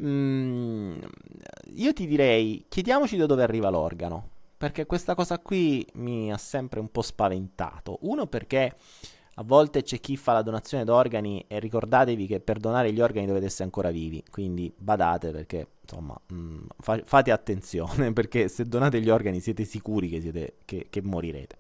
Mm, 0.01 0.99
io 1.75 1.93
ti 1.93 2.07
direi, 2.07 2.67
chiediamoci 2.69 3.17
da 3.17 3.27
dove 3.27 3.43
arriva 3.43 3.71
l'organo. 3.71 4.31
Perché 4.57 4.87
questa 4.87 5.15
cosa 5.15 5.39
qui 5.39 5.87
mi 5.95 6.33
ha 6.33 6.37
sempre 6.37 6.81
un 6.81 6.91
po' 6.91 7.03
spaventato. 7.03 7.99
Uno 8.03 8.27
perché 8.27 8.75
a 9.37 9.43
volte 9.43 9.83
c'è 9.83 9.99
chi 10.01 10.17
fa 10.17 10.33
la 10.33 10.43
donazione 10.43 10.85
d'organi 10.85 11.45
e 11.49 11.59
ricordatevi 11.59 12.27
che 12.27 12.41
per 12.41 12.59
donare 12.59 12.93
gli 12.93 13.01
organi 13.01 13.27
dovete 13.27 13.47
essere 13.47 13.65
ancora 13.65 13.91
vivi, 13.91 14.23
quindi 14.31 14.73
badate 14.77 15.31
perché 15.31 15.67
insomma 15.81 16.19
mh, 16.27 16.35
mm, 16.35 16.65
fa- 16.79 17.03
fate 17.05 17.31
attenzione 17.31 18.13
perché 18.15 18.49
se 18.49 18.65
donate 18.65 19.01
gli 19.01 19.11
organi 19.11 19.41
siete 19.41 19.65
sicuri 19.65 20.09
che, 20.09 20.21
siete, 20.21 20.55
che, 20.65 20.87
che 20.89 21.03
morirete. 21.03 21.57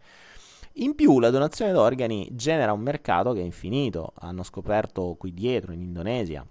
In 0.79 0.95
più 0.95 1.20
la 1.20 1.31
donazione 1.31 1.72
d'organi 1.72 2.29
genera 2.33 2.72
un 2.72 2.81
mercato 2.81 3.33
che 3.33 3.41
è 3.41 3.45
infinito, 3.45 4.12
hanno 4.16 4.43
scoperto 4.43 5.14
qui 5.16 5.33
dietro 5.33 5.72
in 5.72 5.81
Indonesia 5.81 6.45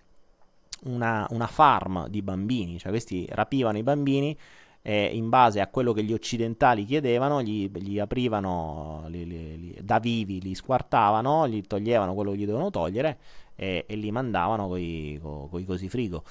una, 0.86 1.26
una 1.30 1.48
farm 1.48 2.08
di 2.08 2.22
bambini, 2.22 2.80
cioè 2.80 2.92
questi 2.92 3.26
rapivano 3.30 3.78
i 3.78 3.84
bambini 3.84 4.38
e 4.86 5.16
in 5.16 5.30
base 5.30 5.62
a 5.62 5.68
quello 5.68 5.94
che 5.94 6.04
gli 6.04 6.12
occidentali 6.12 6.84
chiedevano, 6.84 7.42
gli, 7.42 7.72
gli 7.72 8.00
aprivano 8.00 9.06
li, 9.08 9.26
li, 9.26 9.58
li, 9.58 9.78
da 9.82 9.98
vivi, 10.00 10.42
li 10.42 10.54
squartavano, 10.54 11.48
gli 11.48 11.62
toglievano 11.62 12.14
quello 12.14 12.32
che 12.32 12.38
gli 12.38 12.46
dovevano 12.46 12.70
togliere 12.70 13.18
e, 13.56 13.86
e 13.88 13.96
li 13.96 14.12
mandavano 14.12 14.68
con 14.68 14.80
i 14.80 15.66
cosi 15.66 15.88
frigo. 15.88 16.24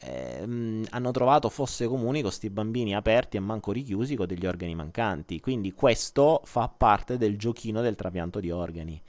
Eh, 0.00 0.84
hanno 0.90 1.10
trovato 1.12 1.48
fosse 1.48 1.86
comuni 1.86 2.22
con 2.22 2.30
questi 2.30 2.50
bambini 2.50 2.96
aperti 2.96 3.36
e 3.36 3.40
manco 3.40 3.70
richiusi 3.70 4.16
con 4.16 4.26
degli 4.26 4.46
organi 4.46 4.74
mancanti. 4.74 5.38
Quindi 5.38 5.72
questo 5.72 6.40
fa 6.44 6.68
parte 6.68 7.16
del 7.16 7.38
giochino 7.38 7.82
del 7.82 7.94
trapianto 7.94 8.40
di 8.40 8.50
organi 8.50 9.00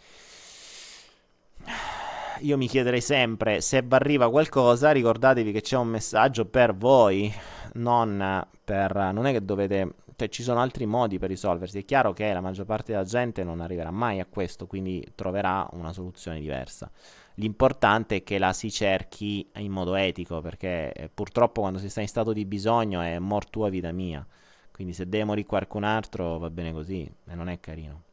io 2.43 2.57
mi 2.57 2.67
chiederei 2.67 3.01
sempre 3.01 3.61
se 3.61 3.81
vi 3.81 3.93
arriva 3.95 4.29
qualcosa, 4.29 4.91
ricordatevi 4.91 5.51
che 5.51 5.61
c'è 5.61 5.77
un 5.77 5.87
messaggio 5.87 6.45
per 6.45 6.75
voi, 6.75 7.33
non 7.73 8.45
per... 8.63 8.95
non 9.13 9.25
è 9.25 9.31
che 9.31 9.43
dovete... 9.43 9.95
Cioè, 10.15 10.29
ci 10.29 10.43
sono 10.43 10.59
altri 10.59 10.85
modi 10.85 11.17
per 11.17 11.29
risolversi. 11.29 11.79
È 11.79 11.85
chiaro 11.85 12.13
che 12.13 12.31
la 12.31 12.41
maggior 12.41 12.65
parte 12.65 12.91
della 12.91 13.03
gente 13.03 13.43
non 13.43 13.61
arriverà 13.61 13.89
mai 13.89 14.19
a 14.19 14.25
questo, 14.25 14.67
quindi 14.67 15.03
troverà 15.15 15.67
una 15.71 15.91
soluzione 15.91 16.39
diversa. 16.39 16.91
L'importante 17.35 18.17
è 18.17 18.23
che 18.23 18.37
la 18.37 18.53
si 18.53 18.69
cerchi 18.69 19.49
in 19.55 19.71
modo 19.71 19.95
etico, 19.95 20.39
perché 20.41 20.93
eh, 20.93 21.09
purtroppo 21.11 21.61
quando 21.61 21.79
si 21.79 21.89
sta 21.89 22.01
in 22.01 22.07
stato 22.07 22.31
di 22.31 22.45
bisogno 22.45 23.01
è 23.01 23.17
morto 23.17 23.49
tua 23.51 23.69
vita 23.69 23.91
mia. 23.91 24.25
Quindi 24.71 24.93
se 24.93 25.07
devo 25.09 25.27
morire 25.27 25.47
qualcun 25.47 25.83
altro 25.83 26.37
va 26.37 26.49
bene 26.49 26.73
così 26.73 27.09
e 27.27 27.35
non 27.35 27.49
è 27.49 27.59
carino. 27.59 28.03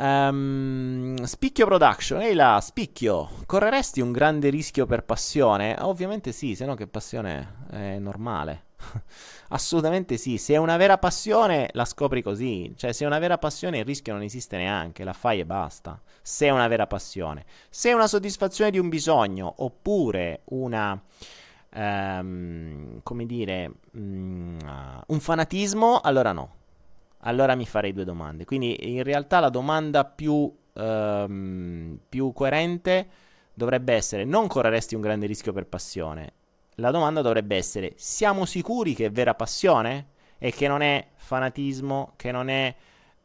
Um, 0.00 1.20
Spicchio 1.24 1.66
Production, 1.66 2.20
ehi 2.20 2.34
là, 2.34 2.60
Spicchio, 2.62 3.30
correresti 3.46 4.00
un 4.00 4.12
grande 4.12 4.48
rischio 4.48 4.86
per 4.86 5.02
passione? 5.02 5.74
Ovviamente 5.80 6.30
sì, 6.30 6.54
se 6.54 6.66
no 6.66 6.76
che 6.76 6.86
passione 6.86 7.66
è 7.68 7.98
normale. 7.98 8.66
Assolutamente 9.50 10.16
sì, 10.16 10.38
se 10.38 10.54
è 10.54 10.56
una 10.56 10.76
vera 10.76 10.98
passione 10.98 11.68
la 11.72 11.84
scopri 11.84 12.22
così, 12.22 12.72
cioè 12.76 12.92
se 12.92 13.02
è 13.02 13.06
una 13.08 13.18
vera 13.18 13.38
passione 13.38 13.78
il 13.78 13.84
rischio 13.84 14.12
non 14.12 14.22
esiste 14.22 14.56
neanche, 14.56 15.02
la 15.02 15.12
fai 15.12 15.40
e 15.40 15.46
basta. 15.46 16.00
Se 16.22 16.46
è 16.46 16.50
una 16.50 16.68
vera 16.68 16.86
passione, 16.86 17.44
se 17.68 17.90
è 17.90 17.92
una 17.92 18.06
soddisfazione 18.06 18.70
di 18.70 18.78
un 18.78 18.88
bisogno 18.88 19.52
oppure 19.58 20.42
una... 20.50 21.00
Um, 21.70 23.00
come 23.02 23.26
dire, 23.26 23.70
um, 23.92 24.56
un 25.06 25.20
fanatismo, 25.20 26.00
allora 26.00 26.32
no 26.32 26.57
allora 27.20 27.54
mi 27.54 27.66
farei 27.66 27.92
due 27.92 28.04
domande. 28.04 28.44
Quindi 28.44 28.94
in 28.96 29.02
realtà 29.02 29.40
la 29.40 29.48
domanda 29.48 30.04
più, 30.04 30.52
ehm, 30.74 31.98
più 32.08 32.32
coerente 32.32 33.08
dovrebbe 33.54 33.94
essere 33.94 34.24
non 34.24 34.46
correresti 34.46 34.94
un 34.94 35.00
grande 35.00 35.26
rischio 35.26 35.52
per 35.52 35.66
passione. 35.66 36.32
La 36.76 36.90
domanda 36.90 37.22
dovrebbe 37.22 37.56
essere 37.56 37.94
siamo 37.96 38.44
sicuri 38.44 38.94
che 38.94 39.06
è 39.06 39.10
vera 39.10 39.34
passione? 39.34 40.10
E 40.38 40.52
che 40.52 40.68
non 40.68 40.82
è 40.82 41.08
fanatismo, 41.16 42.12
che 42.14 42.30
non 42.30 42.48
è 42.48 42.72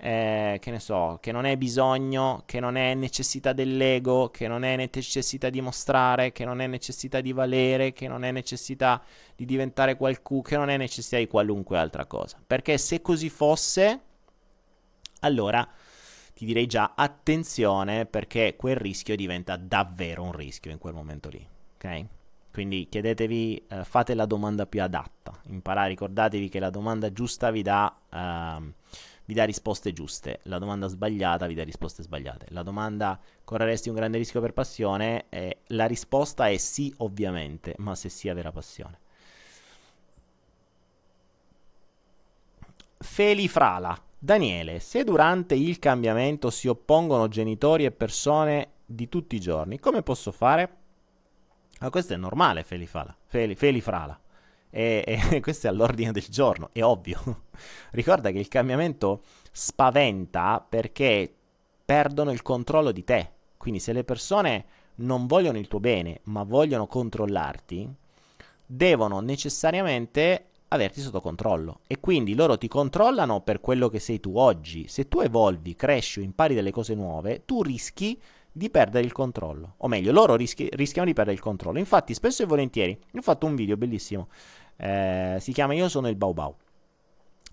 eh, 0.03 0.57
che 0.59 0.69
ne 0.69 0.81
so, 0.81 1.17
che 1.21 1.31
non 1.31 1.45
è 1.45 1.55
bisogno, 1.55 2.43
che 2.45 2.59
non 2.59 2.75
è 2.75 2.93
necessità 2.93 3.53
dell'ego, 3.53 4.29
che 4.31 4.49
non 4.49 4.65
è 4.65 4.75
necessità 4.75 5.49
di 5.49 5.61
mostrare, 5.61 6.33
che 6.33 6.43
non 6.43 6.59
è 6.59 6.67
necessità 6.67 7.21
di 7.21 7.31
valere, 7.31 7.93
che 7.93 8.09
non 8.09 8.25
è 8.25 8.31
necessità 8.33 9.01
di 9.33 9.45
diventare 9.45 9.95
qualcuno, 9.95 10.41
che 10.41 10.57
non 10.57 10.69
è 10.69 10.75
necessità 10.75 11.15
di 11.15 11.27
qualunque 11.27 11.77
altra 11.77 12.05
cosa. 12.05 12.37
Perché 12.45 12.77
se 12.77 13.01
così 13.01 13.29
fosse, 13.29 14.01
allora 15.21 15.65
ti 16.33 16.43
direi 16.43 16.65
già 16.65 16.91
attenzione 16.97 18.05
perché 18.05 18.57
quel 18.57 18.75
rischio 18.75 19.15
diventa 19.15 19.55
davvero 19.55 20.23
un 20.23 20.33
rischio 20.33 20.71
in 20.71 20.79
quel 20.79 20.93
momento 20.93 21.29
lì, 21.29 21.47
ok? 21.75 22.05
Quindi 22.51 22.89
chiedetevi, 22.89 23.67
eh, 23.69 23.83
fate 23.85 24.13
la 24.15 24.25
domanda 24.25 24.65
più 24.65 24.83
adatta. 24.83 25.31
Imparate, 25.47 25.87
ricordatevi 25.87 26.49
che 26.49 26.59
la 26.59 26.69
domanda 26.69 27.09
giusta 27.13 27.51
vi 27.51 27.61
dà... 27.61 27.95
Uh, 28.11 28.73
vi 29.26 29.34
dà 29.34 29.45
risposte 29.45 29.93
giuste, 29.93 30.39
la 30.43 30.57
domanda 30.57 30.88
sbagliata 30.88 31.47
vi 31.47 31.53
dà 31.53 31.63
risposte 31.63 32.03
sbagliate. 32.03 32.47
La 32.49 32.63
domanda 32.63 33.19
correresti 33.43 33.89
un 33.89 33.95
grande 33.95 34.17
rischio 34.17 34.41
per 34.41 34.53
passione? 34.53 35.26
Eh, 35.30 35.59
la 35.67 35.86
risposta 35.86 36.49
è 36.49 36.57
sì, 36.57 36.93
ovviamente, 36.97 37.76
ma 37.78 37.95
se 37.95 38.09
sia 38.09 38.34
vera 38.34 38.51
passione. 38.51 38.99
Feli 42.97 43.47
Frala. 43.47 43.97
Daniele, 44.17 44.80
se 44.80 45.03
durante 45.03 45.53
il 45.53 45.80
cambiamento 45.80 46.49
si 46.49 46.69
oppongono 46.69 47.28
genitori 47.28 47.84
e 47.84 47.91
persone 47.91 48.69
di 48.86 49.09
tutti 49.09 49.36
i 49.36 49.39
giorni, 49.41 49.80
come 49.80 50.01
posso 50.01 50.32
fare? 50.32 50.78
Ma 51.82 51.89
questo 51.89 52.13
è 52.13 52.17
normale, 52.17 52.63
Feli 52.63 52.88
Frala. 52.88 53.13
Feli, 53.26 53.55
Feli 53.55 53.82
Frala 53.82 54.17
e, 54.76 55.03
e 55.05 55.39
questo 55.41 55.67
è 55.67 55.69
all'ordine 55.69 56.11
del 56.11 56.26
giorno, 56.28 56.69
è 56.74 56.84
ovvio. 56.84 57.43
Ricorda 57.91 58.32
che 58.32 58.39
il 58.39 58.47
cambiamento 58.47 59.21
spaventa 59.51 60.65
perché 60.67 61.32
perdono 61.86 62.32
il 62.32 62.41
controllo 62.41 62.91
di 62.91 63.03
te. 63.03 63.32
Quindi 63.55 63.80
se 63.80 63.93
le 63.93 64.03
persone 64.03 64.65
non 64.95 65.28
vogliono 65.28 65.59
il 65.59 65.67
tuo 65.67 65.80
bene, 65.80 66.21
ma 66.24 66.43
vogliono 66.43 66.88
controllarti, 66.88 67.88
devono 68.65 69.19
necessariamente 69.19 70.47
averti 70.69 71.01
sotto 71.01 71.21
controllo 71.21 71.82
e 71.86 71.99
quindi 71.99 72.34
loro 72.34 72.57
ti 72.57 72.67
controllano 72.67 73.41
per 73.41 73.59
quello 73.61 73.89
che 73.89 73.99
sei 73.99 74.19
tu 74.19 74.38
oggi. 74.38 74.88
Se 74.88 75.07
tu 75.07 75.19
evolvi, 75.19 75.76
cresci 75.76 76.19
o 76.19 76.24
impari 76.24 76.55
delle 76.55 76.71
cose 76.71 76.95
nuove, 76.95 77.43
tu 77.45 77.61
rischi 77.61 78.19
di 78.51 78.69
perdere 78.69 79.05
il 79.05 79.11
controllo. 79.11 79.76
O 79.78 79.88
meglio, 79.88 80.11
loro 80.11 80.36
rischi- 80.36 80.69
rischiano 80.74 81.07
di 81.07 81.13
perdere 81.13 81.36
il 81.36 81.41
controllo. 81.41 81.80
Infatti, 81.80 82.13
spesso 82.13 82.43
e 82.43 82.47
volentieri, 82.47 82.97
ho 83.13 83.21
fatto 83.21 83.45
un 83.45 83.55
video 83.55 83.78
bellissimo 83.78 84.30
eh, 84.78 85.38
si 85.39 85.51
chiama 85.53 85.74
Io 85.74 85.89
sono 85.89 86.07
il 86.09 86.15
Bau 86.15 86.34
Bau. 86.34 86.55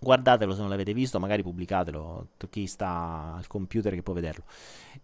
Guardatelo 0.03 0.55
se 0.55 0.61
non 0.61 0.71
l'avete 0.71 0.95
visto, 0.95 1.21
magari 1.21 1.43
pubblicatelo, 1.43 2.29
chi 2.49 2.66
sta 2.66 3.35
al 3.37 3.47
computer 3.47 3.93
che 3.93 4.03
può 4.03 4.14
vederlo. 4.14 4.45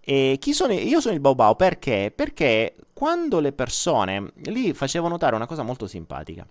E 0.01 0.39
chi 0.41 0.55
sono 0.55 0.73
io 0.73 1.01
sono 1.01 1.13
il 1.13 1.21
Bau 1.21 1.35
Bau 1.35 1.55
perché? 1.55 2.11
Perché 2.15 2.77
quando 2.95 3.41
le 3.41 3.53
persone 3.53 4.33
lì 4.45 4.73
facevo 4.73 5.07
notare 5.07 5.37
una 5.37 5.47
cosa 5.47 5.63
molto 5.63 5.87
simpatica. 5.87 6.47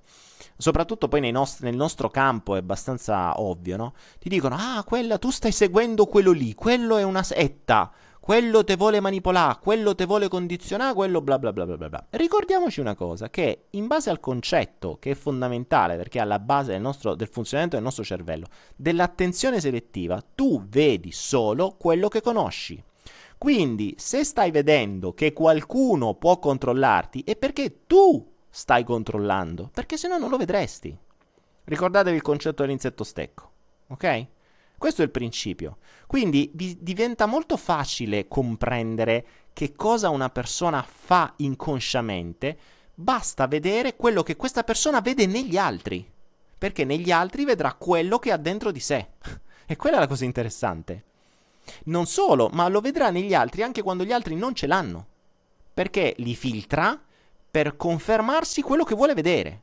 Soprattutto 0.58 1.08
poi 1.08 1.32
nost- 1.32 1.64
nel 1.64 1.76
nostro 1.76 2.10
campo 2.10 2.56
è 2.56 2.60
abbastanza 2.60 3.42
ovvio, 3.42 3.78
no? 3.78 3.94
Ti 4.20 4.30
dicono: 4.30 4.56
"Ah, 4.58 4.84
quella 4.86 5.18
tu 5.18 5.32
stai 5.32 5.52
seguendo 5.52 6.06
quello 6.06 6.32
lì, 6.32 6.54
quello 6.54 6.98
è 6.98 7.04
una 7.04 7.24
setta" 7.24 7.92
quello 8.26 8.64
te 8.64 8.76
vuole 8.76 9.00
manipolare, 9.02 9.60
quello 9.62 9.94
te 9.94 10.06
vuole 10.06 10.28
condizionare, 10.30 10.96
quello 10.96 11.22
bla 11.22 11.38
bla 11.38 11.54
bla 11.54 11.64
bla 11.64 11.78
bla. 11.78 12.08
Ricordiamoci 12.10 12.80
una 12.80 12.96
cosa, 12.96 13.30
che 13.30 13.66
in 13.70 13.86
base 13.86 14.10
al 14.10 14.20
concetto 14.20 14.98
che 15.00 15.12
è 15.12 15.14
fondamentale 15.14 15.96
perché 15.96 16.18
è 16.18 16.22
alla 16.24 16.40
base 16.40 16.72
del, 16.72 16.82
nostro, 16.82 17.14
del 17.14 17.28
funzionamento 17.28 17.76
del 17.76 17.86
nostro 17.86 18.04
cervello, 18.04 18.48
dell'attenzione 18.76 19.60
selettiva, 19.60 20.24
tu 20.34 20.66
vedi 20.68 21.12
solo 21.12 21.76
quello 21.78 22.08
che 22.08 22.22
conosci. 22.22 22.84
Quindi, 23.38 23.94
se 23.96 24.24
stai 24.24 24.50
vedendo 24.50 25.14
che 25.14 25.32
qualcuno 25.32 26.16
può 26.16 26.40
controllarti, 26.40 27.22
è 27.24 27.36
perché 27.36 27.86
tu 27.86 28.28
stai 28.50 28.84
controllando, 28.84 29.70
perché 29.72 29.98
se 29.98 30.08
no 30.08 30.18
non 30.18 30.32
lo 30.32 30.38
vedresti. 30.38 30.98
Ricordatevi 31.64 32.16
il 32.16 32.24
concetto 32.24 32.64
dell'insetto 32.64 33.04
stecco, 33.04 33.52
ok? 33.90 34.28
Questo 34.78 35.02
è 35.02 35.06
il 35.06 35.12
principio. 35.12 35.78
Quindi 36.08 36.52
vi 36.54 36.78
diventa 36.80 37.26
molto 37.26 37.58
facile 37.58 38.28
comprendere 38.28 39.26
che 39.54 39.74
cosa 39.74 40.10
una 40.10 40.30
persona 40.30 40.86
fa 40.88 41.34
inconsciamente, 41.38 42.58
basta 42.94 43.48
vedere 43.48 43.96
quello 43.96 44.22
che 44.22 44.36
questa 44.36 44.64
persona 44.64 45.02
vede 45.02 45.26
negli 45.26 45.58
altri, 45.58 46.06
perché 46.58 46.84
negli 46.84 47.12
altri 47.12 47.46
vedrà 47.46 47.74
quello 47.74 48.20
che 48.20 48.32
ha 48.32 48.38
dentro 48.38 48.72
di 48.72 48.80
sé. 48.80 49.08
e 49.66 49.76
quella 49.76 49.98
è 49.98 50.00
la 50.00 50.08
cosa 50.08 50.26
interessante. 50.26 51.04
Non 51.86 52.06
solo, 52.06 52.50
ma 52.54 52.68
lo 52.68 52.82
vedrà 52.82 53.10
negli 53.10 53.34
altri 53.34 53.64
anche 53.64 53.82
quando 53.82 54.04
gli 54.04 54.12
altri 54.12 54.36
non 54.36 54.54
ce 54.54 54.68
l'hanno, 54.68 55.08
perché 55.74 56.14
li 56.18 56.36
filtra 56.36 57.00
per 57.50 57.76
confermarsi 57.78 58.62
quello 58.62 58.84
che 58.84 58.96
vuole 58.96 59.14
vedere. 59.14 59.62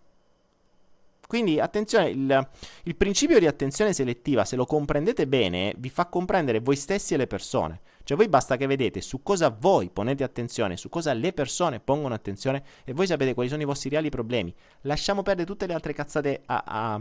Quindi 1.32 1.58
attenzione, 1.58 2.10
il, 2.10 2.48
il, 2.82 2.94
principio 2.94 3.38
di 3.38 3.46
attenzione 3.46 3.94
selettiva, 3.94 4.44
se 4.44 4.54
lo 4.54 4.66
comprendete 4.66 5.26
bene, 5.26 5.74
vi 5.78 5.88
fa 5.88 6.04
comprendere 6.04 6.60
voi 6.60 6.76
stessi 6.76 7.14
e 7.14 7.16
le 7.16 7.26
persone. 7.26 7.80
Cioè 8.04 8.18
voi 8.18 8.28
basta 8.28 8.58
che 8.58 8.66
vedete 8.66 9.00
su 9.00 9.22
cosa 9.22 9.48
voi 9.48 9.88
ponete 9.88 10.24
attenzione, 10.24 10.76
su 10.76 10.90
cosa 10.90 11.14
le 11.14 11.32
persone 11.32 11.80
pongono 11.80 12.12
attenzione 12.12 12.62
e 12.84 12.92
voi 12.92 13.06
sapete 13.06 13.32
quali 13.32 13.48
sono 13.48 13.62
i 13.62 13.64
vostri 13.64 13.88
reali 13.88 14.10
problemi. 14.10 14.54
Lasciamo 14.82 15.22
perdere 15.22 15.46
tutte 15.46 15.66
le 15.66 15.72
altre 15.72 15.94
cazzate 15.94 16.42
a, 16.44 16.64
a, 16.66 17.00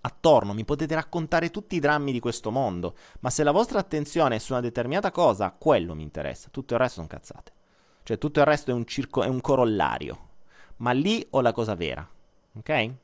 attorno, 0.00 0.52
mi 0.52 0.64
potete 0.64 0.96
raccontare 0.96 1.52
tutti 1.52 1.76
i 1.76 1.78
drammi 1.78 2.10
di 2.10 2.18
questo 2.18 2.50
mondo, 2.50 2.96
ma 3.20 3.30
se 3.30 3.44
la 3.44 3.52
vostra 3.52 3.78
attenzione 3.78 4.34
è 4.34 4.38
su 4.40 4.50
una 4.50 4.62
determinata 4.62 5.12
cosa, 5.12 5.54
quello 5.56 5.94
mi 5.94 6.02
interessa, 6.02 6.48
tutto 6.50 6.74
il 6.74 6.80
resto 6.80 6.96
sono 6.96 7.06
cazzate. 7.06 7.52
Cioè 8.02 8.18
tutto 8.18 8.40
il 8.40 8.46
resto 8.46 8.72
è 8.72 8.74
un, 8.74 8.84
circo, 8.84 9.22
è 9.22 9.28
un 9.28 9.40
corollario. 9.40 10.30
Ma 10.78 10.90
lì 10.90 11.24
ho 11.30 11.40
la 11.40 11.52
cosa 11.52 11.76
vera, 11.76 12.04
ok? 12.56 13.02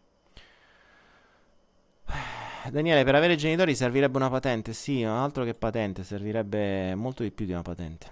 Daniele, 2.71 3.05
per 3.05 3.15
avere 3.15 3.37
genitori 3.37 3.75
servirebbe 3.75 4.17
una 4.17 4.29
patente. 4.29 4.73
Sì, 4.73 5.03
altro 5.03 5.45
che 5.45 5.55
patente, 5.55 6.05
servirebbe 6.05 6.95
molto 6.95 7.23
di 7.23 7.31
più 7.31 7.47
di 7.47 7.53
una 7.53 7.63
patente. 7.63 8.07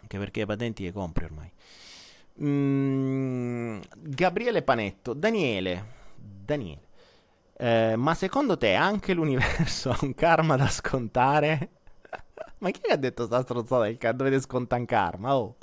Anche 0.00 0.18
perché 0.18 0.40
le 0.40 0.46
patenti 0.46 0.84
le 0.84 0.92
compri 0.92 1.24
ormai. 1.24 1.50
Mm, 2.42 3.80
Gabriele 3.96 4.62
Panetto, 4.62 5.12
Daniele, 5.12 5.84
Daniele, 6.16 6.88
eh, 7.56 7.94
ma 7.96 8.14
secondo 8.14 8.58
te 8.58 8.74
anche 8.74 9.14
l'universo 9.14 9.90
ha 9.92 9.98
un 10.00 10.14
karma 10.14 10.56
da 10.56 10.68
scontare? 10.68 11.68
Ma 12.64 12.70
chi 12.70 12.90
ha 12.90 12.96
detto 12.96 13.26
sta 13.26 13.42
stronzata 13.42 13.82
del 13.82 13.98
karma? 13.98 14.16
Dovete 14.16 14.84
karma? 14.86 15.36
Oh, 15.36 15.56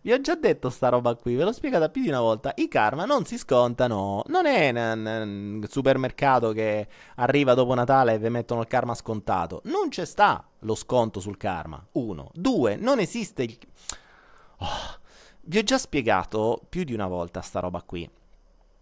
vi 0.00 0.12
ho 0.12 0.20
già 0.20 0.34
detto 0.34 0.70
sta 0.70 0.88
roba 0.88 1.14
qui, 1.14 1.36
ve 1.36 1.44
l'ho 1.44 1.52
spiegata 1.52 1.88
più 1.88 2.02
di 2.02 2.08
una 2.08 2.20
volta. 2.20 2.52
I 2.56 2.66
karma 2.66 3.04
non 3.04 3.24
si 3.24 3.38
scontano. 3.38 4.24
Non 4.26 4.44
è 4.44 4.70
un 4.72 5.64
supermercato 5.68 6.50
che 6.50 6.88
arriva 7.14 7.54
dopo 7.54 7.74
Natale 7.74 8.14
e 8.14 8.18
vi 8.18 8.28
mettono 8.28 8.62
il 8.62 8.66
karma 8.66 8.94
scontato. 8.94 9.60
Non 9.66 9.88
c'è 9.88 10.04
sta 10.04 10.44
lo 10.62 10.74
sconto 10.74 11.20
sul 11.20 11.36
karma. 11.36 11.80
Uno. 11.92 12.32
Due, 12.34 12.74
non 12.74 12.98
esiste 12.98 13.44
il... 13.44 13.56
Oh, 14.58 14.98
vi 15.42 15.58
ho 15.58 15.62
già 15.62 15.78
spiegato 15.78 16.60
più 16.68 16.82
di 16.82 16.92
una 16.92 17.06
volta 17.06 17.40
sta 17.40 17.60
roba 17.60 17.82
qui. 17.82 18.10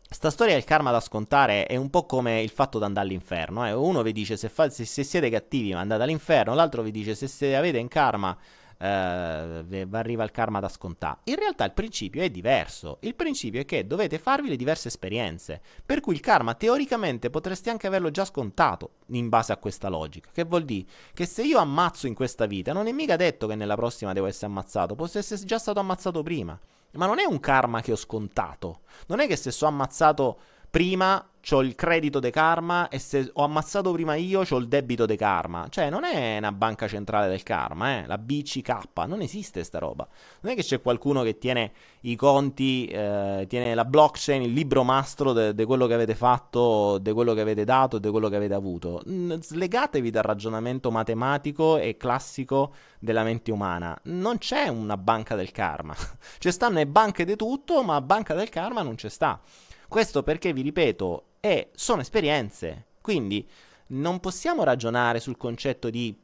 Sta 0.08 0.30
storia 0.30 0.54
del 0.54 0.62
karma 0.62 0.92
da 0.92 1.00
scontare 1.00 1.66
è 1.66 1.74
un 1.74 1.90
po' 1.90 2.06
come 2.06 2.40
il 2.40 2.50
fatto 2.50 2.78
di 2.78 2.84
andare 2.84 3.06
all'inferno. 3.06 3.66
Eh? 3.66 3.72
Uno 3.72 4.02
vi 4.02 4.12
dice 4.12 4.36
se, 4.36 4.48
fa, 4.48 4.70
se, 4.70 4.84
se, 4.84 5.02
siete 5.02 5.28
cattivi 5.30 5.72
andate 5.72 6.04
all'inferno, 6.04 6.54
l'altro 6.54 6.82
vi 6.82 6.92
dice 6.92 7.16
se, 7.16 7.26
se 7.26 7.56
avete 7.56 7.78
in 7.78 7.88
karma 7.88 8.36
eh, 8.78 9.86
arriva 9.90 10.22
il 10.22 10.30
karma 10.30 10.60
da 10.60 10.68
scontare. 10.68 11.18
In 11.24 11.34
realtà 11.34 11.64
il 11.64 11.72
principio 11.72 12.22
è 12.22 12.30
diverso. 12.30 12.98
Il 13.00 13.16
principio 13.16 13.60
è 13.60 13.64
che 13.64 13.84
dovete 13.84 14.20
farvi 14.20 14.48
le 14.48 14.54
diverse 14.54 14.88
esperienze. 14.88 15.60
Per 15.84 15.98
cui 16.00 16.14
il 16.14 16.20
karma 16.20 16.54
teoricamente 16.54 17.28
potreste 17.28 17.70
anche 17.70 17.88
averlo 17.88 18.12
già 18.12 18.24
scontato 18.24 18.90
in 19.08 19.28
base 19.28 19.52
a 19.52 19.56
questa 19.56 19.88
logica. 19.88 20.30
Che 20.32 20.44
vuol 20.44 20.64
dire? 20.64 20.86
Che 21.12 21.26
se 21.26 21.42
io 21.42 21.58
ammazzo 21.58 22.06
in 22.06 22.14
questa 22.14 22.46
vita, 22.46 22.72
non 22.72 22.86
è 22.86 22.92
mica 22.92 23.16
detto 23.16 23.48
che 23.48 23.56
nella 23.56 23.74
prossima 23.74 24.12
devo 24.12 24.26
essere 24.26 24.46
ammazzato, 24.46 24.94
posso 24.94 25.18
essere 25.18 25.44
già 25.44 25.58
stato 25.58 25.80
ammazzato 25.80 26.22
prima. 26.22 26.56
Ma 26.96 27.06
non 27.06 27.18
è 27.18 27.24
un 27.24 27.40
karma 27.40 27.80
che 27.80 27.92
ho 27.92 27.96
scontato. 27.96 28.80
Non 29.06 29.20
è 29.20 29.26
che 29.26 29.36
se 29.36 29.50
sono 29.50 29.70
ammazzato 29.70 30.38
prima 30.76 31.26
ho 31.52 31.62
il 31.62 31.74
credito 31.74 32.20
de 32.20 32.28
karma 32.28 32.88
e 32.88 32.98
se 32.98 33.30
ho 33.32 33.44
ammazzato 33.44 33.92
prima 33.92 34.14
io 34.14 34.42
ho 34.46 34.56
il 34.58 34.68
debito 34.68 35.06
de 35.06 35.16
karma. 35.16 35.68
Cioè, 35.70 35.88
non 35.88 36.04
è 36.04 36.36
una 36.36 36.52
banca 36.52 36.86
centrale 36.86 37.28
del 37.28 37.42
karma, 37.42 38.00
eh? 38.00 38.06
La 38.06 38.18
BCK, 38.18 39.06
non 39.06 39.22
esiste 39.22 39.64
sta 39.64 39.78
roba. 39.78 40.06
Non 40.40 40.52
è 40.52 40.54
che 40.54 40.62
c'è 40.62 40.82
qualcuno 40.82 41.22
che 41.22 41.38
tiene 41.38 41.72
i 42.00 42.14
conti, 42.14 42.84
eh, 42.88 43.46
tiene 43.48 43.74
la 43.74 43.86
blockchain, 43.86 44.42
il 44.42 44.52
libro 44.52 44.84
mastro 44.84 45.52
di 45.52 45.64
quello 45.64 45.86
che 45.86 45.94
avete 45.94 46.14
fatto, 46.14 46.98
di 46.98 47.12
quello 47.12 47.32
che 47.32 47.40
avete 47.40 47.64
dato, 47.64 47.96
di 47.96 48.10
quello 48.10 48.28
che 48.28 48.36
avete 48.36 48.52
avuto. 48.52 49.02
Slegatevi 49.06 50.10
dal 50.10 50.24
ragionamento 50.24 50.90
matematico 50.90 51.78
e 51.78 51.96
classico 51.96 52.74
della 52.98 53.22
mente 53.22 53.50
umana. 53.50 53.98
Non 54.04 54.36
c'è 54.36 54.68
una 54.68 54.98
banca 54.98 55.34
del 55.36 55.52
karma. 55.52 55.94
Ci 56.36 56.52
stanno 56.52 56.76
le 56.76 56.86
banche 56.86 57.24
di 57.24 57.34
tutto, 57.34 57.82
ma 57.82 57.98
banca 58.02 58.34
del 58.34 58.50
karma 58.50 58.82
non 58.82 58.96
c'è 58.96 59.08
sta. 59.08 59.40
Questo 59.88 60.22
perché, 60.22 60.52
vi 60.52 60.62
ripeto, 60.62 61.24
è, 61.40 61.68
sono 61.74 62.00
esperienze. 62.00 62.86
Quindi 63.00 63.48
non 63.88 64.20
possiamo 64.20 64.64
ragionare 64.64 65.20
sul 65.20 65.36
concetto 65.36 65.90
di... 65.90 66.14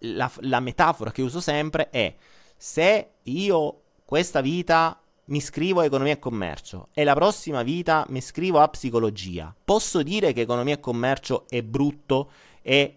La, 0.00 0.30
la 0.40 0.60
metafora 0.60 1.10
che 1.10 1.22
uso 1.22 1.40
sempre 1.40 1.88
è 1.90 2.14
se 2.56 3.10
io 3.22 3.80
questa 4.04 4.40
vita 4.40 5.00
mi 5.26 5.38
iscrivo 5.38 5.80
a 5.80 5.84
economia 5.84 6.12
e 6.12 6.18
commercio 6.18 6.88
e 6.92 7.02
la 7.02 7.14
prossima 7.14 7.62
vita 7.62 8.06
mi 8.08 8.18
iscrivo 8.18 8.60
a 8.60 8.68
psicologia, 8.68 9.54
posso 9.64 10.02
dire 10.02 10.32
che 10.32 10.42
economia 10.42 10.74
e 10.74 10.80
commercio 10.80 11.46
è 11.48 11.62
brutto 11.62 12.30
e 12.62 12.96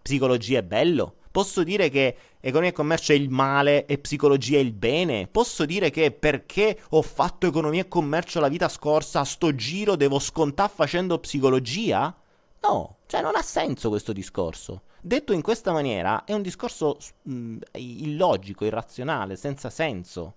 psicologia 0.00 0.58
è 0.58 0.62
bello? 0.62 1.16
Posso 1.36 1.64
dire 1.64 1.90
che 1.90 2.16
economia 2.40 2.70
e 2.70 2.72
commercio 2.72 3.12
è 3.12 3.14
il 3.14 3.28
male 3.28 3.84
e 3.84 3.98
psicologia 3.98 4.56
è 4.56 4.60
il 4.60 4.72
bene? 4.72 5.26
Posso 5.26 5.66
dire 5.66 5.90
che 5.90 6.10
perché 6.10 6.80
ho 6.88 7.02
fatto 7.02 7.46
economia 7.46 7.82
e 7.82 7.88
commercio 7.88 8.40
la 8.40 8.48
vita 8.48 8.70
scorsa, 8.70 9.20
a 9.20 9.24
sto 9.24 9.54
giro 9.54 9.96
devo 9.96 10.18
scontare 10.18 10.72
facendo 10.74 11.18
psicologia? 11.18 12.16
No, 12.62 12.96
cioè 13.04 13.20
non 13.20 13.36
ha 13.36 13.42
senso 13.42 13.90
questo 13.90 14.14
discorso. 14.14 14.84
Detto 14.98 15.34
in 15.34 15.42
questa 15.42 15.72
maniera 15.72 16.24
è 16.24 16.32
un 16.32 16.40
discorso 16.40 16.96
mh, 17.24 17.58
illogico, 17.74 18.64
irrazionale, 18.64 19.36
senza 19.36 19.68
senso. 19.68 20.36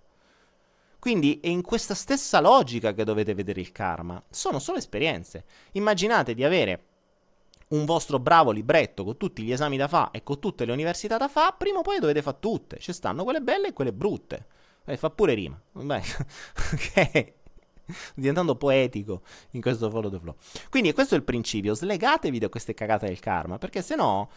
Quindi 1.00 1.40
è 1.42 1.48
in 1.48 1.62
questa 1.62 1.96
stessa 1.96 2.42
logica 2.42 2.94
che 2.94 3.06
dovete 3.06 3.34
vedere 3.34 3.62
il 3.62 3.72
karma. 3.72 4.22
Sono 4.30 4.60
solo 4.60 4.80
esperienze. 4.80 5.46
Immaginate 5.72 6.34
di 6.34 6.44
avere 6.44 6.88
un 7.70 7.86
vostro 7.86 8.20
bravo 8.20 8.52
libretto 8.52 9.04
con 9.04 9.18
tutti 9.18 9.44
gli 9.44 9.52
esami 9.52 9.78
da 9.78 9.88
fare 9.88 10.10
e 10.14 10.24
con 10.24 10.40
tutte 10.40 10.66
le 10.66 10.72
università 10.72 11.18
da 11.18 11.28
fare, 11.28 11.56
prima 11.58 11.80
o 11.80 11.82
poi 11.82 12.00
dovete 12.00 12.22
fare 12.22 12.38
tutte. 12.40 12.80
Ci 12.80 12.94
stanno 12.94 13.24
quelle 13.24 13.42
belle 13.42 13.68
e 13.68 13.74
quelle 13.74 13.94
brutte. 13.94 14.48
E 14.86 14.98
fa 14.98 15.10
pure 15.10 15.34
rima. 15.34 15.60
Beh, 15.74 16.02
ok. 16.74 17.34
Diventando 18.16 18.56
poetico 18.56 19.22
in 19.52 19.62
questo 19.62 19.90
follow 19.90 20.10
the 20.10 20.20
flow. 20.20 20.36
Quindi 20.70 20.94
questo 20.94 21.14
è 21.14 21.18
il 21.18 21.24
principio. 21.24 21.76
Slegatevi 21.76 22.40
da 22.40 22.50
queste 22.50 22.74
cagate 22.74 23.06
del 23.06 23.20
karma, 23.20 23.58
perché 23.58 23.82
se 23.82 23.96
no 23.96 24.30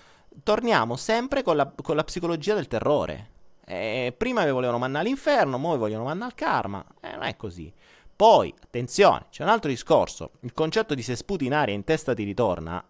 torniamo 0.43 0.97
sempre 0.97 1.43
con 1.43 1.57
la, 1.57 1.72
con 1.83 1.97
la 1.97 2.05
psicologia 2.05 2.55
del 2.55 2.68
terrore. 2.68 3.30
E 3.64 4.14
prima 4.16 4.45
vi 4.45 4.51
volevano 4.51 4.78
mandare 4.78 5.05
all'inferno, 5.07 5.57
ora 5.57 5.72
vi 5.72 5.78
vogliono 5.78 6.05
mandare 6.05 6.33
al 6.33 6.37
karma. 6.37 6.85
E 7.01 7.12
non 7.12 7.22
è 7.22 7.37
così. 7.37 7.72
Poi, 8.14 8.53
attenzione, 8.62 9.26
c'è 9.30 9.43
un 9.43 9.49
altro 9.49 9.70
discorso. 9.70 10.33
Il 10.41 10.53
concetto 10.53 10.95
di 10.95 11.03
se 11.03 11.16
sputi 11.16 11.47
in 11.47 11.55
aria 11.55 11.74
in 11.74 11.85
testa 11.85 12.12
ti 12.12 12.24
ritorna 12.24 12.85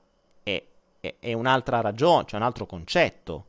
è, 1.18 1.32
un'altra 1.32 1.80
ragione, 1.80 2.24
cioè 2.26 2.38
un 2.38 2.46
altro 2.46 2.64
concetto, 2.64 3.46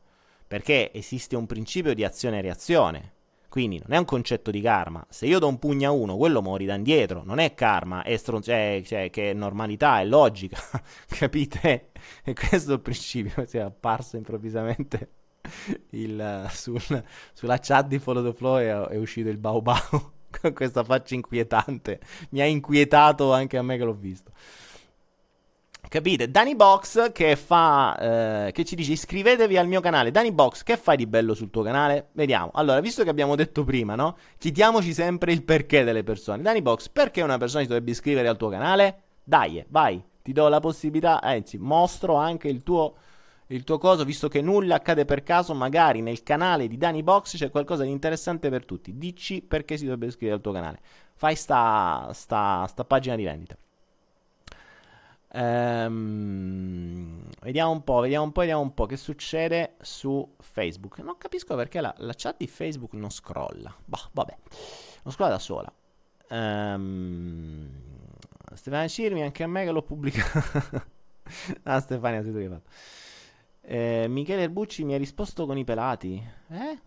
perché 0.48 0.92
esiste 0.92 1.36
un 1.36 1.46
principio 1.46 1.94
di 1.94 2.02
azione 2.02 2.38
e 2.38 2.42
reazione. 2.42 3.12
Quindi 3.48 3.78
non 3.78 3.92
è 3.92 3.98
un 3.98 4.04
concetto 4.04 4.50
di 4.50 4.60
karma. 4.60 5.06
Se 5.08 5.26
io 5.26 5.38
do 5.38 5.46
un 5.46 5.60
pugno 5.60 5.88
a 5.88 5.92
uno, 5.92 6.16
quello 6.16 6.42
muori 6.42 6.64
da 6.64 6.74
indietro. 6.74 7.22
Non 7.24 7.38
è 7.38 7.54
karma, 7.54 8.02
è 8.02 8.16
stron- 8.16 8.42
cioè, 8.42 8.82
cioè, 8.84 9.10
che 9.10 9.30
è 9.30 9.32
normalità, 9.32 10.00
è 10.00 10.04
logica. 10.04 10.58
Capite? 11.06 11.90
E 12.24 12.34
questo 12.34 12.72
è 12.72 12.74
il 12.74 12.80
principio. 12.80 13.46
Si 13.46 13.56
è 13.56 13.60
apparso 13.60 14.16
improvvisamente 14.16 15.10
il, 15.90 16.48
sul, 16.50 17.04
sulla 17.32 17.58
chat 17.60 17.86
di 17.86 18.00
Follow 18.00 18.24
the 18.24 18.32
Flow 18.36 18.58
è, 18.58 18.72
è 18.88 18.96
uscito 18.96 19.28
il 19.28 19.38
Bau 19.38 19.60
Bau 19.60 20.12
con 20.40 20.52
questa 20.52 20.82
faccia 20.82 21.14
inquietante. 21.14 22.00
Mi 22.30 22.40
ha 22.40 22.46
inquietato 22.46 23.32
anche 23.32 23.56
a 23.56 23.62
me 23.62 23.76
che 23.76 23.84
l'ho 23.84 23.94
visto. 23.94 24.32
Capite? 25.94 26.28
Danny 26.28 26.56
Box 26.56 27.12
che 27.12 27.36
fa. 27.36 28.46
Eh, 28.46 28.50
che 28.50 28.64
ci 28.64 28.74
dice: 28.74 28.90
iscrivetevi 28.90 29.56
al 29.56 29.68
mio 29.68 29.80
canale. 29.80 30.10
Danny 30.10 30.32
Box, 30.32 30.64
che 30.64 30.76
fai 30.76 30.96
di 30.96 31.06
bello 31.06 31.34
sul 31.34 31.50
tuo 31.50 31.62
canale? 31.62 32.08
Vediamo. 32.14 32.50
Allora, 32.54 32.80
visto 32.80 33.04
che 33.04 33.10
abbiamo 33.10 33.36
detto 33.36 33.62
prima, 33.62 33.94
no? 33.94 34.16
Chiediamoci 34.36 34.92
sempre 34.92 35.30
il 35.30 35.44
perché 35.44 35.84
delle 35.84 36.02
persone. 36.02 36.42
Danny 36.42 36.62
Box, 36.62 36.88
perché 36.88 37.22
una 37.22 37.38
persona 37.38 37.62
si 37.62 37.68
dovrebbe 37.68 37.92
iscrivere 37.92 38.26
al 38.26 38.36
tuo 38.36 38.48
canale? 38.48 39.02
Dai, 39.22 39.64
vai, 39.68 40.02
ti 40.20 40.32
do 40.32 40.48
la 40.48 40.58
possibilità. 40.58 41.22
Anzi, 41.22 41.58
mostro 41.58 42.16
anche 42.16 42.48
il 42.48 42.64
tuo. 42.64 42.96
Il 43.46 43.62
tuo 43.62 43.78
coso, 43.78 44.02
visto 44.02 44.26
che 44.26 44.40
nulla 44.40 44.74
accade 44.74 45.04
per 45.04 45.22
caso, 45.22 45.54
magari 45.54 46.00
nel 46.00 46.24
canale 46.24 46.66
di 46.66 46.76
Danny 46.76 47.04
Box 47.04 47.36
c'è 47.36 47.50
qualcosa 47.50 47.84
di 47.84 47.90
interessante 47.90 48.50
per 48.50 48.64
tutti. 48.64 48.98
Dici 48.98 49.42
perché 49.42 49.76
si 49.76 49.84
dovrebbe 49.84 50.06
iscrivere 50.06 50.38
al 50.38 50.42
tuo 50.42 50.50
canale. 50.50 50.80
Fai 51.14 51.36
sta, 51.36 52.10
sta, 52.12 52.66
sta 52.66 52.84
pagina 52.84 53.14
di 53.14 53.22
vendita. 53.22 53.56
Ehm, 55.36 57.28
vediamo 57.40 57.72
un 57.72 57.82
po', 57.82 57.98
vediamo 57.98 58.24
un 58.24 58.32
po', 58.32 58.40
vediamo 58.40 58.62
un 58.62 58.72
po' 58.72 58.86
che 58.86 58.96
succede 58.96 59.74
su 59.80 60.36
Facebook. 60.38 61.00
Non 61.00 61.18
capisco 61.18 61.56
perché 61.56 61.80
la, 61.80 61.92
la 61.98 62.12
chat 62.16 62.36
di 62.38 62.46
Facebook 62.46 62.92
non 62.92 63.10
scrolla. 63.10 63.74
Bah, 63.84 64.08
vabbè, 64.12 64.36
non 65.02 65.12
scrolla 65.12 65.30
da 65.30 65.38
sola. 65.40 65.72
Ehm, 66.28 67.68
Stefania 68.54 68.86
Cirmi, 68.88 69.22
anche 69.22 69.42
a 69.42 69.48
me 69.48 69.64
che 69.64 69.72
l'ho 69.72 69.82
pubblicato. 69.82 70.84
ah, 71.64 71.80
Stefania, 71.80 72.22
sei 72.22 72.30
tu 72.30 72.38
che 72.38 72.44
hai 72.44 72.50
fatto. 72.50 72.70
Eh, 73.62 74.06
Michele 74.08 74.42
Erbucci 74.42 74.84
mi 74.84 74.94
ha 74.94 74.98
risposto 74.98 75.46
con 75.46 75.58
i 75.58 75.64
pelati. 75.64 76.22
Eh? 76.50 76.78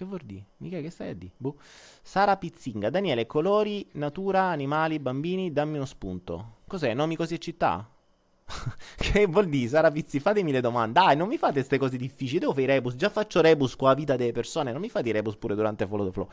Che 0.00 0.06
vuol 0.06 0.22
dire? 0.24 0.46
Michele, 0.56 0.80
che 0.80 0.88
stai 0.88 1.10
a 1.10 1.14
dire? 1.14 1.32
Boh. 1.36 1.56
Sara 2.00 2.38
Pizzinga. 2.38 2.88
Daniele, 2.88 3.26
colori, 3.26 3.86
natura, 3.92 4.44
animali, 4.44 4.98
bambini, 4.98 5.52
dammi 5.52 5.76
uno 5.76 5.84
spunto. 5.84 6.60
Cos'è? 6.66 6.94
Nomi 6.94 7.16
così 7.16 7.34
e 7.34 7.38
città? 7.38 7.86
che 8.96 9.26
vuol 9.26 9.50
dire? 9.50 9.68
Sara 9.68 9.90
Pizzi, 9.90 10.18
fatemi 10.18 10.52
le 10.52 10.62
domande. 10.62 10.98
Dai, 10.98 11.16
non 11.16 11.28
mi 11.28 11.36
fate 11.36 11.52
queste 11.52 11.76
cose 11.76 11.98
difficili. 11.98 12.38
Devo 12.38 12.52
fare 12.52 12.62
i 12.62 12.66
rebus. 12.68 12.94
Già 12.94 13.10
faccio 13.10 13.42
rebus 13.42 13.76
con 13.76 13.88
la 13.88 13.94
vita 13.94 14.16
delle 14.16 14.32
persone. 14.32 14.72
Non 14.72 14.80
mi 14.80 14.88
fate 14.88 15.10
i 15.10 15.12
rebus 15.12 15.36
pure 15.36 15.54
durante 15.54 15.86
Follow 15.86 16.06
the 16.06 16.12
Flow. 16.12 16.28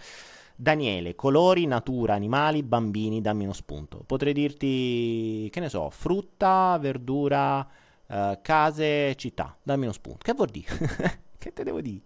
Daniele, 0.55 1.15
colori, 1.15 1.65
natura, 1.65 2.13
animali, 2.13 2.63
bambini, 2.63 3.19
dammi 3.19 3.43
uno 3.43 3.51
spunto. 3.51 4.01
Potrei 4.05 4.31
dirti, 4.31 5.49
che 5.51 5.59
ne 5.59 5.67
so, 5.67 5.89
frutta, 5.89 6.77
verdura, 6.79 7.67
uh, 8.05 8.39
case, 8.41 9.13
città. 9.15 9.57
Dammi 9.61 9.83
uno 9.83 9.91
spunto. 9.91 10.19
Che 10.21 10.31
vuol 10.31 10.51
dire? 10.51 11.19
che 11.37 11.51
te 11.51 11.65
devo 11.65 11.81
dire? 11.81 11.99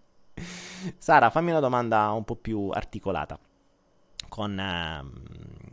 Sara, 0.97 1.29
fammi 1.29 1.51
una 1.51 1.59
domanda 1.59 2.09
un 2.11 2.23
po' 2.23 2.35
più 2.35 2.69
articolata. 2.69 3.39
Con 4.27 4.57
eh, 4.57 5.03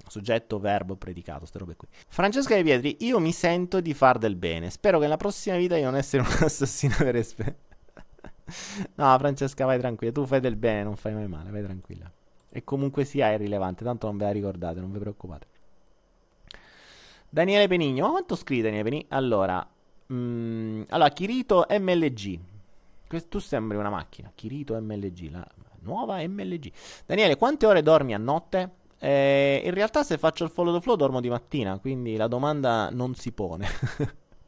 soggetto, 0.08 0.58
verbo, 0.58 0.96
predicato, 0.96 1.40
queste 1.40 1.58
robe 1.58 1.76
qui. 1.76 1.88
Francesca 2.08 2.54
De 2.54 2.62
Pietri, 2.62 2.96
io 3.00 3.18
mi 3.20 3.32
sento 3.32 3.80
di 3.80 3.94
far 3.94 4.18
del 4.18 4.36
bene. 4.36 4.70
Spero 4.70 4.98
che 4.98 5.04
nella 5.04 5.16
prossima 5.16 5.56
vita 5.56 5.76
io 5.76 5.84
non 5.84 5.96
essere 5.96 6.22
un 6.22 6.28
assassino 6.42 6.96
per 6.98 7.16
esperienza. 7.16 7.60
no, 8.96 9.18
Francesca, 9.18 9.64
vai 9.64 9.78
tranquilla. 9.78 10.12
Tu 10.12 10.26
fai 10.26 10.40
del 10.40 10.56
bene, 10.56 10.82
non 10.82 10.96
fai 10.96 11.14
mai 11.14 11.28
male, 11.28 11.50
vai 11.50 11.62
tranquilla. 11.62 12.10
e 12.50 12.64
comunque 12.64 13.04
sia 13.04 13.30
è 13.30 13.36
rilevante, 13.36 13.84
tanto 13.84 14.06
non 14.06 14.16
ve 14.16 14.24
la 14.24 14.32
ricordate, 14.32 14.80
non 14.80 14.90
vi 14.90 14.98
preoccupate. 14.98 15.46
Daniele 17.30 17.68
Penigno, 17.68 18.06
ma 18.06 18.10
quanto 18.12 18.36
scrive 18.36 18.62
Daniele 18.62 18.84
Penigno? 18.84 19.06
Allora, 19.10 19.68
mm, 20.12 20.82
allora 20.88 21.10
Kirito 21.10 21.66
MLG. 21.68 22.40
Tu 23.28 23.38
sembri 23.38 23.76
una 23.76 23.90
macchina, 23.90 24.30
Kirito 24.34 24.78
MLG, 24.78 25.30
la 25.30 25.46
nuova 25.80 26.26
MLG. 26.26 26.70
Daniele, 27.06 27.36
quante 27.36 27.66
ore 27.66 27.82
dormi 27.82 28.14
a 28.14 28.18
notte? 28.18 28.76
Eh, 28.98 29.62
in 29.64 29.72
realtà 29.72 30.02
se 30.02 30.18
faccio 30.18 30.44
il 30.44 30.50
follow 30.50 30.74
the 30.74 30.80
flow 30.80 30.96
dormo 30.96 31.20
di 31.20 31.28
mattina, 31.28 31.78
quindi 31.78 32.16
la 32.16 32.26
domanda 32.26 32.90
non 32.90 33.14
si 33.14 33.32
pone. 33.32 33.66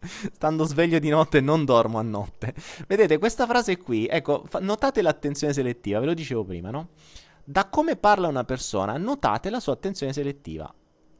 Stando 0.32 0.64
sveglio 0.64 0.98
di 0.98 1.08
notte 1.08 1.40
non 1.40 1.64
dormo 1.64 1.98
a 1.98 2.02
notte. 2.02 2.54
Vedete, 2.86 3.18
questa 3.18 3.46
frase 3.46 3.76
qui, 3.78 4.06
ecco, 4.06 4.44
fa- 4.46 4.58
notate 4.58 5.02
l'attenzione 5.02 5.52
selettiva, 5.52 6.00
ve 6.00 6.06
lo 6.06 6.14
dicevo 6.14 6.44
prima, 6.44 6.70
no? 6.70 6.88
Da 7.44 7.68
come 7.68 7.96
parla 7.96 8.28
una 8.28 8.44
persona, 8.44 8.96
notate 8.96 9.50
la 9.50 9.60
sua 9.60 9.74
attenzione 9.74 10.12
selettiva. 10.12 10.72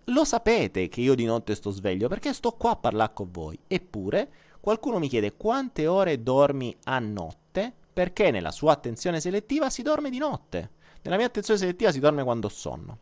Lo 0.05 0.25
sapete 0.25 0.89
che 0.89 1.01
io 1.01 1.15
di 1.15 1.25
notte 1.25 1.55
sto 1.55 1.71
sveglio 1.71 2.09
perché 2.09 2.33
sto 2.33 2.53
qua 2.53 2.71
a 2.71 2.77
parlare 2.77 3.13
con 3.15 3.31
voi. 3.31 3.59
Eppure, 3.67 4.31
qualcuno 4.61 4.99
mi 4.99 5.09
chiede 5.09 5.37
quante 5.37 5.87
ore 5.87 6.23
dormi 6.23 6.77
a 6.85 6.99
notte 6.99 7.73
perché 7.93 8.31
nella 8.31 8.51
sua 8.51 8.73
attenzione 8.73 9.21
selettiva 9.21 9.69
si 9.69 9.83
dorme 9.83 10.11
di 10.11 10.19
notte. 10.19 10.71
Nella 11.03 11.17
mia 11.17 11.27
attenzione 11.27 11.59
selettiva 11.59 11.93
si 11.93 12.01
dorme 12.01 12.23
quando 12.23 12.49
sonno. 12.49 12.99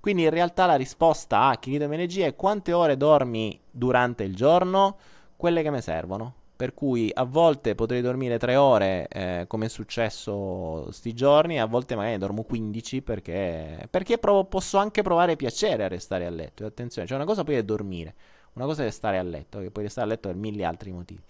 Quindi 0.00 0.22
in 0.22 0.30
realtà 0.30 0.66
la 0.66 0.76
risposta 0.76 1.48
a 1.48 1.56
Kirito 1.58 1.88
MNG 1.88 2.20
è 2.20 2.36
quante 2.36 2.72
ore 2.72 2.96
dormi 2.96 3.60
durante 3.70 4.22
il 4.22 4.34
giorno? 4.34 4.96
Quelle 5.36 5.62
che 5.62 5.70
mi 5.70 5.80
servono. 5.80 6.34
Per 6.56 6.74
cui 6.74 7.10
a 7.12 7.24
volte 7.24 7.74
potrei 7.74 8.00
dormire 8.00 8.38
3 8.38 8.56
ore, 8.56 9.06
eh, 9.08 9.44
come 9.46 9.66
è 9.66 9.68
successo 9.68 10.90
sti 10.90 11.14
giorni, 11.14 11.60
a 11.60 11.66
volte 11.66 11.94
magari 11.94 12.18
dormo 12.18 12.42
15 12.42 13.02
perché, 13.02 13.86
perché 13.88 14.18
provo, 14.18 14.44
posso 14.44 14.76
anche 14.78 15.02
provare 15.02 15.36
piacere 15.36 15.84
a 15.84 15.88
restare 15.88 16.26
a 16.26 16.30
letto. 16.30 16.66
Attenzione, 16.66 17.06
cioè 17.06 17.16
una 17.16 17.26
cosa 17.26 17.44
poi 17.44 17.54
è 17.56 17.62
dormire, 17.62 18.14
una 18.58 18.66
cosa 18.66 18.84
è 18.84 18.90
stare 18.90 19.18
a 19.18 19.22
letto, 19.22 19.60
che 19.60 19.70
puoi 19.70 19.84
restare 19.84 20.06
a 20.06 20.10
letto 20.10 20.28
per 20.28 20.36
mille 20.36 20.64
altri 20.64 20.92
motivi. 20.92 21.22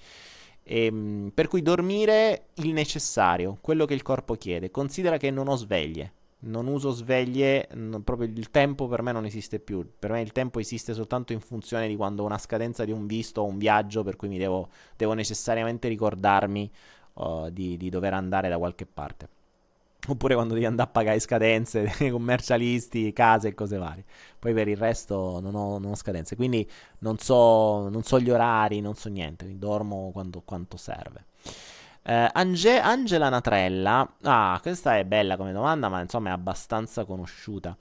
E, 0.62 0.84
ehm, 0.86 1.30
per 1.34 1.48
cui 1.48 1.62
dormire 1.62 2.46
il 2.54 2.72
necessario, 2.72 3.58
quello 3.60 3.84
che 3.84 3.94
il 3.94 4.02
corpo 4.02 4.34
chiede. 4.34 4.70
Considera 4.70 5.16
che 5.16 5.30
non 5.30 5.48
ho 5.48 5.56
sveglie 5.56 6.12
non 6.40 6.68
uso 6.68 6.90
sveglie, 6.90 7.68
non, 7.74 8.04
proprio 8.04 8.28
il 8.28 8.50
tempo 8.50 8.86
per 8.86 9.02
me 9.02 9.12
non 9.12 9.24
esiste 9.24 9.58
più. 9.58 9.84
Per 9.98 10.10
me 10.10 10.20
il 10.20 10.32
tempo 10.32 10.60
esiste 10.60 10.94
soltanto 10.94 11.32
in 11.32 11.40
funzione 11.40 11.88
di 11.88 11.96
quando 11.96 12.22
ho 12.22 12.26
una 12.26 12.38
scadenza 12.38 12.84
di 12.84 12.92
un 12.92 13.06
visto 13.06 13.40
o 13.40 13.46
un 13.46 13.58
viaggio, 13.58 14.04
per 14.04 14.16
cui 14.16 14.28
mi 14.28 14.38
devo, 14.38 14.68
devo 14.96 15.14
necessariamente 15.14 15.88
ricordarmi 15.88 16.70
uh, 17.14 17.50
di, 17.50 17.76
di, 17.76 17.88
dover 17.90 18.14
andare 18.14 18.48
da 18.48 18.58
qualche 18.58 18.86
parte. 18.86 19.28
Oppure 20.10 20.34
quando 20.34 20.54
devi 20.54 20.64
andare 20.64 20.88
a 20.88 20.92
pagare 20.92 21.20
scadenze, 21.20 21.92
commercialisti, 22.10 23.12
case 23.12 23.48
e 23.48 23.54
cose 23.54 23.76
varie. 23.76 24.04
Poi 24.38 24.54
per 24.54 24.68
il 24.68 24.76
resto 24.76 25.38
non 25.40 25.54
ho, 25.54 25.78
non 25.78 25.92
ho 25.92 25.94
scadenze. 25.94 26.34
Quindi 26.34 26.68
non 27.00 27.18
so, 27.18 27.88
non 27.88 28.02
so, 28.02 28.18
gli 28.18 28.30
orari, 28.30 28.80
non 28.80 28.94
so 28.94 29.08
niente. 29.08 29.58
Dormo 29.58 30.10
quando, 30.12 30.40
quanto 30.40 30.76
serve. 30.78 31.26
Eh, 32.02 32.30
Ange- 32.32 32.80
Angela 32.80 33.28
Natrella, 33.28 34.14
ah, 34.22 34.58
questa 34.62 34.96
è 34.96 35.04
bella 35.04 35.36
come 35.36 35.52
domanda, 35.52 35.88
ma 35.90 36.00
insomma 36.00 36.30
è 36.30 36.32
abbastanza 36.32 37.04
conosciuta. 37.04 37.76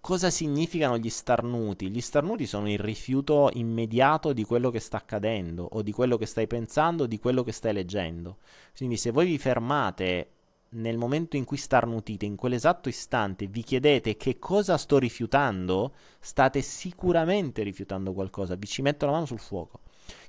Cosa 0.00 0.30
significano 0.30 0.96
gli 0.96 1.10
starnuti? 1.10 1.90
Gli 1.90 2.00
starnuti 2.00 2.46
sono 2.46 2.70
il 2.70 2.78
rifiuto 2.78 3.50
immediato 3.52 4.32
di 4.32 4.44
quello 4.44 4.70
che 4.70 4.80
sta 4.80 4.96
accadendo, 4.96 5.68
o 5.70 5.82
di 5.82 5.92
quello 5.92 6.16
che 6.16 6.24
stai 6.24 6.46
pensando, 6.46 7.02
o 7.02 7.06
di 7.06 7.18
quello 7.18 7.42
che 7.42 7.52
stai 7.52 7.74
leggendo. 7.74 8.38
Quindi 8.74 8.96
se 8.96 9.10
voi 9.10 9.26
vi 9.26 9.36
fermate 9.36 10.30
nel 10.70 10.98
momento 10.98 11.36
in 11.36 11.44
cui 11.44 11.56
starnutite, 11.56 12.24
in 12.24 12.36
quell'esatto 12.36 12.88
istante, 12.88 13.46
vi 13.46 13.62
chiedete 13.62 14.16
che 14.16 14.38
cosa 14.38 14.76
sto 14.76 14.98
rifiutando, 14.98 15.94
state 16.20 16.60
sicuramente 16.60 17.62
rifiutando 17.62 18.12
qualcosa. 18.12 18.56
Vi 18.56 18.66
ci 18.66 18.82
metto 18.82 19.06
la 19.06 19.12
mano 19.12 19.26
sul 19.26 19.38
fuoco. 19.38 19.80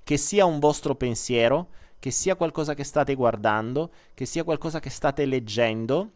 Che 0.04 0.18
sia 0.18 0.46
un 0.46 0.60
vostro 0.60 0.96
pensiero, 0.96 1.70
che 2.00 2.12
sia 2.12 2.36
qualcosa 2.36 2.74
che 2.74 2.84
state 2.84 3.16
guardando, 3.16 3.92
che 4.14 4.26
sia 4.26 4.44
qualcosa 4.44 4.80
che 4.80 4.90
state 4.90 5.26
leggendo, 5.26 6.12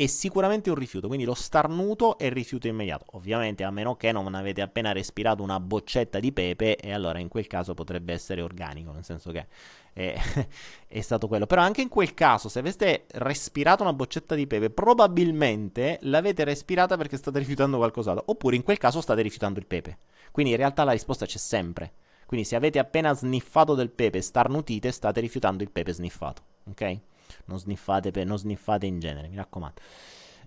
è 0.00 0.06
sicuramente 0.06 0.70
un 0.70 0.76
rifiuto. 0.76 1.08
Quindi 1.08 1.24
lo 1.24 1.34
starnuto 1.34 2.18
è 2.18 2.30
rifiuto 2.30 2.68
immediato. 2.68 3.04
Ovviamente, 3.16 3.64
a 3.64 3.70
meno 3.72 3.96
che 3.96 4.12
non 4.12 4.32
avete 4.32 4.62
appena 4.62 4.92
respirato 4.92 5.42
una 5.42 5.58
boccetta 5.58 6.20
di 6.20 6.30
pepe, 6.30 6.76
e 6.76 6.92
allora 6.92 7.18
in 7.18 7.26
quel 7.26 7.48
caso 7.48 7.74
potrebbe 7.74 8.12
essere 8.12 8.40
organico, 8.40 8.92
nel 8.92 9.02
senso 9.02 9.32
che 9.32 9.48
è, 9.92 10.14
è 10.86 11.00
stato 11.00 11.26
quello. 11.26 11.46
Però 11.46 11.62
anche 11.62 11.82
in 11.82 11.88
quel 11.88 12.14
caso, 12.14 12.48
se 12.48 12.60
aveste 12.60 13.06
respirato 13.14 13.82
una 13.82 13.92
boccetta 13.92 14.36
di 14.36 14.46
pepe, 14.46 14.70
probabilmente 14.70 15.98
l'avete 16.02 16.44
respirata 16.44 16.96
perché 16.96 17.16
state 17.16 17.40
rifiutando 17.40 17.78
qualcos'altro. 17.78 18.22
Oppure 18.28 18.54
in 18.54 18.62
quel 18.62 18.78
caso 18.78 19.00
state 19.00 19.20
rifiutando 19.20 19.58
il 19.58 19.66
pepe. 19.66 19.98
Quindi 20.30 20.52
in 20.52 20.58
realtà 20.58 20.84
la 20.84 20.92
risposta 20.92 21.26
c'è 21.26 21.38
sempre. 21.38 21.92
Quindi 22.24 22.46
se 22.46 22.54
avete 22.54 22.78
appena 22.78 23.12
sniffato 23.14 23.74
del 23.74 23.90
pepe 23.90 24.20
starnutite, 24.20 24.92
state 24.92 25.18
rifiutando 25.18 25.64
il 25.64 25.72
pepe 25.72 25.92
sniffato, 25.92 26.42
ok? 26.70 27.00
Non 27.48 27.58
sniffate, 27.58 28.10
pe- 28.10 28.24
non 28.24 28.38
sniffate 28.38 28.86
in 28.86 28.98
genere, 28.98 29.28
mi 29.28 29.36
raccomando. 29.36 29.80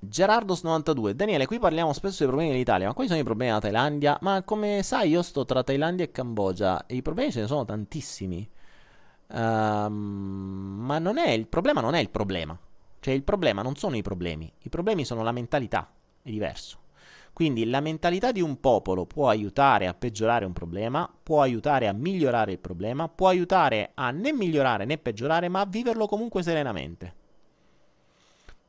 Gerardos92, 0.04 1.12
Daniele, 1.12 1.46
qui 1.46 1.60
parliamo 1.60 1.94
spesso 1.94 2.20
dei 2.20 2.28
problemi 2.28 2.52
dell'Italia, 2.52 2.88
ma 2.88 2.94
quali 2.94 3.08
sono 3.08 3.22
i 3.22 3.24
problemi 3.24 3.50
della 3.50 3.62
Thailandia? 3.62 4.18
Ma 4.22 4.42
come 4.42 4.82
sai, 4.82 5.10
io 5.10 5.22
sto 5.22 5.46
tra 5.46 5.64
Thailandia 5.64 6.06
e 6.06 6.12
Cambogia 6.12 6.86
e 6.88 6.96
i 6.96 7.02
problemi 7.04 7.32
ce 7.32 7.42
ne 7.42 7.48
sono 7.48 7.66
tantissimi. 7.66 8.50
Um, 9.28 9.94
ma 10.86 10.98
non 11.00 11.18
è 11.18 11.30
il 11.30 11.48
problema, 11.48 11.82
non 11.82 11.94
è 11.94 12.00
il 12.00 12.10
problema. 12.10 12.58
Cioè, 13.00 13.14
il 13.14 13.24
problema 13.24 13.62
non 13.62 13.76
sono 13.76 13.96
i 13.96 14.02
problemi, 14.02 14.52
i 14.60 14.70
problemi 14.70 15.06
sono 15.06 15.24
la 15.24 15.32
mentalità, 15.32 15.92
è 16.22 16.30
diverso. 16.30 16.81
Quindi 17.34 17.66
la 17.66 17.80
mentalità 17.80 18.32
di 18.32 18.42
un 18.42 18.60
popolo 18.60 19.06
può 19.06 19.30
aiutare 19.30 19.88
a 19.88 19.94
peggiorare 19.94 20.46
un 20.46 20.54
problema, 20.54 21.10
può 21.24 21.42
aiutare 21.42 21.88
a 21.88 21.94
migliorare 21.94 22.52
il 22.52 22.60
problema, 22.60 23.08
può 23.08 23.30
aiutare 23.30 23.92
a 23.94 24.12
né 24.12 24.34
migliorare 24.34 24.86
né 24.86 24.98
peggiorare, 24.98 25.48
ma 25.48 25.62
a 25.62 25.66
viverlo 25.66 26.08
comunque 26.08 26.44
serenamente. 26.44 27.16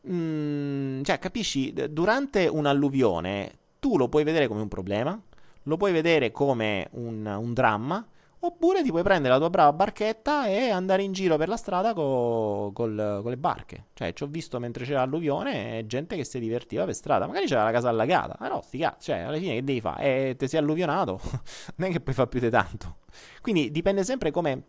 Mm, 0.08 1.02
cioè, 1.02 1.18
capisci, 1.18 1.72
durante 1.90 2.46
un'alluvione 2.46 3.58
tu 3.78 3.96
lo 3.96 4.08
puoi 4.08 4.24
vedere 4.24 4.46
come 4.46 4.62
un 4.62 4.68
problema, 4.68 5.20
lo 5.64 5.76
puoi 5.76 5.92
vedere 5.92 6.30
come 6.30 6.88
un, 6.92 7.26
un 7.26 7.52
dramma, 7.52 8.06
Oppure 8.44 8.82
ti 8.82 8.90
puoi 8.90 9.04
prendere 9.04 9.32
la 9.32 9.38
tua 9.38 9.50
brava 9.50 9.72
barchetta 9.72 10.48
e 10.48 10.68
andare 10.70 11.04
in 11.04 11.12
giro 11.12 11.36
per 11.36 11.46
la 11.46 11.56
strada 11.56 11.94
co- 11.94 12.72
col, 12.74 13.20
con 13.22 13.30
le 13.30 13.36
barche. 13.36 13.86
Cioè, 13.94 14.12
ci 14.14 14.24
ho 14.24 14.26
visto 14.26 14.58
mentre 14.58 14.84
c'era 14.84 14.98
l'alluvione 14.98 15.86
gente 15.86 16.16
che 16.16 16.24
si 16.24 16.40
divertiva 16.40 16.84
per 16.84 16.94
strada. 16.94 17.26
Magari 17.28 17.46
c'era 17.46 17.62
la 17.62 17.70
casa 17.70 17.88
allagata. 17.88 18.36
Ma 18.40 18.48
no, 18.48 18.60
sti 18.60 18.78
cazzo. 18.78 19.12
Cioè, 19.12 19.18
alla 19.18 19.36
fine 19.38 19.54
che 19.54 19.62
devi 19.62 19.80
fare? 19.80 20.30
Eh, 20.30 20.36
ti 20.36 20.48
sei 20.48 20.58
alluvionato. 20.58 21.20
non 21.76 21.88
è 21.88 21.92
che 21.92 22.00
puoi 22.00 22.16
fare 22.16 22.28
più 22.28 22.40
di 22.40 22.50
tanto. 22.50 22.96
Quindi 23.40 23.70
dipende 23.70 24.02
sempre 24.02 24.32
come 24.32 24.62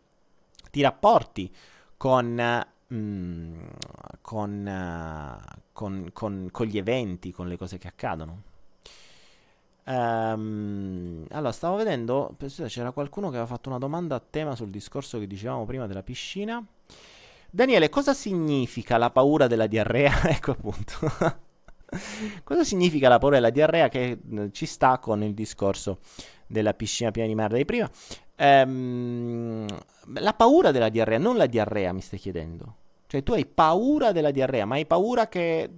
ti 0.70 0.82
rapporti. 0.82 1.52
Mm, 2.94 3.60
con, 4.22 5.40
con, 5.72 6.10
con, 6.14 6.48
con 6.52 6.66
gli 6.68 6.78
eventi, 6.78 7.32
con 7.32 7.48
le 7.48 7.58
cose 7.58 7.80
che 7.80 7.88
accadono. 7.88 8.44
Um, 9.86 11.26
allora, 11.32 11.52
stavo 11.52 11.76
vedendo, 11.76 12.36
c'era 12.68 12.92
qualcuno 12.92 13.30
che 13.30 13.36
aveva 13.36 13.50
fatto 13.50 13.70
una 13.70 13.78
domanda 13.78 14.16
a 14.16 14.22
tema 14.28 14.56
sul 14.56 14.70
discorso 14.70 15.20
che 15.20 15.28
dicevamo 15.28 15.66
prima 15.66 15.88
della 15.88 16.04
piscina. 16.04 16.66
Daniele, 17.50 17.90
cosa 17.90 18.14
significa 18.14 18.98
la 18.98 19.12
paura 19.12 19.48
della 19.48 19.68
diarrea? 19.68 20.24
ecco 20.30 20.52
appunto. 20.52 21.00
cosa 22.44 22.64
significa 22.64 23.10
la 23.10 23.20
paura 23.20 23.36
della 23.36 23.50
diarrea 23.52 23.90
che 23.90 24.20
eh, 24.28 24.52
ci 24.52 24.66
sta 24.66 24.98
con 25.00 25.22
il 25.22 25.34
discorso 25.34 26.00
della 26.48 26.74
piscina 26.74 27.12
piena 27.12 27.28
di 27.28 27.36
merda 27.36 27.58
di 27.58 27.66
prima? 27.66 27.90
Um, 28.38 29.68
la 30.16 30.34
paura 30.34 30.72
della 30.72 30.90
diarrea, 30.90 31.20
non 31.20 31.38
la 31.38 31.46
diarrea, 31.46 31.94
mi 31.94 32.02
stai 32.02 32.20
chiedendo. 32.20 32.78
Cioè, 33.06 33.22
tu 33.22 33.34
hai 33.34 33.46
paura 33.46 34.12
della 34.12 34.32
diarrea, 34.32 34.66
ma 34.66 34.76
hai 34.76 34.88
paura 34.88 35.28
che. 35.28 35.70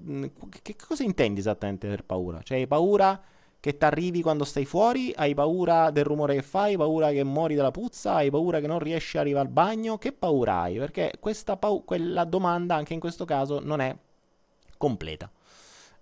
Che 0.62 0.76
cosa 0.88 1.03
intendi 1.03 1.41
esattamente 1.41 1.88
per 1.88 2.06
paura? 2.06 2.41
Cioè, 2.41 2.60
hai 2.60 2.68
paura 2.68 3.22
che 3.66 3.80
ti 3.80 3.86
arrivi 3.86 4.22
quando 4.22 4.43
stai 4.43 4.63
fuori? 4.63 5.11
Hai 5.16 5.34
paura 5.34 5.89
del 5.89 6.03
rumore 6.03 6.36
che 6.36 6.43
fai? 6.43 6.78
Paura 6.78 7.09
che 7.09 7.24
muori 7.24 7.55
dalla 7.55 7.72
puzza? 7.72 8.13
Hai 8.13 8.30
paura 8.30 8.59
che 8.59 8.68
non 8.68 8.78
riesci 8.78 9.18
a 9.18 9.22
arrivare 9.22 9.47
al 9.47 9.51
bagno? 9.51 9.97
Che 9.97 10.11
paura 10.11 10.59
hai? 10.59 10.78
Perché 10.78 11.13
questa 11.20 11.57
pau- 11.57 11.84
quella 11.84 12.26
domanda, 12.26 12.76
anche 12.76 12.93
in 12.93 12.99
questo 12.99 13.26
caso, 13.26 13.59
non 13.59 13.82
è 13.82 13.97
completa. 14.78 15.32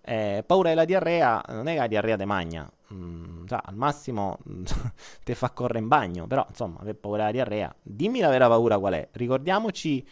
Eh, 0.01 0.43
paura 0.45 0.67
della 0.67 0.83
diarrea 0.83 1.41
non 1.47 1.69
è 1.69 1.75
che 1.75 1.79
la 1.79 1.87
diarrea 1.87 2.17
te 2.17 2.25
magna, 2.25 2.69
mm, 2.93 3.45
cioè, 3.45 3.59
al 3.63 3.75
massimo 3.75 4.39
ti 5.23 5.33
fa 5.33 5.49
correre 5.51 5.79
in 5.79 5.87
bagno, 5.87 6.27
però 6.27 6.45
insomma, 6.49 6.79
per 6.83 6.97
paura 6.97 7.19
della 7.19 7.31
diarrea, 7.31 7.73
dimmi 7.81 8.19
la 8.19 8.27
vera 8.27 8.49
paura 8.49 8.77
qual 8.77 8.95
è. 8.95 9.07
Ricordiamoci 9.09 10.05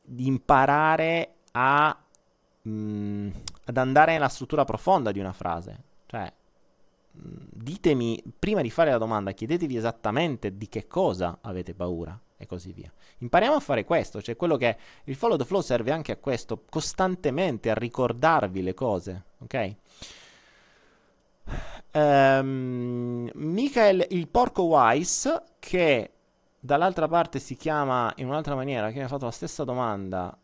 di 0.00 0.26
imparare 0.26 1.34
a, 1.52 1.94
mm, 2.66 3.28
ad 3.66 3.76
andare 3.76 4.12
nella 4.12 4.28
struttura 4.28 4.64
profonda 4.64 5.12
di 5.12 5.18
una 5.18 5.34
frase, 5.34 5.82
cioè 6.06 6.32
ditemi, 7.18 8.22
prima 8.38 8.60
di 8.60 8.70
fare 8.70 8.90
la 8.90 8.98
domanda, 8.98 9.32
chiedetevi 9.32 9.76
esattamente 9.76 10.56
di 10.56 10.68
che 10.68 10.86
cosa 10.86 11.38
avete 11.40 11.74
paura 11.74 12.18
e 12.36 12.46
così 12.46 12.72
via. 12.72 12.92
Impariamo 13.18 13.56
a 13.56 13.60
fare 13.60 13.84
questo, 13.84 14.20
cioè 14.20 14.36
quello 14.36 14.56
che 14.56 14.76
il 15.04 15.14
follow 15.14 15.36
the 15.36 15.44
flow 15.44 15.60
serve 15.60 15.90
anche 15.90 16.12
a 16.12 16.16
questo, 16.16 16.64
costantemente 16.68 17.70
a 17.70 17.74
ricordarvi 17.74 18.62
le 18.62 18.74
cose, 18.74 19.24
ok? 19.38 19.74
Um, 21.92 23.30
Michael 23.34 24.06
il 24.10 24.28
porco 24.28 24.64
Wise 24.64 25.42
che 25.58 26.10
dall'altra 26.58 27.08
parte 27.08 27.38
si 27.38 27.56
chiama 27.56 28.12
in 28.16 28.26
un'altra 28.26 28.54
maniera, 28.54 28.90
che 28.90 28.98
mi 28.98 29.04
ha 29.04 29.08
fatto 29.08 29.24
la 29.24 29.30
stessa 29.30 29.64
domanda 29.64 30.36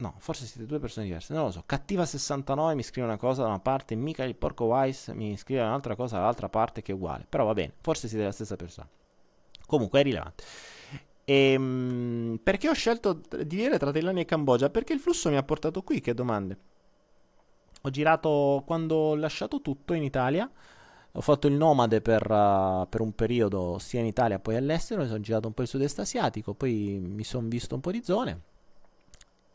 No, 0.00 0.14
forse 0.18 0.46
siete 0.46 0.64
due 0.64 0.78
persone 0.78 1.06
diverse, 1.06 1.34
non 1.34 1.46
lo 1.46 1.50
so. 1.50 1.64
Cattiva69 1.68 2.74
mi 2.74 2.84
scrive 2.84 3.08
una 3.08 3.16
cosa 3.16 3.42
da 3.42 3.48
una 3.48 3.58
parte, 3.58 3.96
mica 3.96 4.22
il 4.22 4.36
porco 4.36 4.66
Wise 4.66 5.12
mi 5.12 5.36
scrive 5.36 5.60
un'altra 5.60 5.96
cosa 5.96 6.18
dall'altra 6.18 6.48
parte 6.48 6.82
che 6.82 6.92
è 6.92 6.94
uguale. 6.94 7.26
Però 7.28 7.44
va 7.44 7.52
bene, 7.52 7.72
forse 7.80 8.06
siete 8.06 8.22
la 8.22 8.30
stessa 8.30 8.54
persona. 8.54 8.88
Comunque 9.66 9.98
è 9.98 10.02
rilevante. 10.04 10.44
Ehm, 11.24 12.38
perché 12.40 12.68
ho 12.68 12.74
scelto 12.74 13.14
di 13.14 13.56
vivere 13.56 13.76
tra 13.76 13.90
Thailandia 13.90 14.22
e 14.22 14.24
Cambogia? 14.26 14.70
Perché 14.70 14.92
il 14.92 15.00
flusso 15.00 15.30
mi 15.30 15.36
ha 15.36 15.42
portato 15.42 15.82
qui, 15.82 16.00
che 16.00 16.14
domande. 16.14 16.58
Ho 17.82 17.90
girato 17.90 18.62
quando 18.64 18.94
ho 18.94 19.16
lasciato 19.16 19.60
tutto 19.60 19.94
in 19.94 20.04
Italia. 20.04 20.48
Ho 21.10 21.20
fatto 21.20 21.48
il 21.48 21.54
nomade 21.54 22.00
per, 22.00 22.22
uh, 22.30 22.86
per 22.88 23.00
un 23.00 23.12
periodo 23.16 23.78
sia 23.80 23.98
in 23.98 24.06
Italia 24.06 24.38
poi 24.38 24.54
all'estero. 24.54 25.00
Mi 25.00 25.08
sono 25.08 25.20
girato 25.20 25.48
un 25.48 25.54
po' 25.54 25.62
il 25.62 25.68
sud-est 25.68 25.98
asiatico, 25.98 26.54
poi 26.54 27.00
mi 27.02 27.24
sono 27.24 27.48
visto 27.48 27.74
un 27.74 27.80
po' 27.80 27.90
di 27.90 28.02
zone 28.04 28.42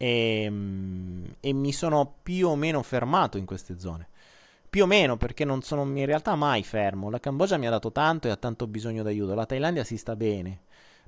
e, 0.03 0.43
ehm, 0.43 1.35
e, 1.39 1.53
mi 1.53 1.71
sono 1.71 2.15
più 2.21 2.49
o 2.49 2.55
meno 2.55 2.81
fermato 2.83 3.37
in 3.37 3.45
queste 3.45 3.79
zone. 3.79 4.09
Più 4.69 4.83
o 4.83 4.85
meno 4.87 5.17
perché 5.17 5.45
non 5.45 5.61
sono 5.61 5.83
in 5.83 6.05
realtà 6.05 6.35
mai 6.35 6.63
fermo. 6.63 7.09
La 7.09 7.19
Cambogia 7.19 7.57
mi 7.57 7.67
ha 7.67 7.69
dato 7.69 7.91
tanto 7.91 8.27
e 8.27 8.31
ha 8.31 8.35
tanto 8.35 8.67
bisogno 8.67 9.03
d'aiuto. 9.03 9.33
La 9.33 9.45
Thailandia 9.45 9.83
si 9.83 9.97
sta 9.97 10.15
bene. 10.15 10.61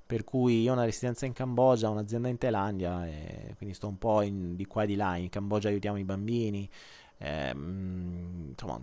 Per 0.06 0.24
cui 0.24 0.62
io 0.62 0.72
ho 0.72 0.74
una 0.74 0.86
residenza 0.86 1.26
in 1.26 1.34
Cambogia, 1.34 1.89
un'azienda 1.89 2.28
in 2.30 2.38
Thailandia, 2.38 3.08
quindi 3.58 3.74
sto 3.74 3.88
un 3.88 3.98
po' 3.98 4.22
in, 4.22 4.56
di 4.56 4.66
qua 4.66 4.84
e 4.84 4.88
di 4.88 4.96
là. 4.96 5.16
In 5.18 5.30
Cambogia 5.30 5.70
aiutiamo 5.70 5.98
i 5.98 6.04
bambini. 6.04 6.70
Ehm, 7.18 8.50
insomma, 8.52 8.80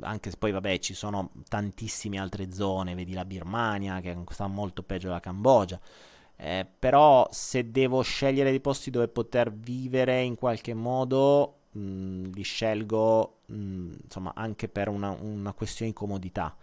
anche 0.00 0.30
se 0.30 0.36
poi 0.36 0.50
vabbè 0.50 0.78
ci 0.78 0.94
sono 0.94 1.30
tantissime 1.48 2.18
altre 2.18 2.52
zone, 2.52 2.94
vedi 2.94 3.12
la 3.12 3.24
Birmania 3.24 4.00
che 4.00 4.16
sta 4.30 4.48
molto 4.48 4.82
peggio 4.82 5.06
della 5.06 5.20
Cambogia. 5.20 5.80
Eh, 6.40 6.64
però 6.78 7.26
se 7.32 7.70
devo 7.72 8.00
scegliere 8.02 8.50
dei 8.50 8.60
posti 8.60 8.90
dove 8.90 9.08
poter 9.08 9.52
vivere 9.52 10.22
in 10.22 10.36
qualche 10.36 10.72
modo, 10.72 11.62
mh, 11.72 11.80
mm, 11.80 12.24
li 12.32 12.42
scelgo 12.42 13.38
mh, 13.46 13.54
mm, 13.54 13.92
insomma 14.04 14.32
anche 14.34 14.68
per 14.68 14.88
una, 14.88 15.10
una 15.10 15.52
questione 15.52 15.90
di 15.90 15.96
comodità. 15.96 16.56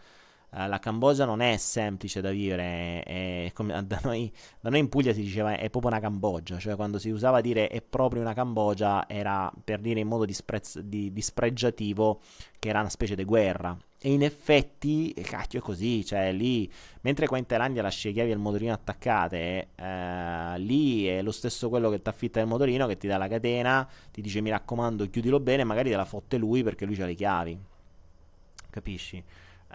Uh, 0.52 0.68
la 0.70 0.80
Cambogia 0.80 1.26
non 1.26 1.42
è 1.42 1.58
semplice 1.58 2.22
da 2.22 2.30
vivere, 2.30 3.04
è, 3.04 3.46
è 3.48 3.52
come, 3.52 3.74
da, 3.86 4.00
noi, 4.04 4.32
da, 4.62 4.70
noi, 4.70 4.80
in 4.80 4.88
Puglia 4.88 5.12
si 5.12 5.22
diceva 5.22 5.58
è 5.58 5.70
proprio 5.70 5.92
una 5.92 6.00
Cambogia, 6.00 6.58
cioè 6.58 6.76
quando 6.76 6.98
si 6.98 7.10
usava 7.10 7.42
dire 7.42 7.68
è 7.68 7.82
proprio 7.82 8.22
una 8.22 8.34
Cambogia 8.34 9.10
era 9.10 9.52
per 9.64 9.80
dire 9.82 10.00
in 10.00 10.08
modo 10.08 10.24
disprezz- 10.24 10.80
di, 10.80 11.12
dispregiativo 11.12 12.22
che 12.60 12.70
era 12.70 12.80
una 12.80 12.90
specie 12.90 13.16
di 13.16 13.26
guerra. 13.26 13.78
E 14.06 14.12
in 14.12 14.22
effetti, 14.22 15.16
cacchio 15.16 15.58
è 15.58 15.62
così, 15.64 16.06
cioè 16.06 16.32
lì, 16.32 16.72
mentre 17.02 17.26
qua 17.26 17.40
in 17.40 17.48
Thailandia 17.48 17.82
lasci 17.82 18.10
le 18.10 18.14
chiavi 18.14 18.32
al 18.32 18.38
motorino 18.38 18.72
attaccate, 18.72 19.70
eh, 19.74 20.60
lì 20.60 21.08
è 21.08 21.24
lo 21.24 21.32
stesso 21.32 21.70
quello 21.70 21.90
che 21.90 22.00
ti 22.00 22.08
affitta 22.08 22.40
il 22.40 22.46
motorino, 22.46 22.86
che 22.86 22.98
ti 23.00 23.08
dà 23.08 23.18
la 23.18 23.28
catena, 23.28 23.90
ti 24.12 24.22
dice 24.22 24.42
mi 24.42 24.52
raccomando 24.52 25.10
chiudilo 25.10 25.40
bene, 25.40 25.64
magari 25.64 25.90
te 25.90 25.96
la 25.96 26.06
fotte 26.06 26.38
lui 26.38 26.62
perché 26.62 26.86
lui 26.86 27.02
ha 27.02 27.08
le 27.08 27.16
chiavi. 27.16 27.60
Capisci? 28.70 29.24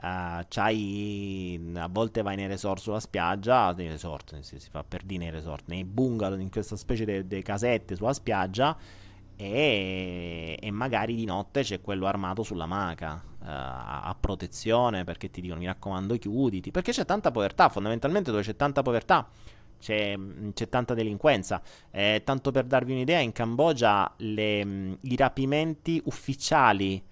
Uh, 0.00 0.44
c'hai, 0.46 1.72
a 1.74 1.88
volte 1.90 2.22
vai 2.22 2.36
nei 2.36 2.46
resort 2.46 2.80
sulla 2.82 3.00
spiaggia, 3.00 3.72
nei 3.72 3.88
resort, 3.88 4.38
si, 4.42 4.60
si 4.60 4.70
fa 4.70 4.84
per 4.84 5.02
dire 5.02 5.24
nei 5.24 5.30
resort, 5.32 5.64
nei 5.66 5.82
bungalow, 5.82 6.38
in 6.38 6.50
questa 6.50 6.76
specie 6.76 7.26
di 7.26 7.42
casette 7.42 7.96
sulla 7.96 8.12
spiaggia 8.12 8.78
e, 9.42 10.58
e, 10.60 10.70
magari 10.70 11.14
di 11.14 11.24
notte 11.24 11.62
c'è 11.62 11.80
quello 11.80 12.06
armato 12.06 12.42
sulla 12.42 12.66
maca 12.66 13.22
uh, 13.24 13.44
a 13.44 14.16
protezione 14.18 15.04
perché 15.04 15.30
ti 15.30 15.40
dicono 15.40 15.60
mi 15.60 15.66
raccomando 15.66 16.16
chiuditi. 16.16 16.70
Perché 16.70 16.92
c'è 16.92 17.04
tanta 17.04 17.30
povertà 17.30 17.68
fondamentalmente 17.70 18.30
dove 18.30 18.42
c'è 18.42 18.54
tanta 18.54 18.82
povertà 18.82 19.28
c'è, 19.78 20.14
c'è 20.52 20.68
tanta 20.68 20.92
delinquenza. 20.92 21.62
Eh, 21.90 22.22
tanto 22.24 22.50
per 22.50 22.64
darvi 22.64 22.92
un'idea 22.92 23.20
in 23.20 23.32
Cambogia 23.32 24.12
le, 24.18 24.98
i 25.00 25.16
rapimenti 25.16 26.00
ufficiali 26.04 27.02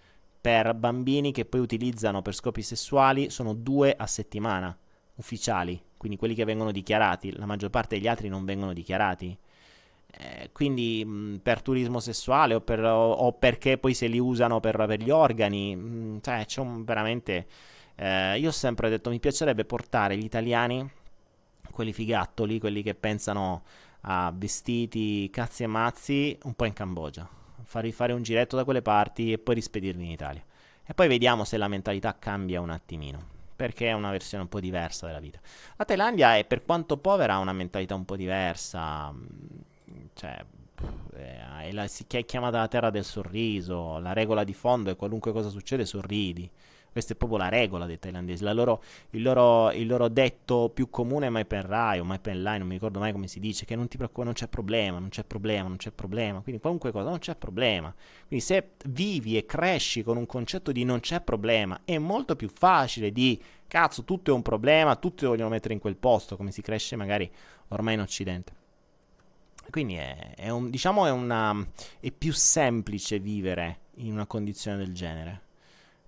per 0.41 0.74
bambini 0.74 1.33
che 1.33 1.47
poi 1.47 1.61
utilizzano 1.61 2.20
per 2.20 2.35
scopi 2.35 2.62
sessuali 2.62 3.31
sono 3.31 3.55
due 3.55 3.95
a 3.97 4.07
settimana 4.07 4.76
ufficiali 5.16 5.83
quindi 5.99 6.16
quelli 6.16 6.35
che 6.35 6.45
vengono 6.45 6.70
dichiarati. 6.72 7.37
La 7.37 7.47
maggior 7.47 7.70
parte 7.70 7.97
degli 7.97 8.07
altri 8.07 8.29
non 8.29 8.45
vengono 8.45 8.72
dichiarati 8.72 9.37
eh, 10.11 10.50
quindi 10.52 11.04
mh, 11.04 11.40
per 11.42 11.62
turismo 11.62 12.00
sessuale 12.00 12.54
o, 12.54 12.61
per, 12.61 12.82
o, 12.82 13.12
o, 13.12 13.32
perché 13.32 13.78
poi 13.78 13.94
se 13.94 14.06
li 14.06 14.18
usano 14.18 14.59
per, 14.61 14.76
per 14.86 15.00
gli 15.00 15.11
organi, 15.11 15.76
mh, 15.76 16.20
cioè 16.22 16.44
c'è 16.46 16.61
un, 16.61 16.84
veramente... 16.84 17.46
Eh, 17.94 18.38
io 18.38 18.48
ho 18.48 18.52
sempre 18.52 18.88
detto 18.90 19.11
mi 19.11 19.18
piacerebbe 19.20 19.64
portare 19.64 20.16
gli 20.16 20.24
italiani, 20.24 20.88
quelli 21.70 21.92
figattoli, 21.92 22.59
quelli 22.61 22.82
che 22.82 22.94
pensano 22.94 23.62
a 24.02 24.32
vestiti, 24.34 25.28
cazzi 25.30 25.64
e 25.64 25.66
mazzi, 25.66 26.38
un 26.44 26.54
po' 26.54 26.64
in 26.64 26.72
Cambogia, 26.72 27.28
farvi 27.64 27.92
fare 27.92 28.12
un 28.12 28.22
giretto 28.22 28.56
da 28.56 28.64
quelle 28.64 28.82
parti 28.82 29.32
e 29.32 29.38
poi 29.38 29.56
rispedirvi 29.56 30.04
in 30.04 30.11
Italia. 30.11 30.42
E 30.86 30.94
poi 30.94 31.09
vediamo 31.09 31.44
se 31.44 31.56
la 31.59 31.68
mentalità 31.68 32.16
cambia 32.18 32.61
un 32.61 32.70
attimino 32.70 33.36
perché 33.59 33.88
è 33.88 33.92
una 33.92 34.12
versione 34.12 34.44
un 34.44 34.48
po' 34.48 34.61
diversa 34.61 35.06
della 35.06 35.18
vita. 35.18 35.40
La 35.76 35.84
Thailandia 35.84 36.36
è 36.36 36.44
per 36.44 36.64
quanto 36.64 36.96
povera 36.96 37.34
ha 37.34 37.38
una 37.38 37.52
mentalità 37.52 37.96
un 37.96 38.04
po' 38.04 38.14
diversa, 38.14 39.12
cioè, 40.18 40.44
eh, 41.14 41.72
la, 41.72 41.86
si 41.86 42.04
è 42.08 42.24
chiamata 42.24 42.58
la 42.58 42.66
terra 42.66 42.90
del 42.90 43.04
sorriso, 43.04 43.98
la 44.00 44.12
regola 44.12 44.42
di 44.42 44.52
fondo 44.52 44.90
è 44.90 44.96
qualunque 44.96 45.30
cosa 45.32 45.48
succede 45.48 45.84
sorridi. 45.84 46.50
Questa 46.90 47.12
è 47.12 47.16
proprio 47.16 47.38
la 47.38 47.48
regola 47.48 47.86
dei 47.86 48.00
thailandesi. 48.00 48.42
Loro, 48.42 48.82
il, 49.10 49.22
loro, 49.22 49.70
il, 49.70 49.86
loro, 49.86 50.08
detto 50.08 50.70
più 50.74 50.90
comune 50.90 51.26
è 51.26 51.28
mai 51.28 51.44
per 51.44 51.66
Rai 51.66 52.00
o 52.00 52.04
mai 52.04 52.18
per 52.18 52.34
Line, 52.34 52.58
non 52.58 52.66
mi 52.66 52.72
ricordo 52.72 52.98
mai 52.98 53.12
come 53.12 53.28
si 53.28 53.38
dice, 53.38 53.64
che 53.64 53.76
non 53.76 53.86
ti 53.86 53.96
preoccupare, 53.96 54.24
non 54.24 54.34
c'è 54.34 54.48
problema, 54.48 54.98
non 54.98 55.08
c'è 55.08 55.22
problema, 55.22 55.68
non 55.68 55.76
c'è 55.76 55.92
problema. 55.92 56.40
Quindi 56.40 56.60
qualunque 56.60 56.90
cosa, 56.90 57.10
non 57.10 57.18
c'è 57.20 57.36
problema. 57.36 57.94
Quindi 58.26 58.44
se 58.44 58.70
vivi 58.86 59.36
e 59.36 59.46
cresci 59.46 60.02
con 60.02 60.16
un 60.16 60.26
concetto 60.26 60.72
di 60.72 60.82
non 60.82 60.98
c'è 60.98 61.20
problema, 61.20 61.82
è 61.84 61.98
molto 61.98 62.34
più 62.34 62.48
facile 62.48 63.12
di 63.12 63.40
cazzo, 63.68 64.02
tutto 64.02 64.32
è 64.32 64.34
un 64.34 64.42
problema, 64.42 64.96
tutti 64.96 65.26
vogliono 65.26 65.50
mettere 65.50 65.74
in 65.74 65.80
quel 65.80 65.96
posto, 65.96 66.36
come 66.36 66.50
si 66.50 66.62
cresce 66.62 66.96
magari 66.96 67.30
ormai 67.68 67.94
in 67.94 68.00
Occidente. 68.00 68.57
Quindi 69.70 69.94
è, 69.94 70.34
è, 70.36 70.48
un, 70.48 70.70
diciamo 70.70 71.06
è, 71.06 71.10
una, 71.10 71.66
è 72.00 72.10
più 72.10 72.32
semplice 72.32 73.18
vivere 73.18 73.80
in 73.96 74.12
una 74.12 74.26
condizione 74.26 74.78
del 74.78 74.94
genere. 74.94 75.42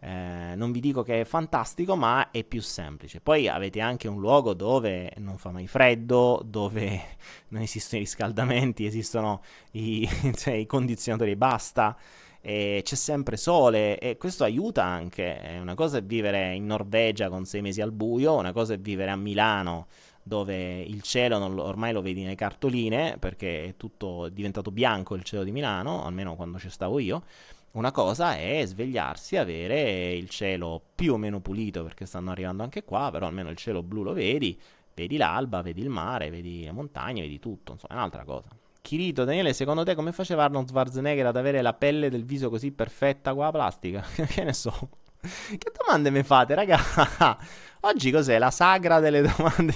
Eh, 0.02 0.54
non 0.56 0.72
vi 0.72 0.80
dico 0.80 1.02
che 1.02 1.20
è 1.20 1.24
fantastico, 1.24 1.94
ma 1.94 2.30
è 2.30 2.42
più 2.44 2.62
semplice. 2.62 3.20
Poi 3.20 3.48
avete 3.48 3.80
anche 3.80 4.08
un 4.08 4.18
luogo 4.18 4.54
dove 4.54 5.12
non 5.18 5.36
fa 5.36 5.50
mai 5.50 5.66
freddo, 5.66 6.42
dove 6.44 7.02
non 7.48 7.60
esistono 7.60 8.00
i 8.00 8.04
riscaldamenti, 8.04 8.86
esistono 8.86 9.42
i, 9.72 10.08
cioè, 10.34 10.54
i 10.54 10.66
condizionatori 10.66 11.32
e 11.32 11.36
basta. 11.36 11.96
E 12.42 12.80
c'è 12.82 12.94
sempre 12.94 13.36
sole 13.36 13.98
e 13.98 14.16
questo 14.16 14.44
aiuta 14.44 14.82
anche. 14.82 15.58
Una 15.60 15.74
cosa 15.74 15.98
è 15.98 16.02
vivere 16.02 16.54
in 16.54 16.64
Norvegia 16.64 17.28
con 17.28 17.44
sei 17.44 17.60
mesi 17.60 17.82
al 17.82 17.92
buio, 17.92 18.34
una 18.36 18.52
cosa 18.52 18.72
è 18.72 18.78
vivere 18.78 19.10
a 19.10 19.16
Milano 19.16 19.86
dove 20.30 20.80
il 20.80 21.02
cielo 21.02 21.38
non, 21.38 21.58
ormai 21.58 21.92
lo 21.92 22.02
vedi 22.02 22.22
nelle 22.22 22.36
cartoline 22.36 23.16
perché 23.18 23.64
è 23.64 23.76
tutto 23.76 24.28
diventato 24.28 24.70
bianco 24.70 25.16
il 25.16 25.24
cielo 25.24 25.42
di 25.42 25.50
Milano, 25.50 26.04
almeno 26.04 26.36
quando 26.36 26.56
ci 26.56 26.70
stavo 26.70 27.00
io. 27.00 27.24
Una 27.72 27.90
cosa 27.90 28.36
è 28.36 28.62
svegliarsi 28.64 29.36
avere 29.36 30.12
il 30.12 30.28
cielo 30.28 30.80
più 30.94 31.14
o 31.14 31.16
meno 31.16 31.40
pulito 31.40 31.82
perché 31.82 32.06
stanno 32.06 32.30
arrivando 32.30 32.62
anche 32.62 32.84
qua, 32.84 33.10
però 33.10 33.26
almeno 33.26 33.50
il 33.50 33.56
cielo 33.56 33.82
blu 33.82 34.04
lo 34.04 34.12
vedi, 34.12 34.56
vedi 34.94 35.16
l'alba, 35.16 35.62
vedi 35.62 35.80
il 35.80 35.88
mare, 35.88 36.30
vedi 36.30 36.62
le 36.62 36.72
montagne, 36.72 37.22
vedi 37.22 37.40
tutto, 37.40 37.72
insomma 37.72 37.94
è 37.94 37.96
un'altra 37.96 38.22
cosa. 38.22 38.48
Kirito, 38.80 39.24
Daniele, 39.24 39.52
secondo 39.52 39.82
te 39.82 39.96
come 39.96 40.12
faceva 40.12 40.44
Arnold 40.44 40.68
Schwarzenegger 40.68 41.26
ad 41.26 41.36
avere 41.36 41.60
la 41.60 41.74
pelle 41.74 42.08
del 42.08 42.24
viso 42.24 42.50
così 42.50 42.70
perfetta 42.70 43.34
qua 43.34 43.50
plastica? 43.50 44.00
che 44.26 44.44
ne 44.44 44.52
so. 44.52 44.90
Che 45.20 45.72
domande 45.76 46.10
mi 46.10 46.22
fate, 46.22 46.54
raga? 46.54 46.78
Oggi 47.80 48.10
cos'è? 48.10 48.38
La 48.38 48.50
sagra 48.50 49.00
delle 49.00 49.22
domande. 49.22 49.74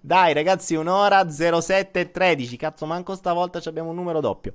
Dai, 0.00 0.32
ragazzi, 0.32 0.74
un'ora 0.74 1.30
07 1.30 2.00
e 2.00 2.10
13. 2.10 2.56
Cazzo, 2.56 2.86
manco 2.86 3.14
stavolta 3.14 3.60
abbiamo 3.64 3.90
un 3.90 3.96
numero 3.96 4.20
doppio. 4.20 4.54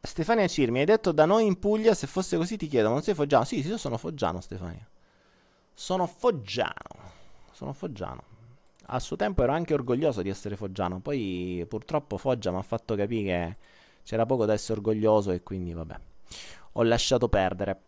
Stefania 0.00 0.46
Cirmi, 0.46 0.80
hai 0.80 0.84
detto 0.84 1.12
da 1.12 1.26
noi 1.26 1.46
in 1.46 1.58
Puglia, 1.58 1.94
se 1.94 2.06
fosse 2.06 2.36
così 2.36 2.56
ti 2.56 2.66
chiedo, 2.66 2.88
non 2.88 3.02
sei 3.02 3.14
foggiano? 3.14 3.44
Sì, 3.44 3.62
sì, 3.62 3.68
io 3.68 3.76
sono 3.78 3.96
foggiano, 3.98 4.40
Stefania. 4.40 4.86
Sono 5.74 6.06
foggiano. 6.06 7.10
Sono 7.52 7.72
foggiano. 7.72 8.22
A 8.86 8.98
suo 8.98 9.16
tempo 9.16 9.42
ero 9.42 9.52
anche 9.52 9.74
orgoglioso 9.74 10.22
di 10.22 10.28
essere 10.28 10.56
foggiano, 10.56 11.00
poi 11.00 11.64
purtroppo 11.68 12.18
Foggia 12.18 12.50
mi 12.50 12.58
ha 12.58 12.62
fatto 12.62 12.94
capire 12.94 13.22
che 13.22 13.56
c'era 14.02 14.26
poco 14.26 14.44
da 14.44 14.52
essere 14.52 14.78
orgoglioso 14.80 15.30
e 15.30 15.42
quindi 15.42 15.72
vabbè. 15.72 15.96
ho 16.72 16.82
lasciato 16.82 17.28
perdere. 17.28 17.80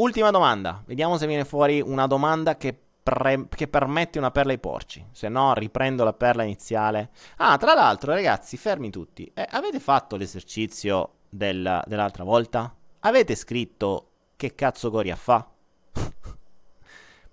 Ultima 0.00 0.30
domanda, 0.30 0.82
vediamo 0.86 1.18
se 1.18 1.26
viene 1.26 1.44
fuori 1.44 1.82
una 1.82 2.06
domanda 2.06 2.56
che, 2.56 2.74
pre- 3.02 3.48
che 3.50 3.68
permette 3.68 4.16
una 4.16 4.30
perla 4.30 4.52
ai 4.52 4.58
porci. 4.58 5.04
Se 5.12 5.28
no, 5.28 5.52
riprendo 5.52 6.04
la 6.04 6.14
perla 6.14 6.42
iniziale. 6.42 7.10
Ah, 7.36 7.58
tra 7.58 7.74
l'altro, 7.74 8.14
ragazzi, 8.14 8.56
fermi 8.56 8.88
tutti. 8.88 9.30
Eh, 9.34 9.46
avete 9.50 9.78
fatto 9.78 10.16
l'esercizio 10.16 11.16
del, 11.28 11.82
dell'altra 11.84 12.24
volta? 12.24 12.74
Avete 13.00 13.34
scritto 13.34 14.12
che 14.36 14.54
cazzo 14.54 14.88
Goria 14.88 15.16
fa? 15.16 15.46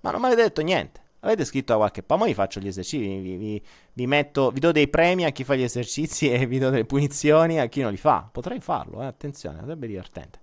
Ma 0.01 0.11
non 0.11 0.19
mi 0.19 0.25
avete 0.25 0.41
detto 0.41 0.61
niente. 0.61 1.01
Avete 1.21 1.45
scritto 1.45 1.71
da 1.71 1.79
qualche 1.79 2.03
parte? 2.03 2.27
Io 2.27 2.33
faccio 2.33 2.59
gli 2.59 2.67
esercizi, 2.67 3.17
vi, 3.17 3.37
vi, 3.37 3.63
vi, 3.93 4.07
metto, 4.07 4.51
vi 4.51 4.59
do 4.59 4.73
dei 4.73 4.89
premi 4.89 5.23
a 5.23 5.29
chi 5.29 5.45
fa 5.45 5.55
gli 5.55 5.63
esercizi 5.63 6.27
e 6.35 6.45
vi 6.45 6.59
do 6.59 6.69
delle 6.69 6.83
punizioni 6.83 7.61
a 7.61 7.67
chi 7.67 7.79
non 7.79 7.91
li 7.91 7.97
fa. 7.97 8.27
Potrei 8.29 8.59
farlo, 8.59 9.03
eh? 9.03 9.05
attenzione, 9.05 9.61
sarebbe 9.61 9.87
divertente. 9.87 10.41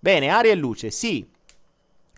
Bene, 0.00 0.28
aria 0.30 0.50
e 0.50 0.56
luce, 0.56 0.90
sì, 0.90 1.30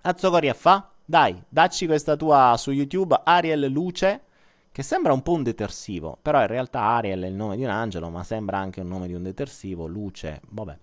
Azzogoria 0.07 0.53
fa? 0.53 0.91
Dai, 1.03 1.43
dacci 1.49 1.87
questa 1.87 2.15
tua 2.15 2.57
su 2.59 2.73
YouTube, 2.73 3.19
Ariel 3.25 3.65
Luce, 3.71 4.25
che 4.71 4.83
sembra 4.83 5.15
un 5.15 5.23
po' 5.23 5.33
un 5.33 5.43
detersivo, 5.43 6.19
però 6.21 6.43
in 6.43 6.47
realtà 6.47 6.81
Ariel 6.81 7.23
è 7.23 7.27
il 7.27 7.33
nome 7.33 7.57
di 7.57 7.65
un 7.65 7.71
angelo, 7.71 8.11
ma 8.11 8.23
sembra 8.23 8.59
anche 8.59 8.83
un 8.83 8.89
nome 8.89 9.07
di 9.07 9.15
un 9.15 9.23
detersivo, 9.23 9.87
Luce, 9.87 10.43
vabbè. 10.47 10.77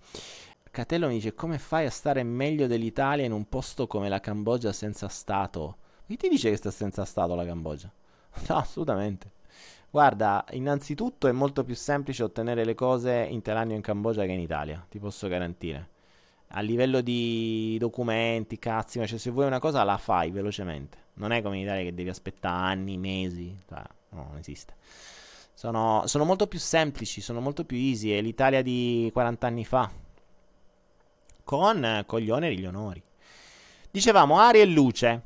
Catello 0.72 1.06
mi 1.06 1.14
dice 1.14 1.34
come 1.34 1.60
fai 1.60 1.86
a 1.86 1.90
stare 1.90 2.24
meglio 2.24 2.66
dell'Italia 2.66 3.24
in 3.24 3.30
un 3.30 3.48
posto 3.48 3.86
come 3.86 4.08
la 4.08 4.18
Cambogia 4.18 4.72
senza 4.72 5.06
Stato? 5.06 5.76
Chi 6.08 6.16
ti 6.16 6.28
dice 6.28 6.50
che 6.50 6.56
sta 6.56 6.72
senza 6.72 7.04
Stato 7.04 7.36
la 7.36 7.44
Cambogia? 7.44 7.92
No, 8.48 8.56
assolutamente. 8.56 9.30
Guarda, 9.88 10.44
innanzitutto 10.50 11.28
è 11.28 11.32
molto 11.32 11.62
più 11.62 11.76
semplice 11.76 12.24
ottenere 12.24 12.64
le 12.64 12.74
cose 12.74 13.24
in 13.30 13.40
Thailandia 13.40 13.74
o 13.74 13.76
in 13.76 13.84
Cambogia 13.84 14.24
che 14.24 14.32
in 14.32 14.40
Italia, 14.40 14.84
ti 14.88 14.98
posso 14.98 15.28
garantire 15.28 15.90
a 16.54 16.60
livello 16.60 17.00
di 17.00 17.76
documenti, 17.78 18.58
cazzi, 18.58 19.04
cioè 19.06 19.18
se 19.18 19.30
vuoi 19.30 19.46
una 19.46 19.58
cosa 19.58 19.84
la 19.84 19.96
fai 19.96 20.30
velocemente. 20.30 20.98
Non 21.14 21.32
è 21.32 21.42
come 21.42 21.56
in 21.56 21.62
Italia 21.62 21.84
che 21.84 21.94
devi 21.94 22.08
aspettare 22.08 22.72
anni, 22.72 22.98
mesi, 22.98 23.56
cioè, 23.68 23.82
no, 24.10 24.26
non 24.28 24.38
esiste. 24.38 24.74
Sono, 25.54 26.02
sono, 26.06 26.24
molto 26.24 26.46
più 26.46 26.58
semplici, 26.58 27.20
sono 27.20 27.40
molto 27.40 27.64
più 27.64 27.76
easy. 27.76 28.10
È 28.10 28.20
l'Italia 28.20 28.62
di 28.62 29.08
40 29.12 29.46
anni 29.46 29.64
fa. 29.64 29.90
Con, 31.44 32.02
con 32.06 32.20
gli 32.20 32.30
oneri 32.30 32.54
e 32.56 32.58
gli 32.58 32.66
onori. 32.66 33.02
Dicevamo 33.90 34.38
aria 34.38 34.62
e 34.62 34.66
luce. 34.66 35.22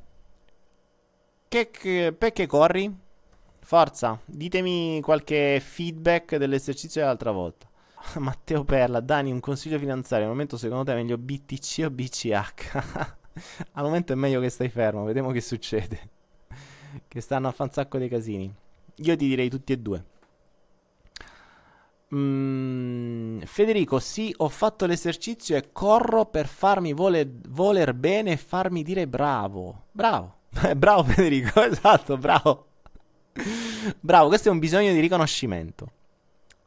Che, 1.49 1.71
che, 1.71 2.15
perché 2.17 2.47
corri? 2.47 3.05
Forza, 3.61 4.21
ditemi 4.25 5.01
qualche 5.01 5.61
feedback 5.61 6.37
dell'esercizio 6.37 7.01
dell'altra 7.01 7.33
volta. 7.33 7.69
Matteo 8.19 8.65
Perla, 8.65 9.01
Dani, 9.01 9.31
un 9.31 9.41
consiglio 9.41 9.79
finanziario. 9.79 10.27
Al 10.27 10.33
momento 10.33 10.57
secondo 10.57 10.85
te 10.85 10.93
è 10.93 10.95
meglio 10.95 11.19
BTC 11.19 11.85
o 11.85 11.91
BCH? 11.91 13.15
Al 13.73 13.85
momento 13.85 14.13
è 14.13 14.17
meglio 14.17 14.41
che 14.41 14.49
stai 14.49 14.69
fermo, 14.69 15.05
vediamo 15.05 15.31
che 15.31 15.41
succede. 15.41 16.11
che 17.09 17.21
stanno 17.21 17.49
a 17.49 17.51
fare 17.51 17.69
un 17.69 17.75
sacco 17.75 17.99
dei 17.99 18.09
casini. 18.09 18.53
Io 18.97 19.17
ti 19.17 19.27
direi 19.29 19.51
tutti 19.51 19.73
e 19.73 19.79
due. 19.79 20.05
Mm, 22.15 23.41
Federico, 23.41 23.99
sì, 23.99 24.33
ho 24.39 24.49
fatto 24.49 24.87
l'esercizio 24.87 25.57
e 25.57 25.73
corro 25.73 26.27
per 26.27 26.47
farmi 26.47 26.93
voler, 26.93 27.29
voler 27.49 27.95
bene 27.95 28.33
e 28.33 28.37
farmi 28.37 28.83
dire 28.83 29.07
bravo. 29.07 29.87
Bravo. 29.91 30.35
bravo 30.77 31.05
Federico, 31.05 31.63
esatto, 31.63 32.17
bravo. 32.17 32.69
bravo, 34.01 34.29
questo 34.29 34.49
è 34.49 34.53
un 34.53 34.59
bisogno 34.59 34.93
di 34.93 35.01
riconoscimento 35.01 35.96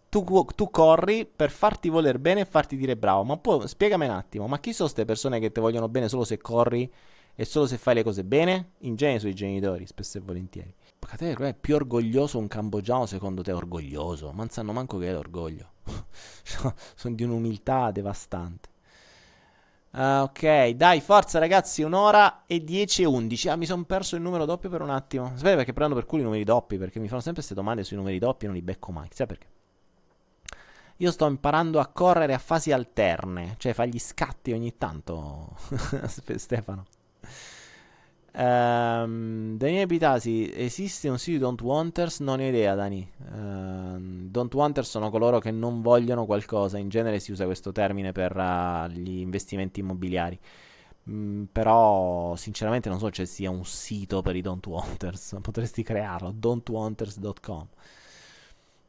tu, 0.09 0.23
tu, 0.55 0.69
corri 0.69 1.25
per 1.25 1.51
farti 1.51 1.89
voler 1.89 2.19
bene 2.19 2.41
e 2.41 2.45
farti 2.45 2.75
dire 2.75 2.97
bravo. 2.97 3.23
Ma 3.23 3.37
poi 3.37 3.67
spiegami 3.67 4.05
un 4.05 4.11
attimo: 4.11 4.47
ma 4.47 4.59
chi 4.59 4.73
sono 4.73 4.89
queste 4.89 5.05
persone 5.05 5.39
che 5.39 5.51
ti 5.51 5.59
vogliono 5.59 5.87
bene 5.87 6.09
solo 6.09 6.23
se 6.23 6.37
corri 6.37 6.91
e 7.35 7.45
solo 7.45 7.67
se 7.67 7.77
fai 7.77 7.95
le 7.95 8.03
cose 8.03 8.23
bene? 8.23 8.71
In 8.79 8.95
genere 8.95 9.19
sono 9.19 9.31
i 9.31 9.35
genitori, 9.35 9.85
spesso 9.85 10.17
e 10.17 10.21
volentieri. 10.21 10.73
Catero 10.99 11.45
è 11.45 11.55
più 11.55 11.75
orgoglioso 11.75 12.37
un 12.37 12.47
cambogiano 12.47 13.05
secondo 13.05 13.41
te 13.41 13.51
orgoglioso? 13.51 14.27
Ma 14.31 14.39
non 14.39 14.49
sanno 14.49 14.73
manco 14.73 14.97
che 14.97 15.07
è 15.07 15.13
l'orgoglio. 15.13 15.71
sono 16.95 17.15
di 17.15 17.23
un'umiltà 17.23 17.91
devastante. 17.91 18.69
Uh, 19.91 20.21
ok, 20.21 20.69
dai, 20.69 21.01
forza 21.01 21.39
ragazzi, 21.39 21.81
un'ora 21.81 22.43
e 22.45 22.63
10 22.63 23.01
e 23.01 23.05
11. 23.05 23.49
Ah, 23.49 23.55
mi 23.55 23.65
sono 23.65 23.83
perso 23.85 24.15
il 24.15 24.21
numero 24.21 24.45
doppio 24.45 24.69
per 24.69 24.81
un 24.81 24.91
attimo. 24.91 25.31
Sapete 25.35 25.55
perché 25.55 25.73
prendo 25.73 25.95
per 25.95 26.05
culo 26.05 26.21
i 26.21 26.25
numeri 26.25 26.43
doppi? 26.43 26.77
Perché 26.77 26.99
mi 26.99 27.07
fanno 27.07 27.21
sempre 27.21 27.41
queste 27.41 27.55
domande 27.55 27.83
sui 27.83 27.97
numeri 27.97 28.19
doppi 28.19 28.43
e 28.43 28.47
non 28.47 28.55
li 28.55 28.61
becco 28.61 28.91
mai. 28.91 29.07
Sai 29.11 29.25
perché? 29.25 29.47
Io 31.01 31.11
sto 31.11 31.27
imparando 31.27 31.79
a 31.79 31.87
correre 31.87 32.33
a 32.33 32.37
fasi 32.37 32.73
alterne, 32.73 33.55
cioè 33.57 33.73
fa 33.73 33.85
gli 33.85 33.99
scatti 33.99 34.51
ogni 34.51 34.77
tanto. 34.77 35.55
Stefano. 36.35 36.85
Um, 38.33 39.57
Daniele 39.57 39.85
Pitasi, 39.85 40.51
esiste 40.53 41.07
un 41.07 41.17
sito 41.17 41.37
di 41.37 41.43
Don't 41.43 41.61
Wanters? 41.61 42.19
Non 42.19 42.39
ho 42.39 42.43
idea, 42.43 42.75
Dani. 42.75 43.09
Uh, 43.17 44.27
don't 44.29 44.53
Wanters 44.53 44.89
sono 44.89 45.09
coloro 45.09 45.39
che 45.39 45.51
non 45.51 45.81
vogliono 45.81 46.25
qualcosa. 46.25 46.77
In 46.77 46.89
genere 46.89 47.19
si 47.21 47.31
usa 47.31 47.45
questo 47.45 47.71
termine 47.71 48.11
per 48.11 48.35
uh, 48.35 48.87
gli 48.89 49.19
investimenti 49.19 49.79
immobiliari. 49.79 50.37
Mm, 51.09 51.45
però, 51.45 52.35
sinceramente, 52.35 52.89
non 52.89 52.99
so 52.99 53.09
se 53.13 53.25
sia 53.25 53.49
un 53.49 53.63
sito 53.63 54.21
per 54.21 54.35
i 54.35 54.41
Don't 54.41 54.65
Wanters. 54.67 55.37
Potresti 55.41 55.81
crearlo: 55.81 56.31
don'twanters.com. 56.35 57.67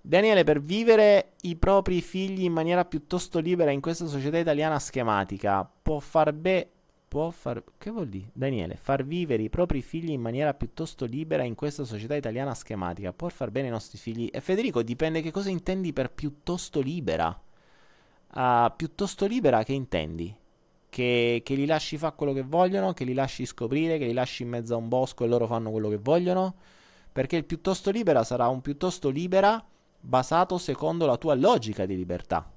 Daniele, 0.02 0.44
per 0.44 0.62
vivere 0.62 1.32
i 1.42 1.56
propri 1.56 2.00
figli 2.00 2.44
in 2.44 2.52
maniera 2.52 2.84
piuttosto 2.84 3.38
libera 3.38 3.70
in 3.70 3.80
questa 3.80 4.06
società 4.06 4.38
italiana 4.38 4.78
schematica, 4.78 5.70
può 5.82 5.98
far 5.98 6.32
bene. 6.32 6.68
Può 7.10 7.30
far. 7.30 7.62
Che 7.76 7.90
vuol 7.90 8.08
dire? 8.08 8.30
Daniele, 8.32 8.76
far 8.76 9.04
vivere 9.04 9.42
i 9.42 9.50
propri 9.50 9.82
figli 9.82 10.10
in 10.10 10.20
maniera 10.20 10.54
piuttosto 10.54 11.04
libera 11.06 11.42
in 11.42 11.56
questa 11.56 11.84
società 11.84 12.14
italiana 12.14 12.54
schematica 12.54 13.12
può 13.12 13.28
far 13.28 13.50
bene 13.50 13.66
ai 13.66 13.72
nostri 13.72 13.98
figli? 13.98 14.28
E 14.30 14.40
Federico, 14.40 14.82
dipende 14.84 15.20
che 15.20 15.32
cosa 15.32 15.50
intendi 15.50 15.92
per 15.92 16.12
piuttosto 16.12 16.80
libera. 16.80 17.36
Uh, 18.32 18.72
piuttosto 18.76 19.26
libera, 19.26 19.64
che 19.64 19.72
intendi? 19.72 20.32
Che, 20.88 21.40
che 21.44 21.54
li 21.56 21.66
lasci 21.66 21.98
fare 21.98 22.14
quello 22.16 22.32
che 22.32 22.42
vogliono, 22.42 22.92
che 22.92 23.02
li 23.04 23.12
lasci 23.12 23.44
scoprire, 23.44 23.98
che 23.98 24.06
li 24.06 24.12
lasci 24.12 24.44
in 24.44 24.48
mezzo 24.50 24.74
a 24.74 24.76
un 24.76 24.88
bosco 24.88 25.24
e 25.24 25.26
loro 25.26 25.48
fanno 25.48 25.72
quello 25.72 25.88
che 25.88 25.98
vogliono? 25.98 26.54
Perché 27.10 27.34
il 27.34 27.44
piuttosto 27.44 27.90
libera 27.90 28.22
sarà 28.22 28.46
un 28.46 28.60
piuttosto 28.60 29.08
libera 29.08 29.64
basato 30.00 30.58
secondo 30.58 31.06
la 31.06 31.16
tua 31.16 31.34
logica 31.34 31.86
di 31.86 31.96
libertà. 31.96 32.50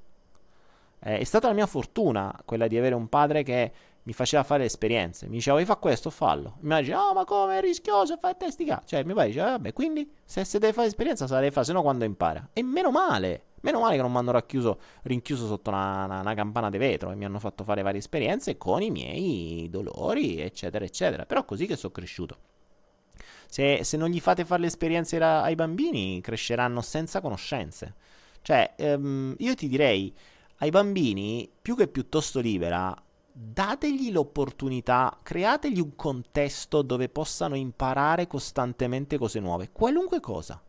Eh, 1.00 1.20
è 1.20 1.24
stata 1.24 1.48
la 1.48 1.54
mia 1.54 1.66
fortuna 1.66 2.34
quella 2.46 2.68
di 2.68 2.78
avere 2.78 2.96
un 2.96 3.10
padre 3.10 3.44
che 3.44 3.72
mi 4.04 4.14
faceva 4.14 4.44
fare 4.44 4.66
esperienze. 4.66 5.28
Mi 5.28 5.36
diceva, 5.36 5.56
vuoi 5.56 5.68
fare 5.68 5.80
questo? 5.80 6.10
Fallo. 6.10 6.58
Mi 6.62 6.78
dice, 6.80 6.96
oh, 6.96 7.14
ma 7.14 7.26
come 7.26 7.58
è 7.58 7.62
rischioso, 7.62 8.18
fai 8.18 8.36
testi 8.38 8.66
Cioè, 8.86 9.04
mio 9.04 9.14
padre 9.14 9.30
diceva, 9.30 9.52
vabbè, 9.52 9.74
quindi 9.74 10.10
se, 10.24 10.44
se 10.44 10.60
deve 10.60 10.74
fare 10.74 10.88
esperienza, 10.88 11.28
se 11.28 11.34
la 11.34 11.40
deve 11.40 11.52
fare, 11.52 11.66
se 11.66 11.74
no 11.74 11.82
quando 11.82 12.06
impara. 12.06 12.50
E 12.54 12.64
meno 12.64 12.92
male. 12.92 13.44
Meno 13.62 13.80
male 13.80 13.96
che 13.96 14.02
non 14.02 14.12
mi 14.12 14.18
hanno 14.18 14.32
racchiuso, 14.32 14.78
rinchiuso 15.04 15.48
sotto 15.48 15.70
una, 15.70 16.04
una, 16.04 16.20
una 16.20 16.34
campana 16.34 16.70
di 16.70 16.78
vetro 16.78 17.12
e 17.12 17.16
mi 17.16 17.24
hanno 17.24 17.40
fatto 17.40 17.64
fare 17.64 17.82
varie 17.82 18.00
esperienze 18.00 18.58
con 18.58 18.82
i 18.82 18.92
miei 18.92 19.70
dolori, 19.70 20.42
eccetera, 20.42 20.84
eccetera. 20.84 21.26
Però 21.26 21.46
così 21.46 21.66
che 21.66 21.78
sono 21.78 21.94
cresciuto. 21.94 22.38
Se, 23.54 23.84
se 23.84 23.98
non 23.98 24.10
gli 24.10 24.20
fate 24.20 24.46
fare 24.46 24.62
le 24.62 24.68
esperienze 24.68 25.18
ai 25.18 25.54
bambini, 25.54 26.20
cresceranno 26.22 26.82
senza 26.82 27.22
conoscenze. 27.22 27.94
Cioè, 28.42 28.74
ehm, 28.76 29.36
io 29.38 29.54
ti 29.54 29.68
direi, 29.68 30.12
ai 30.58 30.72
bambini, 30.72 31.48
più 31.62 31.76
che 31.76 31.88
piuttosto 31.88 32.40
libera, 32.40 33.00
dategli 33.32 34.12
l'opportunità, 34.12 35.20
creategli 35.22 35.80
un 35.80 35.96
contesto 35.96 36.82
dove 36.82 37.10
possano 37.10 37.54
imparare 37.54 38.26
costantemente 38.26 39.20
cose 39.20 39.40
nuove, 39.40 39.70
qualunque 39.72 40.20
cosa. 40.20 40.60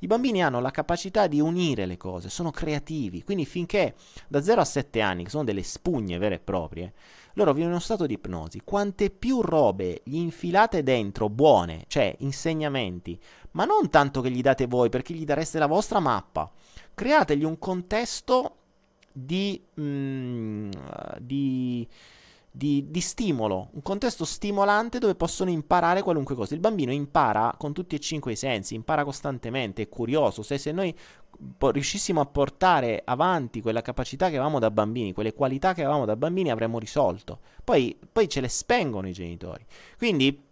I 0.00 0.06
bambini 0.08 0.42
hanno 0.42 0.58
la 0.58 0.72
capacità 0.72 1.28
di 1.28 1.38
unire 1.38 1.86
le 1.86 1.96
cose, 1.96 2.28
sono 2.28 2.50
creativi, 2.50 3.22
quindi 3.22 3.46
finché 3.46 3.94
da 4.26 4.42
0 4.42 4.60
a 4.60 4.64
7 4.64 5.00
anni, 5.00 5.22
che 5.22 5.30
sono 5.30 5.44
delle 5.44 5.62
spugne 5.62 6.18
vere 6.18 6.34
e 6.34 6.40
proprie, 6.40 6.92
loro 7.34 7.52
vivono 7.52 7.70
in 7.70 7.76
uno 7.76 7.80
stato 7.84 8.06
di 8.06 8.14
ipnosi. 8.14 8.62
Quante 8.64 9.10
più 9.10 9.40
robe 9.40 10.02
gli 10.04 10.16
infilate 10.16 10.82
dentro, 10.82 11.28
buone, 11.28 11.84
cioè 11.88 12.14
insegnamenti, 12.18 13.18
ma 13.52 13.64
non 13.64 13.88
tanto 13.90 14.20
che 14.20 14.30
gli 14.30 14.40
date 14.40 14.66
voi, 14.66 14.88
perché 14.88 15.14
gli 15.14 15.24
dareste 15.24 15.58
la 15.58 15.66
vostra 15.66 16.00
mappa. 16.00 16.50
Creategli 16.94 17.44
un 17.44 17.58
contesto 17.58 18.56
di, 19.12 19.62
mm, 19.78 20.70
di 21.20 21.88
di, 22.52 22.86
di, 22.88 23.00
stimolo, 23.00 23.68
un 23.72 23.82
contesto 23.82 24.24
stimolante 24.24 24.98
dove 24.98 25.14
possono 25.14 25.50
imparare 25.50 26.02
qualunque 26.02 26.34
cosa. 26.34 26.54
Il 26.54 26.60
bambino 26.60 26.92
impara 26.92 27.54
con 27.56 27.72
tutti 27.72 27.94
e 27.94 28.00
cinque 28.00 28.32
i 28.32 28.36
sensi, 28.36 28.74
impara 28.74 29.04
costantemente, 29.04 29.82
è 29.82 29.88
curioso. 29.88 30.42
Se, 30.42 30.58
se 30.58 30.72
noi 30.72 30.94
po- 31.56 31.70
riuscissimo 31.70 32.20
a 32.20 32.26
portare 32.26 33.02
avanti 33.04 33.60
quella 33.60 33.82
capacità 33.82 34.28
che 34.28 34.36
avevamo 34.36 34.58
da 34.58 34.70
bambini, 34.70 35.12
quelle 35.12 35.32
qualità 35.34 35.74
che 35.74 35.82
avevamo 35.82 36.04
da 36.04 36.16
bambini, 36.16 36.50
avremmo 36.50 36.78
risolto. 36.78 37.40
Poi, 37.64 37.98
poi 38.10 38.28
ce 38.28 38.40
le 38.40 38.48
spengono 38.48 39.08
i 39.08 39.12
genitori. 39.12 39.64
Quindi 39.96 40.42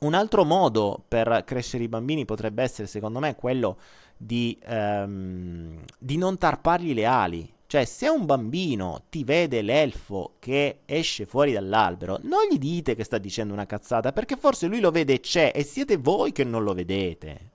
un 0.00 0.14
altro 0.14 0.44
modo 0.44 1.02
per 1.06 1.42
crescere 1.44 1.84
i 1.84 1.88
bambini 1.88 2.24
potrebbe 2.24 2.62
essere, 2.62 2.88
secondo 2.88 3.18
me, 3.18 3.36
quello 3.36 3.78
di, 4.16 4.58
ehm, 4.64 5.80
di 5.98 6.16
non 6.16 6.38
tarpargli 6.38 6.94
le 6.94 7.04
ali 7.04 7.52
Cioè, 7.66 7.86
se 7.86 8.06
un 8.08 8.26
bambino 8.26 9.04
ti 9.08 9.24
vede 9.24 9.62
l'elfo 9.62 10.34
che 10.38 10.80
esce 10.84 11.24
fuori 11.24 11.52
dall'albero, 11.52 12.18
non 12.24 12.46
gli 12.50 12.58
dite 12.58 12.94
che 12.94 13.02
sta 13.02 13.16
dicendo 13.16 13.54
una 13.54 13.64
cazzata, 13.64 14.12
perché 14.12 14.36
forse 14.36 14.66
lui 14.66 14.78
lo 14.78 14.90
vede 14.90 15.14
e 15.14 15.20
c'è 15.20 15.52
e 15.54 15.62
siete 15.62 15.96
voi 15.96 16.32
che 16.32 16.44
non 16.44 16.64
lo 16.64 16.74
vedete. 16.74 17.51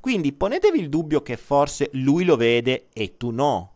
Quindi 0.00 0.32
ponetevi 0.32 0.80
il 0.80 0.88
dubbio 0.88 1.22
che 1.22 1.36
forse 1.36 1.90
lui 1.92 2.24
lo 2.24 2.36
vede 2.36 2.88
e 2.92 3.16
tu 3.16 3.30
no. 3.30 3.74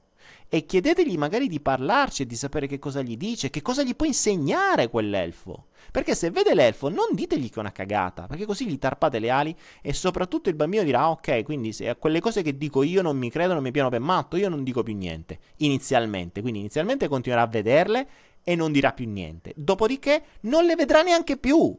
E 0.49 0.67
chiedetegli 0.67 1.17
magari 1.17 1.49
di 1.49 1.61
parlarci 1.61 2.23
e 2.23 2.27
di 2.27 2.37
sapere 2.37 2.67
che 2.67 2.79
cosa 2.79 3.03
gli 3.03 3.17
dice, 3.17 3.51
che 3.51 3.61
cosa 3.61 3.83
gli 3.83 3.95
può 3.95 4.07
insegnare 4.07 4.89
quell'elfo. 4.89 5.67
Perché 5.91 6.15
se 6.15 6.31
vede 6.31 6.55
l'elfo, 6.55 6.89
non 6.89 7.09
ditegli 7.13 7.49
che 7.49 7.57
è 7.57 7.59
una 7.59 7.73
cagata, 7.73 8.27
perché 8.27 8.47
così 8.47 8.67
gli 8.67 8.79
tarpate 8.79 9.19
le 9.19 9.31
ali 9.31 9.55
e 9.83 9.93
soprattutto 9.93 10.49
il 10.49 10.55
bambino 10.55 10.83
dirà: 10.83 11.11
Ok, 11.11 11.43
quindi 11.43 11.73
se 11.73 11.89
a 11.89 11.97
quelle 11.97 12.21
cose 12.21 12.43
che 12.43 12.57
dico 12.57 12.83
io 12.83 13.03
non 13.03 13.17
mi 13.17 13.31
credono, 13.31 13.61
mi 13.61 13.71
piano 13.71 13.91
per 13.91 14.01
matto, 14.01 14.37
io 14.37 14.49
non 14.49 14.65
dico 14.65 14.83
più 14.83 14.95
niente. 14.95 15.39
Inizialmente, 15.59 16.41
quindi 16.41 16.61
inizialmente 16.61 17.09
continuerà 17.09 17.45
a 17.45 17.49
vederle 17.49 18.09
e 18.43 18.55
non 18.55 18.73
dirà 18.73 18.93
più 18.93 19.09
niente. 19.09 19.53
Dopodiché 19.57 20.23
non 20.43 20.65
le 20.65 20.75
vedrà 20.75 21.03
neanche 21.03 21.37
più. 21.37 21.77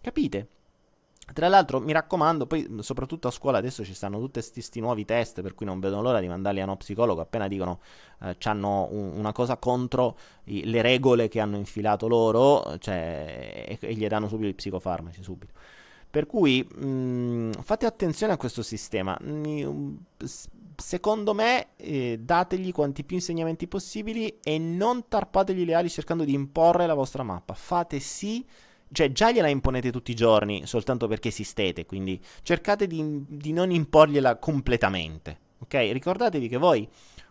Capite? 0.00 0.48
Tra 1.32 1.48
l'altro, 1.48 1.80
mi 1.80 1.92
raccomando, 1.92 2.46
poi 2.46 2.68
soprattutto 2.80 3.28
a 3.28 3.30
scuola 3.30 3.58
adesso 3.58 3.84
ci 3.84 3.94
stanno 3.94 4.18
tutti 4.18 4.40
questi 4.40 4.80
nuovi 4.80 5.04
test, 5.04 5.40
per 5.40 5.54
cui 5.54 5.66
non 5.66 5.80
vedo 5.80 6.00
l'ora 6.00 6.20
di 6.20 6.28
mandarli 6.28 6.60
a 6.60 6.64
uno 6.64 6.76
psicologo 6.76 7.20
appena 7.20 7.48
dicono 7.48 7.80
eh, 8.22 8.36
hanno 8.42 8.88
un, 8.90 9.12
una 9.16 9.32
cosa 9.32 9.56
contro 9.56 10.16
i, 10.44 10.64
le 10.64 10.82
regole 10.82 11.28
che 11.28 11.40
hanno 11.40 11.56
infilato 11.56 12.08
loro, 12.08 12.76
cioè, 12.78 13.64
e, 13.68 13.78
e 13.80 13.94
gli 13.94 14.06
danno 14.06 14.28
subito 14.28 14.48
i 14.48 14.54
psicofarmaci, 14.54 15.22
subito. 15.22 15.52
Per 16.12 16.26
cui 16.26 16.62
mh, 16.62 17.62
fate 17.62 17.86
attenzione 17.86 18.34
a 18.34 18.36
questo 18.36 18.62
sistema. 18.62 19.18
secondo 20.76 21.32
me, 21.32 21.68
eh, 21.76 22.18
dategli 22.20 22.70
quanti 22.70 23.02
più 23.02 23.16
insegnamenti 23.16 23.66
possibili 23.66 24.38
e 24.42 24.58
non 24.58 25.08
tarpategli 25.08 25.64
le 25.64 25.72
ali 25.74 25.88
cercando 25.88 26.24
di 26.24 26.34
imporre 26.34 26.86
la 26.86 26.92
vostra 26.92 27.22
mappa. 27.22 27.54
Fate 27.54 27.98
sì 27.98 28.44
cioè 28.92 29.10
già 29.12 29.32
gliela 29.32 29.48
imponete 29.48 29.90
tutti 29.90 30.10
i 30.10 30.14
giorni 30.14 30.66
soltanto 30.66 31.08
perché 31.08 31.28
esistete, 31.28 31.86
quindi 31.86 32.20
cercate 32.42 32.86
di, 32.86 33.24
di 33.26 33.52
non 33.52 33.70
imporgliela 33.70 34.36
completamente, 34.36 35.38
ok? 35.58 35.74
Ricordatevi 35.92 36.48
che 36.48 36.58
voi 36.58 36.88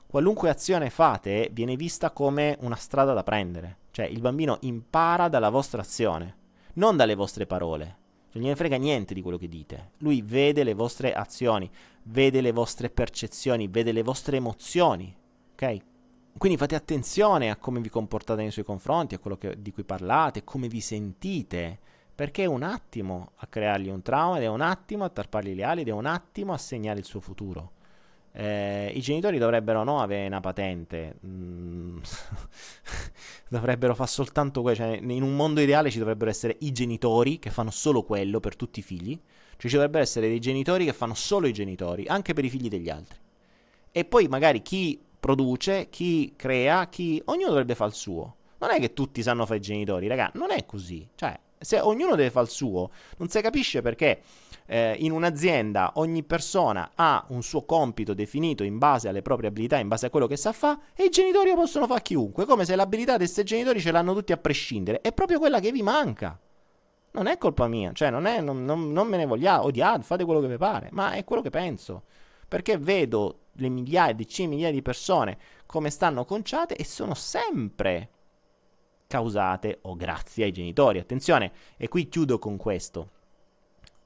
qualunque 0.07 0.49
azione 0.49 0.89
fate 0.89 1.49
viene 1.53 1.75
vista 1.75 2.11
come 2.11 2.57
una 2.61 2.75
strada 2.75 3.13
da 3.13 3.23
prendere, 3.23 3.77
cioè 3.91 4.05
il 4.05 4.19
bambino 4.19 4.57
impara 4.61 5.27
dalla 5.29 5.49
vostra 5.49 5.81
azione, 5.81 6.35
non 6.73 6.97
dalle 6.97 7.15
vostre 7.15 7.45
parole. 7.45 7.99
Non 8.33 8.43
gliene 8.43 8.55
frega 8.55 8.77
niente 8.77 9.13
di 9.13 9.21
quello 9.21 9.37
che 9.37 9.49
dite. 9.49 9.91
Lui 9.97 10.21
vede 10.21 10.63
le 10.63 10.73
vostre 10.73 11.13
azioni, 11.13 11.69
vede 12.03 12.39
le 12.39 12.53
vostre 12.53 12.89
percezioni, 12.89 13.67
vede 13.67 13.91
le 13.91 14.03
vostre 14.03 14.37
emozioni. 14.37 15.13
Ok? 15.51 15.81
Quindi 16.37 16.57
fate 16.57 16.75
attenzione 16.75 17.49
a 17.49 17.57
come 17.57 17.79
vi 17.79 17.89
comportate 17.89 18.41
nei 18.41 18.51
suoi 18.51 18.65
confronti, 18.65 19.15
a 19.15 19.19
quello 19.19 19.37
che, 19.37 19.61
di 19.61 19.71
cui 19.71 19.83
parlate, 19.83 20.43
come 20.43 20.67
vi 20.67 20.81
sentite, 20.81 21.79
perché 22.15 22.43
è 22.43 22.47
un 22.47 22.63
attimo 22.63 23.31
a 23.35 23.47
creargli 23.47 23.89
un 23.89 24.01
trauma 24.01 24.37
ed 24.37 24.43
è 24.43 24.47
un 24.47 24.61
attimo 24.61 25.03
a 25.03 25.09
tarpargli 25.09 25.55
le 25.55 25.63
ali 25.63 25.81
ed 25.81 25.87
è 25.87 25.91
un 25.91 26.05
attimo 26.05 26.53
a 26.53 26.57
segnare 26.57 26.99
il 26.99 27.05
suo 27.05 27.19
futuro. 27.19 27.71
Eh, 28.33 28.93
I 28.95 29.01
genitori 29.01 29.37
dovrebbero 29.37 29.83
no 29.83 29.99
avere 29.99 30.27
una 30.27 30.39
patente, 30.39 31.17
mm. 31.25 31.97
dovrebbero 33.49 33.93
fare 33.93 34.09
soltanto 34.09 34.61
quello. 34.61 34.77
Cioè, 34.77 34.99
in 35.01 35.23
un 35.23 35.35
mondo 35.35 35.59
ideale 35.61 35.89
ci 35.89 35.99
dovrebbero 35.99 36.29
essere 36.29 36.55
i 36.59 36.71
genitori 36.71 37.39
che 37.39 37.49
fanno 37.49 37.71
solo 37.71 38.03
quello 38.03 38.39
per 38.39 38.55
tutti 38.55 38.79
i 38.79 38.83
figli. 38.83 39.19
Cioè, 39.57 39.69
ci 39.69 39.75
dovrebbero 39.75 40.03
essere 40.03 40.27
dei 40.27 40.39
genitori 40.39 40.85
che 40.85 40.93
fanno 40.93 41.13
solo 41.13 41.47
i 41.47 41.53
genitori, 41.53 42.05
anche 42.07 42.33
per 42.33 42.45
i 42.45 42.49
figli 42.49 42.69
degli 42.69 42.89
altri. 42.89 43.19
E 43.91 44.05
poi 44.05 44.27
magari 44.29 44.61
chi 44.61 44.97
produce, 45.21 45.87
chi 45.89 46.33
crea, 46.35 46.89
chi... 46.89 47.21
Ognuno 47.25 47.49
dovrebbe 47.49 47.75
fare 47.75 47.91
il 47.91 47.95
suo. 47.95 48.35
Non 48.57 48.71
è 48.71 48.79
che 48.79 48.91
tutti 48.91 49.23
sanno 49.23 49.45
fare 49.45 49.59
i 49.59 49.61
genitori, 49.61 50.07
raga, 50.07 50.31
non 50.33 50.51
è 50.51 50.65
così. 50.65 51.07
Cioè, 51.15 51.39
se 51.57 51.79
ognuno 51.79 52.15
deve 52.15 52.31
fare 52.31 52.45
il 52.45 52.51
suo, 52.51 52.89
non 53.17 53.29
si 53.29 53.39
capisce 53.39 53.81
perché 53.81 54.21
eh, 54.65 54.95
in 54.99 55.11
un'azienda 55.11 55.93
ogni 55.95 56.23
persona 56.23 56.91
ha 56.95 57.23
un 57.29 57.43
suo 57.43 57.63
compito 57.65 58.13
definito 58.13 58.63
in 58.63 58.77
base 58.77 59.07
alle 59.07 59.21
proprie 59.21 59.49
abilità, 59.49 59.77
in 59.77 59.87
base 59.87 60.07
a 60.07 60.09
quello 60.09 60.27
che 60.27 60.37
sa 60.37 60.51
fare, 60.51 60.79
e 60.95 61.05
i 61.05 61.09
genitori 61.09 61.49
lo 61.49 61.55
possono 61.55 61.85
fare 61.85 62.01
chiunque, 62.01 62.45
come 62.45 62.65
se 62.65 62.75
l'abilità 62.75 63.13
di 63.13 63.19
questi 63.19 63.43
genitori 63.43 63.79
ce 63.79 63.91
l'hanno 63.91 64.13
tutti 64.13 64.31
a 64.31 64.37
prescindere. 64.37 65.01
È 65.01 65.13
proprio 65.13 65.39
quella 65.39 65.59
che 65.59 65.71
vi 65.71 65.83
manca. 65.83 66.37
Non 67.13 67.27
è 67.27 67.37
colpa 67.37 67.67
mia, 67.67 67.91
cioè 67.91 68.09
non, 68.09 68.25
è, 68.25 68.41
non, 68.41 68.63
non, 68.65 68.91
non 68.91 69.07
me 69.07 69.17
ne 69.17 69.25
vogliate, 69.25 69.67
odiate, 69.67 70.03
fate 70.03 70.23
quello 70.23 70.39
che 70.39 70.47
vi 70.47 70.57
pare, 70.57 70.89
ma 70.91 71.11
è 71.11 71.23
quello 71.23 71.41
che 71.41 71.49
penso. 71.49 72.03
Perché 72.47 72.77
vedo 72.77 73.39
le 73.61 73.69
migliaia, 73.69 74.13
decine 74.13 74.49
di 74.49 74.55
migliaia 74.55 74.73
di 74.73 74.81
persone 74.81 75.37
come 75.65 75.89
stanno 75.89 76.25
conciate 76.25 76.75
e 76.75 76.83
sono 76.83 77.13
sempre 77.13 78.09
causate 79.07 79.79
o 79.83 79.95
grazie 79.95 80.45
ai 80.45 80.51
genitori. 80.51 80.99
Attenzione, 80.99 81.51
e 81.77 81.87
qui 81.87 82.09
chiudo 82.09 82.39
con 82.39 82.57
questo. 82.57 83.09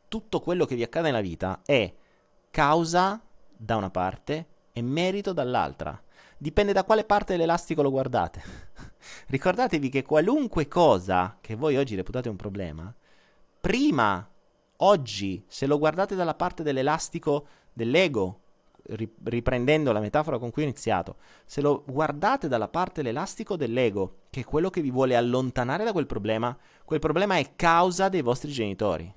Tutto 0.07 0.39
quello 0.39 0.65
che 0.65 0.75
vi 0.75 0.83
accade 0.83 1.07
nella 1.07 1.21
vita 1.21 1.61
è 1.65 1.91
causa 2.51 3.21
da 3.55 3.75
una 3.75 3.89
parte 3.89 4.47
e 4.71 4.81
merito 4.81 5.33
dall'altra. 5.33 5.99
Dipende 6.37 6.73
da 6.73 6.83
quale 6.83 7.05
parte 7.05 7.33
dell'elastico 7.33 7.81
lo 7.81 7.91
guardate. 7.91 8.43
Ricordatevi 9.27 9.89
che 9.89 10.03
qualunque 10.03 10.67
cosa 10.67 11.37
che 11.39 11.55
voi 11.55 11.77
oggi 11.77 11.95
reputate 11.95 12.29
un 12.29 12.35
problema, 12.35 12.93
prima, 13.61 14.27
oggi, 14.77 15.43
se 15.47 15.65
lo 15.65 15.77
guardate 15.77 16.15
dalla 16.15 16.35
parte 16.35 16.63
dell'elastico 16.63 17.47
dell'ego, 17.73 18.41
riprendendo 18.87 19.91
la 19.91 19.99
metafora 19.99 20.37
con 20.37 20.51
cui 20.51 20.63
ho 20.63 20.65
iniziato, 20.65 21.17
se 21.45 21.61
lo 21.61 21.83
guardate 21.85 22.47
dalla 22.47 22.67
parte 22.67 23.01
dell'elastico 23.01 23.55
dell'ego, 23.55 24.17
che 24.29 24.41
è 24.41 24.43
quello 24.45 24.69
che 24.69 24.81
vi 24.81 24.91
vuole 24.91 25.15
allontanare 25.15 25.83
da 25.83 25.91
quel 25.91 26.05
problema, 26.05 26.55
quel 26.83 26.99
problema 26.99 27.37
è 27.37 27.55
causa 27.55 28.09
dei 28.09 28.21
vostri 28.21 28.51
genitori. 28.51 29.11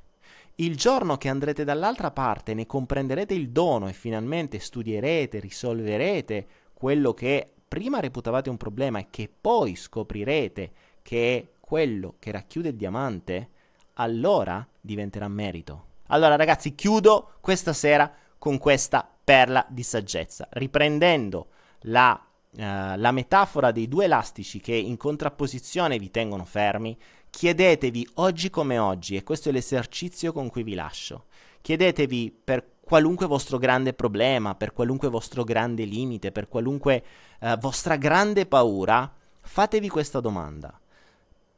Il 0.56 0.76
giorno 0.76 1.16
che 1.18 1.28
andrete 1.28 1.64
dall'altra 1.64 2.10
parte 2.10 2.52
ne 2.54 2.66
comprenderete 2.66 3.32
il 3.34 3.50
dono 3.50 3.88
e 3.88 3.92
finalmente 3.92 4.58
studierete, 4.58 5.38
risolverete 5.38 6.46
quello 6.72 7.14
che 7.14 7.52
prima 7.68 8.00
reputavate 8.00 8.50
un 8.50 8.56
problema 8.56 8.98
e 8.98 9.06
che 9.10 9.30
poi 9.40 9.76
scoprirete 9.76 10.72
che 11.02 11.36
è 11.36 11.48
quello 11.60 12.16
che 12.18 12.32
racchiude 12.32 12.70
il 12.70 12.76
diamante, 12.76 13.50
allora 13.94 14.66
diventerà 14.80 15.28
merito. 15.28 15.86
Allora 16.08 16.36
ragazzi, 16.36 16.74
chiudo 16.74 17.34
questa 17.40 17.72
sera 17.72 18.12
con 18.38 18.58
questa 18.58 19.17
perla 19.28 19.66
di 19.68 19.82
saggezza, 19.82 20.48
riprendendo 20.52 21.48
la, 21.80 22.18
uh, 22.18 22.60
la 22.96 23.12
metafora 23.12 23.72
dei 23.72 23.86
due 23.86 24.06
elastici 24.06 24.58
che 24.58 24.74
in 24.74 24.96
contrapposizione 24.96 25.98
vi 25.98 26.10
tengono 26.10 26.46
fermi, 26.46 26.96
chiedetevi 27.28 28.08
oggi 28.14 28.48
come 28.48 28.78
oggi, 28.78 29.16
e 29.16 29.24
questo 29.24 29.50
è 29.50 29.52
l'esercizio 29.52 30.32
con 30.32 30.48
cui 30.48 30.62
vi 30.62 30.72
lascio, 30.72 31.26
chiedetevi 31.60 32.40
per 32.42 32.76
qualunque 32.80 33.26
vostro 33.26 33.58
grande 33.58 33.92
problema, 33.92 34.54
per 34.54 34.72
qualunque 34.72 35.10
vostro 35.10 35.44
grande 35.44 35.84
limite, 35.84 36.32
per 36.32 36.48
qualunque 36.48 37.04
uh, 37.40 37.58
vostra 37.58 37.96
grande 37.96 38.46
paura, 38.46 39.12
fatevi 39.42 39.90
questa 39.90 40.20
domanda. 40.20 40.80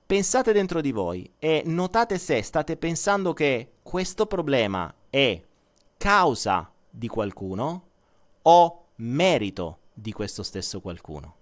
Pensate 0.07 0.51
dentro 0.53 0.81
di 0.81 0.91
voi 0.91 1.35
e 1.39 1.63
notate 1.67 2.19
se 2.19 2.43
state 2.43 2.77
pensando 2.77 3.33
che 3.33 3.75
questo 3.81 4.27
problema 4.27 4.93
è 5.09 5.41
causa 5.97 6.69
di 6.91 7.09
qualcuno 7.09 7.89
o 8.43 8.85
merito 8.97 9.79
di 9.93 10.13
questo 10.13 10.43
stesso 10.43 10.81
qualcuno. 10.81 11.37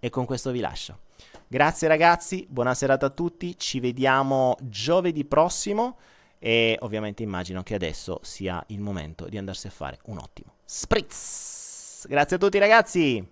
E 0.00 0.10
con 0.10 0.24
questo 0.24 0.50
vi 0.50 0.60
lascio. 0.60 1.00
Grazie 1.46 1.88
ragazzi, 1.88 2.46
buona 2.48 2.74
serata 2.74 3.06
a 3.06 3.10
tutti, 3.10 3.58
ci 3.58 3.80
vediamo 3.80 4.56
giovedì 4.60 5.24
prossimo 5.24 5.96
e 6.38 6.76
ovviamente 6.80 7.22
immagino 7.22 7.62
che 7.62 7.74
adesso 7.74 8.20
sia 8.22 8.62
il 8.68 8.80
momento 8.80 9.28
di 9.28 9.38
andarsi 9.38 9.66
a 9.66 9.70
fare 9.70 9.98
un 10.04 10.18
ottimo 10.18 10.52
spritz. 10.64 12.06
Grazie 12.06 12.36
a 12.36 12.38
tutti 12.38 12.58
ragazzi! 12.58 13.26